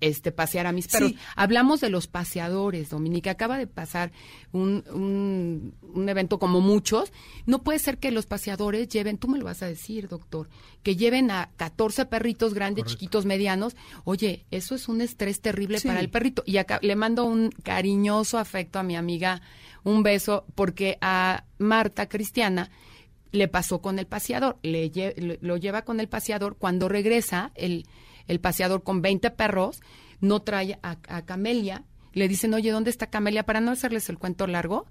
este 0.00 0.32
pasear 0.32 0.66
a 0.66 0.72
mis 0.72 0.88
perros. 0.88 1.10
Sí. 1.10 1.18
Hablamos 1.36 1.80
de 1.80 1.90
los 1.90 2.06
paseadores, 2.06 2.90
Dominica. 2.90 3.30
Acaba 3.32 3.58
de 3.58 3.66
pasar 3.66 4.12
un, 4.52 4.84
un, 4.92 5.74
un 5.82 6.08
evento 6.08 6.38
como 6.38 6.60
muchos. 6.60 7.12
No 7.46 7.62
puede 7.62 7.78
ser 7.78 7.98
que 7.98 8.10
los 8.10 8.26
paseadores 8.26 8.88
lleven, 8.88 9.18
tú 9.18 9.28
me 9.28 9.38
lo 9.38 9.44
vas 9.44 9.62
a 9.62 9.66
decir, 9.66 10.08
doctor, 10.08 10.48
que 10.82 10.96
lleven 10.96 11.30
a 11.30 11.50
14 11.56 12.06
perritos 12.06 12.54
grandes, 12.54 12.84
chiquitos, 12.86 13.26
medianos. 13.26 13.76
Oye, 14.04 14.46
eso 14.50 14.74
es 14.74 14.88
un 14.88 15.00
estrés 15.00 15.40
terrible 15.40 15.78
Sí. 15.80 15.88
para 15.88 16.00
el 16.00 16.10
perrito. 16.10 16.42
Y 16.46 16.56
acá 16.56 16.78
le 16.82 16.96
mando 16.96 17.24
un 17.24 17.50
cariñoso 17.62 18.38
afecto 18.38 18.78
a 18.78 18.82
mi 18.82 18.96
amiga, 18.96 19.42
un 19.84 20.02
beso, 20.02 20.44
porque 20.54 20.98
a 21.00 21.44
Marta 21.58 22.08
Cristiana 22.08 22.70
le 23.32 23.46
pasó 23.48 23.80
con 23.80 23.98
el 23.98 24.06
paseador. 24.06 24.58
Le 24.62 24.90
lle- 24.90 25.38
lo 25.40 25.56
lleva 25.56 25.82
con 25.82 26.00
el 26.00 26.08
paseador. 26.08 26.56
Cuando 26.56 26.88
regresa, 26.88 27.52
el, 27.54 27.86
el 28.30 28.40
paseador 28.40 28.82
con 28.82 29.02
20 29.02 29.30
perros 29.32 29.80
no 30.20 30.40
trae 30.40 30.78
a, 30.82 30.96
a 31.08 31.24
Camelia. 31.24 31.84
Le 32.12 32.28
dicen, 32.28 32.54
oye, 32.54 32.70
¿dónde 32.70 32.90
está 32.90 33.08
Camelia? 33.08 33.44
Para 33.44 33.60
no 33.60 33.70
hacerles 33.72 34.08
el 34.08 34.18
cuento 34.18 34.46
largo, 34.46 34.86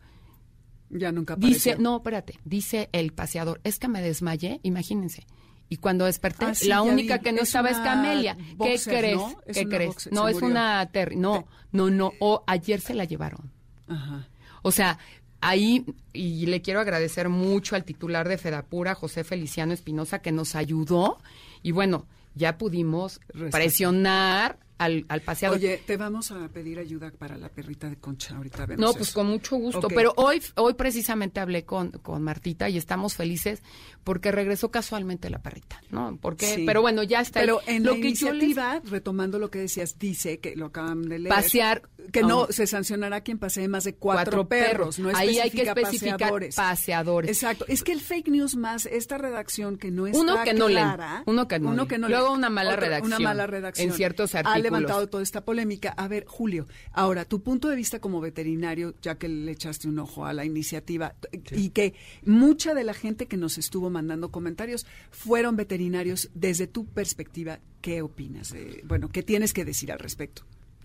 ya 0.89 1.11
nunca 1.11 1.35
dice, 1.35 1.71
apareció. 1.71 1.83
no, 1.83 1.97
espérate, 1.97 2.39
dice 2.45 2.89
el 2.91 3.13
paseador, 3.13 3.61
es 3.63 3.77
que 3.79 3.87
me 3.87 4.01
desmayé, 4.01 4.59
imagínense. 4.63 5.25
Y 5.71 5.77
cuando 5.77 6.05
desperté, 6.05 6.45
Ah, 6.45 6.55
sí, 6.55 6.67
la 6.67 6.81
única 6.81 7.17
vi. 7.17 7.23
que 7.23 7.31
no 7.31 7.41
Es 7.41 7.49
estaba 7.49 7.69
es 7.69 7.77
Camelia. 7.77 8.35
boxer, 8.55 8.93
¿Qué 8.93 8.99
crees? 8.99 9.17
¿no? 9.17 9.41
Es 9.45 9.57
¿Qué 9.57 9.67
crees? 9.67 9.87
boxer, 9.89 10.13
no, 10.13 10.27
es 10.27 10.35
murió. 10.35 10.49
una 10.49 10.85
terri 10.91 11.15
no, 11.15 11.45
no, 11.71 11.89
no, 11.91 12.11
o 12.19 12.43
ayer 12.47 12.81
se 12.81 12.95
la 12.95 13.05
llevaron. 13.05 13.51
Ajá. 13.87 14.27
O 14.63 14.71
sea, 14.71 14.97
ahí, 15.41 15.85
y 16.11 16.47
le 16.47 16.61
quiero 16.63 16.79
agradecer 16.79 17.29
mucho 17.29 17.75
al 17.75 17.83
titular 17.83 18.27
de 18.27 18.37
Fedapura, 18.39 18.95
José 18.95 19.23
Feliciano 19.23 19.71
Espinosa, 19.73 20.23
que 20.23 20.31
nos 20.31 20.55
ayudó. 20.55 21.19
Y 21.61 21.71
bueno, 21.71 22.07
ya 22.35 22.57
pudimos 22.57 23.19
presionar 23.51 24.57
al, 24.79 25.05
al 25.09 25.21
paseador. 25.21 25.57
Oye, 25.59 25.81
te 25.85 25.95
vamos 25.97 26.31
a 26.31 26.47
pedir 26.49 26.79
ayuda 26.79 27.11
para 27.11 27.37
la 27.37 27.49
perrita 27.49 27.87
de 27.89 27.97
Concha. 27.97 28.35
Ahorita 28.35 28.65
vemos 28.65 28.81
No, 28.83 28.93
pues 28.93 29.09
eso. 29.09 29.19
con 29.19 29.27
mucho 29.27 29.55
gusto. 29.57 29.87
Pero 29.89 30.13
hoy, 30.17 30.41
hoy 30.55 30.73
precisamente 30.73 31.39
hablé 31.39 31.65
con, 31.65 31.91
con 31.91 32.23
Martita 32.23 32.67
y 32.69 32.77
estamos 32.77 33.13
felices 33.15 33.61
porque 34.03 34.31
regresó 34.31 34.71
casualmente 34.71 35.29
la 35.29 35.39
perrita, 35.39 35.81
¿no? 35.91 36.17
Porque, 36.19 36.47
Sí. 36.55 36.63
pero 36.65 36.81
bueno, 36.81 37.03
ya 37.03 37.21
está. 37.21 37.41
ahí. 37.41 37.45
Pero 37.45 37.61
en 37.67 37.83
lo 37.83 37.93
la 37.95 38.01
que 38.01 38.13
yo 38.13 38.33
les- 38.33 38.43
iniciativa, 38.43 38.81
retomando 38.89 39.37
lo 39.37 39.51
que 39.51 39.59
decías, 39.59 39.99
dice 39.99 40.39
que 40.39 40.55
lo 40.55 40.67
acaban 40.67 41.03
de 41.03 41.19
leer. 41.19 41.35
Pasear 41.35 41.83
Que 42.11 42.23
no 42.23 42.47
se 42.49 42.65
sancionará 42.65 43.21
quien 43.21 43.37
pasee 43.37 43.67
más 43.67 43.83
de 43.83 43.93
cuatro, 43.95 44.47
perros. 44.47 44.97
No 44.97 45.09
Ahí 45.09 45.37
hay 45.39 45.51
que 45.51 45.61
especifica 45.63 45.71
especificar 45.81 46.17
paseadores. 46.19 46.55
paseadores. 46.55 47.29
Exacto. 47.31 47.65
Es 47.67 47.83
que 47.83 47.91
el 47.91 47.99
fake 48.01 48.29
news 48.29 48.55
más 48.55 48.85
esta 48.85 49.17
redacción 49.17 49.77
que 49.77 49.91
no 49.91 50.07
está 50.07 50.19
Uno 50.19 50.43
que 50.43 50.53
no 50.53 50.67
leen, 50.69 50.79
clara, 50.87 51.23
uno 51.25 51.47
que 51.47 51.59
no 51.59 51.73
leen. 51.75 51.87
Luego 52.09 52.27
leen. 52.27 52.37
una 52.37 52.49
mala 52.49 52.75
redacción 52.77 53.13
Una 53.13 53.19
mala 53.19 53.45
redacción. 53.47 53.89
en 53.89 53.93
ciertos 53.95 54.33
artículos. 54.33 54.68
Levantado 54.69 55.07
toda 55.07 55.23
esta 55.23 55.43
polémica. 55.43 55.89
A 55.91 56.07
ver, 56.07 56.25
Julio, 56.25 56.67
ahora, 56.91 57.25
tu 57.25 57.41
punto 57.41 57.69
de 57.69 57.75
vista 57.75 57.99
como 57.99 58.21
veterinario, 58.21 58.95
ya 59.01 59.17
que 59.17 59.27
le 59.27 59.51
echaste 59.51 59.87
un 59.87 59.99
ojo 59.99 60.25
a 60.25 60.33
la 60.33 60.45
iniciativa 60.45 61.15
y 61.51 61.69
que 61.69 61.93
mucha 62.23 62.73
de 62.73 62.83
la 62.83 62.93
gente 62.93 63.27
que 63.27 63.37
nos 63.37 63.57
estuvo 63.57 63.89
mandando 63.89 64.31
comentarios 64.31 64.85
fueron 65.11 65.55
veterinarios, 65.55 66.29
desde 66.33 66.67
tu 66.67 66.85
perspectiva, 66.85 67.59
¿qué 67.81 68.01
opinas? 68.01 68.53
bueno, 68.83 69.09
¿qué 69.09 69.23
tienes 69.23 69.53
que 69.53 69.65
decir 69.65 69.91
al 69.91 69.99
respecto? 69.99 70.43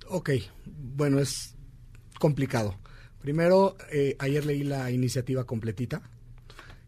Ok, 0.09 0.31
bueno, 0.67 1.19
es 1.19 1.57
complicado. 2.19 2.79
Primero, 3.21 3.77
eh, 3.91 4.17
ayer 4.19 4.45
leí 4.45 4.65
la 4.65 4.91
iniciativa 4.91 5.45
completita. 5.45 6.03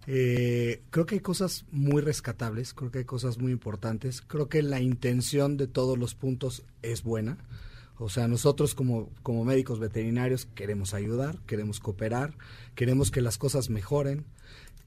Eh, 0.07 0.83
creo 0.91 1.05
que 1.07 1.17
hay 1.17 1.21
cosas 1.21 1.65
muy 1.73 2.01
rescatables, 2.01 2.75
creo 2.75 2.91
que 2.91 2.99
hay 2.99 3.05
cosas 3.05 3.39
muy 3.39 3.53
importantes. 3.53 4.21
Creo 4.23 4.49
que 4.49 4.63
la 4.63 4.81
intención 4.81 5.57
de 5.57 5.67
todos 5.67 5.99
los 5.99 6.15
puntos 6.15 6.63
es 6.83 7.03
buena. 7.03 7.39
O 7.99 8.09
sea, 8.09 8.29
nosotros 8.29 8.75
como, 8.75 9.11
como 9.23 9.45
médicos 9.45 9.81
veterinarios 9.81 10.47
queremos 10.55 10.93
ayudar, 10.95 11.39
queremos 11.47 11.81
cooperar, 11.81 12.35
queremos 12.75 13.11
que 13.11 13.23
las 13.23 13.39
cosas 13.39 13.71
mejoren. 13.71 14.25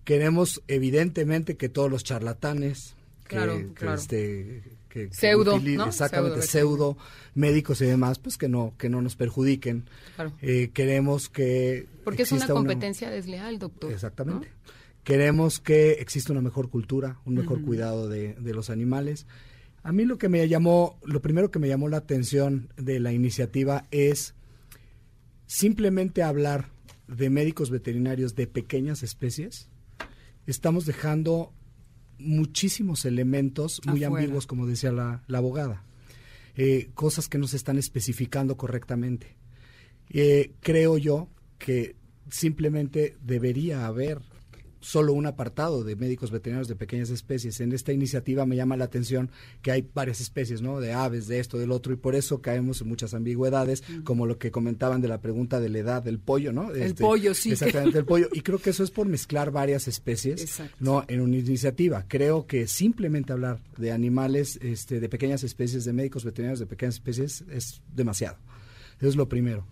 Queremos, 0.03 0.61
evidentemente, 0.67 1.57
que 1.57 1.69
todos 1.69 1.89
los 1.91 2.03
charlatanes, 2.03 2.95
que, 3.27 3.35
Claro, 3.35 3.57
que, 3.57 3.73
claro. 3.73 3.95
este, 3.99 4.63
que- 4.89 5.09
Pseudo, 5.11 5.59
¿no? 5.59 5.85
exactamente, 5.87 6.41
Pseudo 6.43 6.95
pseudo, 6.95 6.97
médicos 7.35 7.81
y 7.81 7.85
demás, 7.85 8.17
pues 8.19 8.37
que 8.37 8.47
no, 8.47 8.73
que 8.77 8.89
no 8.89 9.01
nos 9.01 9.15
perjudiquen. 9.15 9.85
Claro. 10.15 10.33
Eh, 10.41 10.71
queremos 10.73 11.29
que 11.29 11.87
Porque 12.03 12.23
es 12.23 12.31
una 12.31 12.47
competencia 12.47 13.09
desleal, 13.09 13.59
doctor. 13.59 13.91
Exactamente. 13.91 14.47
¿no? 14.47 14.69
Queremos 15.03 15.59
que 15.59 15.93
exista 15.93 16.31
una 16.31 16.41
mejor 16.41 16.69
cultura, 16.69 17.19
un 17.25 17.35
mejor 17.35 17.61
cuidado 17.61 18.09
de, 18.09 18.33
de 18.35 18.53
los 18.53 18.69
animales. 18.69 19.25
A 19.81 19.91
mí 19.91 20.05
lo 20.05 20.17
que 20.17 20.29
me 20.29 20.47
llamó, 20.47 20.99
lo 21.03 21.21
primero 21.21 21.51
que 21.51 21.59
me 21.59 21.67
llamó 21.67 21.87
la 21.87 21.97
atención 21.97 22.71
de 22.77 22.99
la 22.99 23.13
iniciativa 23.13 23.87
es 23.91 24.35
simplemente 25.47 26.21
hablar 26.21 26.69
de 27.07 27.29
médicos 27.29 27.71
veterinarios 27.71 28.35
de 28.35 28.45
pequeñas 28.45 29.01
especies. 29.01 29.69
Estamos 30.45 30.85
dejando 30.85 31.53
muchísimos 32.19 33.05
elementos 33.05 33.81
muy 33.85 34.03
Afuera. 34.03 34.23
ambiguos, 34.23 34.45
como 34.45 34.67
decía 34.67 34.91
la, 34.91 35.23
la 35.27 35.37
abogada. 35.39 35.85
Eh, 36.55 36.91
cosas 36.93 37.29
que 37.29 37.37
no 37.37 37.47
se 37.47 37.57
están 37.57 37.77
especificando 37.77 38.57
correctamente. 38.57 39.37
Eh, 40.09 40.51
creo 40.59 40.97
yo 40.97 41.29
que 41.57 41.95
simplemente 42.29 43.15
debería 43.21 43.87
haber 43.87 44.19
solo 44.79 45.13
un 45.13 45.25
apartado 45.25 45.83
de 45.83 45.95
médicos 45.95 46.31
veterinarios 46.31 46.67
de 46.67 46.75
pequeñas 46.75 47.09
especies. 47.09 47.59
En 47.59 47.71
esta 47.71 47.91
iniciativa 47.91 48.45
me 48.45 48.55
llama 48.55 48.77
la 48.77 48.85
atención 48.85 49.29
que 49.61 49.71
hay 49.71 49.87
varias 49.93 50.21
especies, 50.21 50.61
¿no? 50.61 50.79
De 50.79 50.93
aves, 50.93 51.27
de 51.27 51.39
esto, 51.39 51.57
del 51.57 51.71
otro, 51.71 51.93
y 51.93 51.97
por 51.97 52.15
eso 52.15 52.41
caemos 52.41 52.81
en 52.81 52.87
muchas 52.87 53.13
ambigüedades, 53.13 53.83
como 54.03 54.25
lo 54.25 54.37
que 54.37 54.51
comentaban 54.51 55.01
de 55.01 55.07
la 55.07 55.21
pregunta 55.21 55.59
de 55.59 55.69
la 55.69 55.79
edad 55.79 56.03
del 56.03 56.19
pollo, 56.19 56.53
¿no? 56.53 56.71
El 56.71 56.95
pollo, 56.95 57.33
sí. 57.33 57.51
Exactamente, 57.51 57.97
el 57.99 58.05
pollo. 58.05 58.27
Y 58.39 58.41
creo 58.41 58.59
que 58.59 58.69
eso 58.69 58.83
es 58.83 58.91
por 58.91 59.07
mezclar 59.07 59.51
varias 59.51 59.87
especies, 59.87 60.41
Exacto. 60.41 60.77
¿no? 60.79 61.03
En 61.07 61.19
una 61.21 61.37
iniciativa. 61.37 62.05
Creo 62.07 62.45
que 62.45 62.67
simplemente 62.67 63.33
hablar 63.33 63.59
de 63.77 63.91
animales, 63.91 64.59
este, 64.61 64.99
de 64.99 65.09
pequeñas 65.09 65.43
especies, 65.43 65.83
de 65.83 65.93
médicos 65.93 66.23
veterinarios 66.23 66.59
de 66.59 66.67
pequeñas 66.67 66.95
especies, 66.95 67.43
es 67.51 67.81
demasiado. 67.93 68.37
Eso 68.99 69.09
es 69.09 69.15
lo 69.15 69.27
primero. 69.27 69.65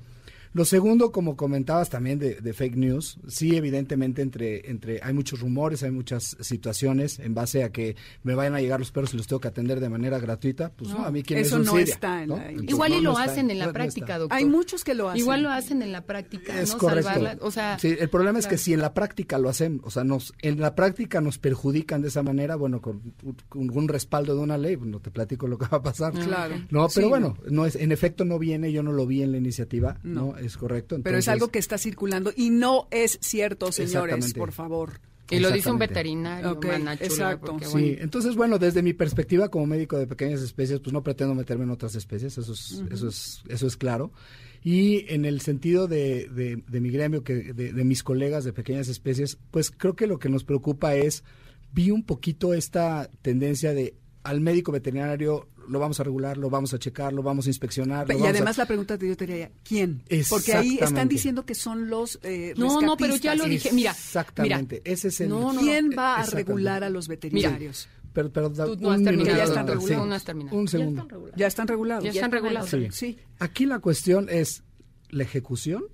Lo 0.54 0.66
segundo, 0.66 1.12
como 1.12 1.36
comentabas 1.36 1.90
también 1.90 2.20
de, 2.20 2.36
de 2.36 2.54
fake 2.54 2.76
news, 2.76 3.20
sí, 3.28 3.56
evidentemente 3.56 4.22
entre, 4.22 4.70
entre 4.70 5.00
hay 5.04 5.14
muchos 5.14 5.40
rumores, 5.40 5.84
hay 5.84 5.92
muchas 5.92 6.36
situaciones 6.40 7.20
en 7.20 7.34
base 7.34 7.64
a 7.64 7.72
que 7.72 7.96
me 8.24 8.36
vayan 8.36 8.56
a 8.56 8.62
llegar 8.62 8.80
los 8.80 8.92
perros 8.92 9.14
y 9.14 9.18
los 9.18 9.28
tengo 9.28 9.40
que 9.40 9.48
atender 9.48 9.80
de 9.80 9.90
manera 9.90 10.20
gratuita. 10.20 10.72
Pues 10.76 10.90
no, 10.92 11.06
a 11.06 11.12
mí 11.12 11.24
quién 11.24 11.40
eso 11.40 11.60
es 11.60 11.66
no 11.66 11.78
está 11.78 12.24
en 12.24 12.30
¿no? 12.30 12.38
la- 12.38 12.50
Entonces, 12.50 12.70
Igual 12.72 12.94
y 12.94 13.02
lo 13.02 13.18
hacen 13.18 13.52
en 13.52 13.60
la 13.60 13.68
no 13.68 13.74
práctica, 13.74 14.18
doctor. 14.18 14.38
Hay 14.38 14.46
muchos 14.46 14.84
que 14.84 14.94
lo 14.96 15.10
hacen. 15.10 15.20
Igual 15.22 15.44
lo 15.44 15.50
hacen 15.50 15.82
en 15.82 15.92
la 15.92 16.02
práctica, 16.06 16.60
Es 16.60 16.72
¿no? 16.74 16.78
correcto. 16.80 17.10
Salvarla, 17.10 17.38
o 17.42 17.52
sea, 17.52 17.78
sí, 17.80 17.96
el 18.00 18.10
problema 18.10 18.40
es 18.40 18.48
que 18.48 18.58
si 18.58 18.74
en 18.74 18.82
la 18.82 18.94
práctica 18.94 19.38
lo 19.38 19.50
hacemos, 19.50 19.82
o 19.86 19.90
sea, 19.92 20.04
nos, 20.04 20.34
en 20.42 20.60
la 20.60 20.76
práctica 20.76 21.22
nos 21.22 21.38
perjudican 21.38 22.02
de 22.02 22.08
esa 22.10 22.24
manera, 22.24 22.56
bueno, 22.56 22.82
con, 22.82 23.02
con 23.50 23.70
un 23.78 23.88
respaldo 23.88 24.36
de 24.36 24.42
una 24.42 24.58
ley, 24.58 24.78
pues, 24.78 24.90
no 24.90 25.00
te 25.00 25.12
platico 25.12 25.48
lo 25.48 25.58
que 25.58 25.66
va 25.68 25.78
a 25.78 25.84
pasar. 25.84 26.14
Claro. 26.14 26.56
No, 26.70 26.88
pero 26.94 27.08
Sí, 27.08 27.10
bueno, 27.10 27.38
no 27.50 27.66
es, 27.66 27.76
en 27.76 27.92
efecto 27.92 28.26
no 28.26 28.40
viene, 28.40 28.72
yo 28.72 28.84
no 28.84 28.92
lo 28.92 29.06
vi 29.06 29.22
en 29.24 29.32
la 29.32 29.38
iniciativa, 29.38 30.00
no, 30.04 30.28
No. 30.34 30.37
Es 30.40 30.58
correcto. 30.58 30.98
Pero 31.04 31.18
es 31.18 31.28
algo 31.28 31.50
que 31.50 31.60
está 31.60 31.78
circulando 31.78 32.32
y 32.36 32.50
no 32.50 32.88
es 32.92 33.18
cierto, 33.22 33.72
señores, 33.72 34.34
por 34.34 34.52
favor. 34.52 35.00
y 35.30 35.40
lo 35.40 35.52
dice 35.52 35.70
un 35.70 35.78
veterinario, 35.78 36.52
Ok, 36.54 36.66
mana 36.68 36.96
chula, 36.96 37.06
exacto. 37.08 37.52
porque, 37.52 37.66
Sí, 37.66 37.72
bueno, 37.74 37.98
entonces 38.00 38.36
bueno, 38.38 38.60
desde 38.60 38.82
mi 38.82 38.94
perspectiva 38.94 39.50
como 39.50 39.66
médico 39.66 39.98
de 39.98 40.08
pequeñas 40.08 40.42
especies, 40.42 40.80
pues 40.80 40.94
no 40.94 41.04
pretendo 41.04 41.36
meterme 41.36 41.66
en 41.66 41.72
otras 41.72 41.96
especies, 41.96 42.38
eso 42.38 42.54
es, 42.54 42.82
eso 42.92 43.10
es, 43.10 43.44
eso 43.50 43.68
es 43.68 43.76
claro. 43.76 44.12
Y 44.64 45.06
en 45.14 45.26
el 45.26 45.42
sentido 45.42 45.88
de, 45.88 46.28
de- 46.30 46.64
de 46.68 46.80
mi 46.82 46.90
gremio, 46.90 47.24
que 47.24 47.54
de, 47.54 47.74
de 47.74 47.84
mis 47.84 48.04
colegas 48.04 48.44
de 48.46 48.54
pequeñas 48.54 48.88
especies, 48.88 49.38
pues 49.52 49.70
creo 49.70 49.96
que 49.96 50.08
lo 50.08 50.18
que 50.18 50.30
nos 50.30 50.44
preocupa 50.46 50.96
es, 50.96 51.24
vi 51.74 51.92
un 51.92 52.04
poquito 52.04 52.54
esta 52.54 53.10
tendencia 53.22 53.74
de 53.74 53.96
al 54.24 54.40
médico 54.42 54.72
veterinario 54.72 55.48
lo 55.68 55.80
vamos 55.80 56.00
a 56.00 56.04
regular, 56.04 56.38
lo 56.38 56.50
vamos 56.50 56.74
a 56.74 56.80
checar, 56.80 57.14
lo 57.14 57.22
vamos 57.24 57.46
a 57.46 57.50
inspeccionar. 57.50 58.08
lo 58.08 58.14
Y 58.14 58.16
vamos 58.18 58.28
a- 58.28 58.30
además 58.32 58.58
la 58.58 58.66
pregunta 58.66 58.98
que 58.98 59.08
yo 59.08 59.18
te 59.18 59.26
diría, 59.28 59.52
¿quién? 59.64 60.02
Porque 60.30 60.54
ahí 60.54 60.80
están 60.82 61.08
diciendo 61.10 61.46
que 61.46 61.56
son 61.56 61.90
los 61.90 62.20
eh, 62.24 62.54
No, 62.58 62.82
no, 62.82 62.98
pero 62.98 63.16
ya 63.18 63.36
lo 63.36 63.46
dije, 63.46 63.72
mira, 63.72 63.92
Exactamente, 63.92 64.82
ese 64.86 65.10
es 65.10 65.22
el... 65.22 65.30
No, 65.30 65.54
no, 65.54 65.60
¿Quién 65.62 65.90
no, 65.90 65.96
va 65.98 66.16
a 66.22 66.26
regular 66.26 66.84
a 66.84 66.90
los 66.90 67.08
veterinarios? 67.08 67.88
Pero, 68.14 68.32
pero 68.32 68.50
da- 68.50 68.66
Tú 68.66 68.76
no 68.78 68.88
un 68.90 68.94
has 68.96 69.04
terminado, 69.04 69.12
minuto, 69.26 69.38
ya 69.38 69.44
están 69.44 69.68
regulados. 69.68 70.08
no 70.08 70.16
has 70.16 70.24
terminado. 70.24 70.58
Un 70.58 70.66
Ya 70.66 70.72
segundo. 70.72 71.02
están 71.02 71.10
regulados. 71.10 71.38
Ya 71.38 71.48
están 71.48 71.68
regulados. 71.68 72.04
Ya 72.04 72.10
están 72.12 72.32
regulados. 72.32 72.70
Sí. 72.70 72.88
Sí. 72.92 73.18
Aquí 73.40 73.66
la 73.68 73.80
cuestión 73.80 74.28
es 74.30 74.64
la 75.10 75.24
ejecución 75.24 75.86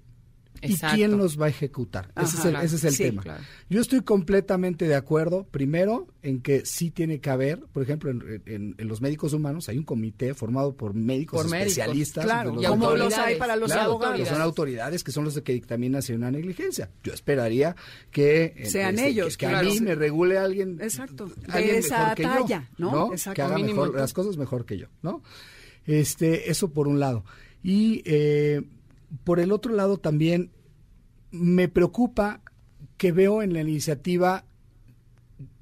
Exacto. 0.71 0.95
y 0.95 0.99
quién 0.99 1.17
los 1.17 1.39
va 1.39 1.45
a 1.47 1.49
ejecutar. 1.49 2.11
ese, 2.15 2.37
es 2.37 2.45
el, 2.45 2.51
claro. 2.51 2.65
ese 2.65 2.75
es 2.77 2.83
el 2.85 2.93
Sí, 2.93 3.03
tema. 3.03 3.21
claro. 3.21 3.43
Yo 3.69 3.81
estoy 3.81 4.01
completamente 4.01 4.87
de 4.87 4.95
acuerdo, 4.95 5.45
primero, 5.51 6.07
en 6.21 6.41
que 6.41 6.65
sí 6.65 6.89
tiene 6.91 7.19
que 7.19 7.29
haber, 7.29 7.59
por 7.71 7.83
ejemplo, 7.83 8.09
en, 8.11 8.41
en- 8.45 8.75
en 8.77 8.87
los 8.87 9.01
médicos 9.01 9.33
humanos 9.33 9.69
hay 9.69 9.77
un 9.77 9.83
comité 9.83 10.33
formado 10.33 10.75
por 10.75 10.93
médicos 10.93 11.41
Por 11.41 11.51
médicos, 11.51 11.71
especialistas. 11.73 12.25
claro, 12.25 12.51
de 12.51 12.61
los 12.61 12.65
como 12.67 12.91
los 12.95 13.13
hay 13.17 13.35
para 13.37 13.55
los 13.55 13.71
Claro, 13.71 13.91
abogados. 13.91 14.27
son 14.27 14.41
autoridades 14.41 15.03
que 15.03 15.11
son 15.11 15.25
los 15.25 15.39
que 15.41 15.53
dictaminan 15.53 16.01
si 16.01 16.13
hay 16.13 16.17
una 16.17 16.31
negligencia. 16.31 16.89
Yo 17.03 17.13
esperaría 17.13 17.75
que 18.11 18.53
eh, 18.55 18.65
Sean 18.67 18.95
este, 18.95 19.09
ellos, 19.09 19.37
que, 19.37 19.47
a 19.47 19.61
mí 19.63 19.79
me 19.81 19.95
regule 19.95 20.37
alguien 20.37 20.79
Exacto, 20.81 21.25
de 21.27 21.51
alguien 21.51 21.75
esa 21.77 21.99
mejor 21.99 22.15
que 22.15 22.23
yo, 22.23 22.29
talla, 22.29 22.69
¿no? 22.77 23.11
Exacto. 23.11 23.35
que 23.35 23.41
haga 23.41 23.57
mejor 23.57 23.95
las 23.95 24.13
cosas 24.13 24.37
mejor 24.37 24.65
que 24.65 24.77
yo, 24.77 24.87
¿no? 25.01 25.21
Este, 25.85 26.49
eso 26.49 26.71
por 26.71 26.87
un 26.87 26.99
lado. 26.99 27.25
Y 27.61 28.01
eh, 28.05 28.61
por 29.23 29.39
el 29.39 29.51
otro 29.51 29.73
lado 29.73 29.97
también 29.97 30.51
me 31.31 31.67
preocupa 31.67 32.41
que 32.97 33.11
veo 33.11 33.41
en 33.41 33.53
la 33.53 33.61
iniciativa, 33.61 34.45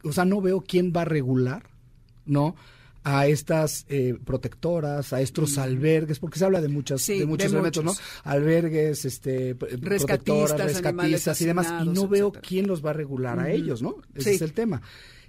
o 0.03 0.11
sea, 0.11 0.25
no 0.25 0.41
veo 0.41 0.61
quién 0.61 0.91
va 0.95 1.01
a 1.01 1.05
regular, 1.05 1.63
¿no? 2.25 2.55
A 3.03 3.25
estas 3.25 3.85
eh, 3.89 4.15
protectoras, 4.25 5.11
a 5.11 5.21
estos 5.21 5.57
albergues, 5.57 6.19
porque 6.19 6.37
se 6.37 6.45
habla 6.45 6.61
de 6.61 6.67
muchas, 6.67 7.01
Mm. 7.01 7.03
Sí, 7.03 7.19
de 7.19 7.25
muchos 7.25 7.51
de 7.51 7.57
elementos, 7.57 7.83
¿no? 7.83 7.91
muchos. 7.91 8.03
Albergues, 8.23 9.05
este, 9.05 9.53
Rescatistas, 9.53 9.79
protectoras, 9.81 10.61
rescatistas 10.73 11.41
y 11.41 11.45
demás, 11.45 11.73
y 11.83 11.87
no 11.89 12.07
veo 12.07 12.27
etcétera. 12.27 12.47
quién 12.47 12.67
los 12.67 12.85
va 12.85 12.91
a 12.91 12.93
regular 12.93 13.39
a 13.39 13.49
ellos, 13.49 13.81
¿no? 13.81 13.95
Ese 14.13 14.29
Sí. 14.31 14.35
es 14.35 14.41
el 14.43 14.53
tema. 14.53 14.81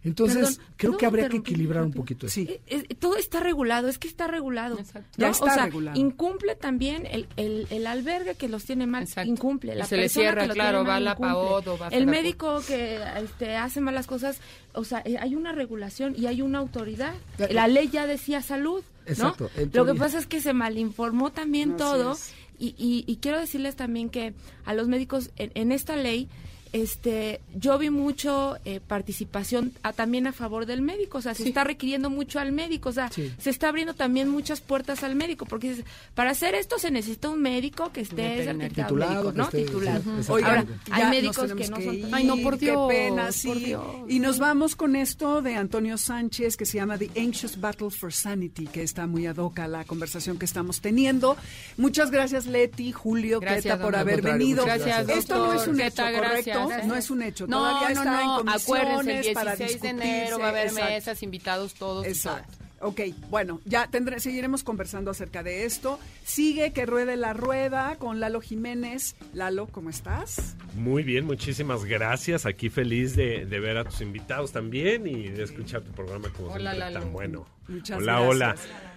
Entonces, 0.04 0.56
Perdón, 0.56 0.74
creo 0.76 0.90
¿puedo 0.90 0.98
que 0.98 1.06
habría 1.06 1.28
que 1.28 1.36
equilibrar 1.36 1.84
un 1.84 1.92
poquito 1.92 2.26
eso. 2.26 2.34
Sí. 2.34 2.46
Eh, 2.48 2.60
eh, 2.66 2.94
todo 2.96 3.16
está 3.16 3.38
regulado, 3.40 3.88
es 3.88 3.98
que 3.98 4.08
está 4.08 4.26
regulado. 4.26 4.78
Exacto. 4.78 5.08
Ya 5.16 5.26
¿no? 5.26 5.32
está 5.32 5.44
o 5.44 5.50
sea, 5.54 5.64
regulado. 5.66 5.98
incumple 5.98 6.56
también 6.56 7.06
el, 7.06 7.28
el, 7.36 7.66
el 7.70 7.86
albergue 7.86 8.34
que 8.34 8.48
los 8.48 8.64
tiene 8.64 8.86
mal, 8.86 9.04
Exacto. 9.04 9.30
incumple. 9.30 9.76
La 9.76 9.84
se 9.86 9.96
le 9.96 10.08
cierra, 10.08 10.48
claro, 10.48 10.84
va 10.84 10.98
la 10.98 11.12
incumple. 11.12 11.32
PAOD 11.32 11.68
o 11.68 11.78
va 11.78 11.86
a 11.86 11.90
El 11.90 12.06
médico 12.06 12.60
que 12.66 12.98
este, 13.22 13.54
hace 13.56 13.80
malas 13.80 14.06
cosas, 14.08 14.40
o 14.72 14.82
sea, 14.84 15.02
eh, 15.04 15.18
hay 15.18 15.36
una 15.36 15.52
regulación 15.52 16.14
y 16.16 16.26
hay 16.26 16.42
una 16.42 16.58
autoridad. 16.58 17.14
La 17.50 17.68
ley 17.68 17.88
ya 17.88 18.06
decía 18.06 18.42
salud, 18.42 18.82
¿no? 19.06 19.10
Exacto, 19.12 19.50
Lo 19.72 19.86
que 19.86 19.94
pasa 19.94 20.18
es 20.18 20.26
que 20.26 20.40
se 20.40 20.52
malinformó 20.52 21.30
también 21.30 21.76
todo 21.76 22.16
y, 22.58 22.74
y, 22.78 23.04
y 23.06 23.16
quiero 23.16 23.38
decirles 23.38 23.76
también 23.76 24.10
que 24.10 24.34
a 24.64 24.74
los 24.74 24.88
médicos 24.88 25.30
en, 25.36 25.52
en 25.54 25.72
esta 25.72 25.96
ley 25.96 26.28
este 26.72 27.40
yo 27.54 27.78
vi 27.78 27.90
mucho 27.90 28.56
eh, 28.64 28.80
participación 28.86 29.72
a- 29.82 29.92
también 29.92 30.26
a 30.26 30.32
favor 30.32 30.64
del 30.66 30.80
médico 30.82 31.18
o 31.18 31.22
sea 31.22 31.34
se 31.34 31.44
está 31.46 31.64
requiriendo 31.64 32.08
mucho 32.08 32.38
al 32.40 32.52
médico 32.52 32.88
o 32.88 32.92
sea 32.92 33.10
Sí. 33.12 33.30
se 33.38 33.50
está 33.50 33.68
abriendo 33.68 33.94
también 33.94 34.28
muchas 34.28 34.60
puertas 34.60 35.02
al 35.02 35.14
médico 35.14 35.44
porque 35.44 35.70
dices, 35.70 35.84
para 36.14 36.30
hacer 36.30 36.54
esto 36.54 36.78
se 36.78 36.90
necesita 36.90 37.28
un 37.28 37.42
médico 37.42 37.92
que 37.92 38.00
esté 38.00 38.44
certificado 38.44 38.88
Titulado, 38.88 39.12
médico, 39.12 39.32
que 39.32 39.38
¿no? 39.38 39.44
esté- 39.44 39.64
titulado 39.66 40.02
sí, 40.22 40.28
Ahora, 40.32 40.64
hay 40.90 41.04
médicos 41.10 41.52
que 41.52 41.68
no 41.68 41.76
que 41.76 41.84
son 41.84 41.94
ir, 41.94 42.02
tan- 42.02 42.14
Ay, 42.14 42.24
no, 42.24 42.36
por 42.38 42.58
Dios, 42.58 42.88
Qué 42.90 42.94
pena, 42.96 43.24
por 43.24 43.32
sí. 43.32 43.52
Dios. 43.64 43.82
Y 44.08 44.18
nos 44.18 44.38
vamos 44.38 44.74
con 44.76 44.96
esto 44.96 45.42
de 45.42 45.56
Antonio 45.56 45.98
Sánchez 45.98 46.56
que 46.56 46.64
se 46.64 46.78
llama 46.78 46.96
The 46.98 47.10
Anxious 47.20 47.60
Battle 47.60 47.90
for 47.90 48.12
Sanity, 48.12 48.66
que 48.66 48.82
está 48.82 49.06
muy 49.06 49.26
ad 49.26 49.36
hoc 49.36 49.58
a 49.58 49.68
la 49.68 49.84
conversación 49.84 50.38
que 50.38 50.44
estamos 50.46 50.80
teniendo. 50.80 51.36
Muchas 51.76 52.10
gracias, 52.10 52.46
Leti, 52.46 52.92
Julio, 52.92 53.40
Gracias, 53.40 53.64
Queta, 53.74 53.80
por 53.82 53.94
haber 53.96 54.22
venido. 54.22 54.62
muchas 54.62 54.78
Gracias, 54.84 55.18
Esto 55.18 55.36
no 55.46 55.52
es 55.52 55.66
un 55.68 55.80
hecho, 55.80 56.02
gracias. 56.02 56.18
¿correcto? 56.56 56.61
No 56.86 56.94
es 56.96 57.10
un 57.10 57.22
hecho. 57.22 57.46
No, 57.46 57.58
Todavía 57.58 57.88
no, 57.90 57.94
está 57.94 58.24
no, 58.24 58.40
en 58.40 58.48
acuérdense, 58.48 58.90
el 58.90 58.96
comisiones 58.96 59.34
para 59.34 59.56
16 59.56 59.82
de 59.82 59.88
enero 59.88 60.38
va 60.38 60.46
a 60.46 60.48
haber 60.50 60.66
Exacto. 60.68 60.90
mesas, 60.90 61.22
invitados 61.22 61.74
todos. 61.74 62.06
Exacto. 62.06 62.58
Ok, 62.84 63.00
bueno, 63.30 63.60
ya 63.64 63.86
tendré, 63.86 64.18
seguiremos 64.18 64.64
conversando 64.64 65.12
acerca 65.12 65.44
de 65.44 65.64
esto. 65.66 66.00
Sigue 66.24 66.72
que 66.72 66.84
ruede 66.84 67.16
la 67.16 67.32
rueda 67.32 67.94
con 67.96 68.18
Lalo 68.18 68.40
Jiménez. 68.40 69.14
Lalo, 69.34 69.68
¿cómo 69.68 69.88
estás? 69.88 70.56
Muy 70.74 71.04
bien, 71.04 71.24
muchísimas 71.24 71.84
gracias. 71.84 72.44
Aquí 72.44 72.70
feliz 72.70 73.14
de, 73.14 73.46
de 73.46 73.60
ver 73.60 73.76
a 73.78 73.84
tus 73.84 74.00
invitados 74.00 74.50
también 74.50 75.06
y 75.06 75.28
de 75.28 75.44
escuchar 75.44 75.82
tu 75.82 75.92
programa 75.92 76.28
como 76.30 76.48
Hola, 76.48 76.72
siempre 76.72 76.90
Lalo. 76.90 77.00
tan 77.04 77.12
bueno. 77.12 77.46
Muchas 77.68 77.98
hola, 77.98 78.12
gracias. 78.20 78.66
hola. 78.66 78.91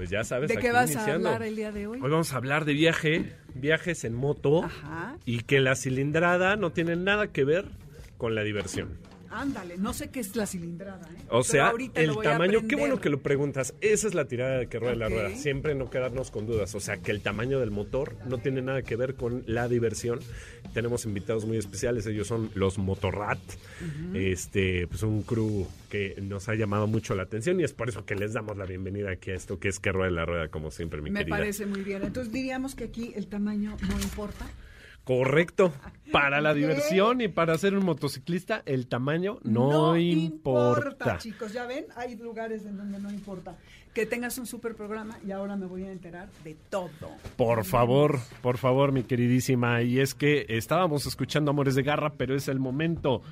Pues 0.00 0.08
ya 0.08 0.24
sabes, 0.24 0.48
¿De 0.48 0.56
qué 0.56 0.72
vas 0.72 0.90
iniciando. 0.90 1.28
a 1.28 1.34
hablar 1.34 1.46
el 1.46 1.56
día 1.56 1.72
de 1.72 1.86
hoy? 1.86 2.00
Hoy 2.00 2.10
vamos 2.10 2.32
a 2.32 2.38
hablar 2.38 2.64
de 2.64 2.72
viaje, 2.72 3.34
viajes 3.54 4.02
en 4.04 4.14
moto 4.14 4.64
Ajá. 4.64 5.18
y 5.26 5.40
que 5.42 5.60
la 5.60 5.76
cilindrada 5.76 6.56
no 6.56 6.72
tiene 6.72 6.96
nada 6.96 7.26
que 7.26 7.44
ver 7.44 7.66
con 8.16 8.34
la 8.34 8.42
diversión. 8.42 8.96
Ándale, 9.30 9.78
no 9.78 9.92
sé 9.92 10.10
qué 10.10 10.18
es 10.20 10.34
la 10.34 10.44
cilindrada, 10.44 11.08
¿eh? 11.08 11.22
O 11.28 11.44
sea, 11.44 11.72
el 11.94 12.16
tamaño, 12.20 12.66
qué 12.66 12.74
bueno 12.74 13.00
que 13.00 13.08
lo 13.08 13.20
preguntas. 13.20 13.74
Esa 13.80 14.08
es 14.08 14.14
la 14.14 14.26
tirada 14.26 14.58
de 14.58 14.66
que 14.66 14.78
rueda 14.80 14.96
la 14.96 15.08
rueda. 15.08 15.30
Siempre 15.36 15.74
no 15.76 15.88
quedarnos 15.88 16.30
con 16.32 16.46
dudas. 16.46 16.74
O 16.74 16.80
sea, 16.80 16.96
que 16.96 17.12
el 17.12 17.20
tamaño 17.20 17.60
del 17.60 17.70
motor 17.70 18.16
no 18.26 18.38
tiene 18.38 18.60
nada 18.60 18.82
que 18.82 18.96
ver 18.96 19.14
con 19.14 19.44
la 19.46 19.68
diversión. 19.68 20.18
Tenemos 20.74 21.04
invitados 21.04 21.44
muy 21.46 21.58
especiales. 21.58 22.06
Ellos 22.06 22.26
son 22.26 22.50
los 22.54 22.78
Motorrat. 22.78 23.38
Este, 24.14 24.86
pues 24.88 25.02
un 25.04 25.22
crew 25.22 25.66
que 25.88 26.16
nos 26.20 26.48
ha 26.48 26.54
llamado 26.54 26.86
mucho 26.86 27.14
la 27.14 27.22
atención 27.22 27.60
y 27.60 27.64
es 27.64 27.72
por 27.72 27.88
eso 27.88 28.04
que 28.04 28.14
les 28.16 28.32
damos 28.32 28.56
la 28.56 28.64
bienvenida 28.64 29.10
aquí 29.10 29.30
a 29.30 29.34
esto 29.34 29.58
que 29.58 29.68
es 29.68 29.78
que 29.78 29.92
rueda 29.92 30.10
la 30.10 30.24
rueda, 30.24 30.48
como 30.48 30.70
siempre, 30.70 31.00
mi 31.02 31.10
Me 31.10 31.20
querida. 31.20 31.36
parece 31.36 31.66
muy 31.66 31.82
bien. 31.82 32.02
Entonces 32.02 32.32
diríamos 32.32 32.74
que 32.74 32.84
aquí 32.84 33.12
el 33.14 33.26
tamaño 33.28 33.76
no 33.88 34.00
importa. 34.00 34.46
Correcto. 35.04 35.72
Para 36.12 36.40
la 36.40 36.54
diversión 36.54 37.20
y 37.20 37.28
para 37.28 37.56
ser 37.56 37.76
un 37.76 37.84
motociclista, 37.84 38.62
el 38.66 38.88
tamaño 38.88 39.38
no, 39.44 39.96
importa. 39.96 41.18
chicos. 41.18 41.52
Ya 41.52 41.66
ven, 41.66 41.86
hay 41.94 42.16
lugares 42.16 42.66
en 42.66 42.76
donde 42.76 42.98
no 42.98 43.10
importa. 43.10 43.56
Que 43.94 44.06
tengas 44.06 44.36
un 44.38 44.46
super 44.46 44.74
programa 44.74 45.18
y 45.24 45.30
ahora 45.30 45.54
me 45.54 45.66
voy 45.66 45.84
a 45.84 45.92
enterar 45.92 46.28
de 46.42 46.56
todo. 46.68 46.90
Por 47.36 47.64
favor, 47.64 48.18
por 48.42 48.58
favor, 48.58 48.90
mi 48.90 49.04
queridísima. 49.04 49.82
Y 49.82 50.00
es 50.00 50.14
que 50.14 50.46
estábamos 50.48 51.06
escuchando 51.06 51.52
Amores 51.52 51.76
de 51.76 51.84
Garra, 51.84 52.14
pero 52.14 52.34
es 52.34 52.48
el 52.48 52.58
momento 52.58 53.22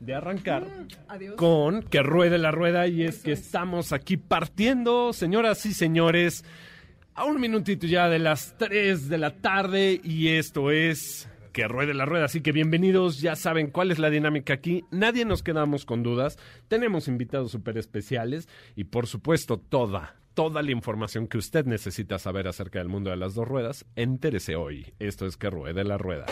de 0.00 0.14
arrancar 0.14 0.66
Adiós. 1.08 1.34
con 1.36 1.82
que 1.82 2.02
ruede 2.02 2.38
la 2.38 2.52
rueda. 2.52 2.86
Y 2.86 3.02
es 3.02 3.22
que 3.22 3.32
estamos 3.32 3.92
aquí 3.92 4.16
partiendo, 4.16 5.12
señoras 5.12 5.66
y 5.66 5.74
señores, 5.74 6.42
a 7.14 7.24
un 7.24 7.40
minutito 7.40 7.86
ya 7.86 8.08
de 8.08 8.18
las 8.18 8.56
3 8.58 9.08
de 9.08 9.18
la 9.18 9.36
tarde. 9.36 10.00
Y 10.02 10.28
esto 10.28 10.70
es 10.70 11.28
que 11.52 11.68
ruede 11.68 11.94
la 11.94 12.04
rueda. 12.04 12.26
Así 12.26 12.40
que 12.40 12.52
bienvenidos, 12.52 13.20
ya 13.20 13.36
saben 13.36 13.70
cuál 13.70 13.90
es 13.90 13.98
la 13.98 14.10
dinámica 14.10 14.54
aquí. 14.54 14.84
Nadie 14.90 15.24
nos 15.24 15.42
quedamos 15.42 15.84
con 15.84 16.02
dudas. 16.02 16.38
Tenemos 16.68 17.08
invitados 17.08 17.52
súper 17.52 17.78
especiales 17.78 18.48
y 18.74 18.84
por 18.84 19.06
supuesto 19.06 19.58
toda, 19.58 20.16
toda 20.34 20.62
la 20.62 20.72
información 20.72 21.28
que 21.28 21.38
usted 21.38 21.64
necesita 21.64 22.18
saber 22.18 22.48
acerca 22.48 22.80
del 22.80 22.88
mundo 22.88 23.10
de 23.10 23.16
las 23.16 23.34
dos 23.34 23.46
ruedas. 23.46 23.86
Entérese 23.94 24.56
hoy. 24.56 24.92
Esto 24.98 25.26
es 25.26 25.36
que 25.36 25.48
ruede 25.48 25.84
la 25.84 25.96
rueda. 25.96 26.26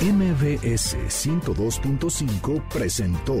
MBS 0.00 0.96
102.5 1.08 2.68
presentó 2.68 3.40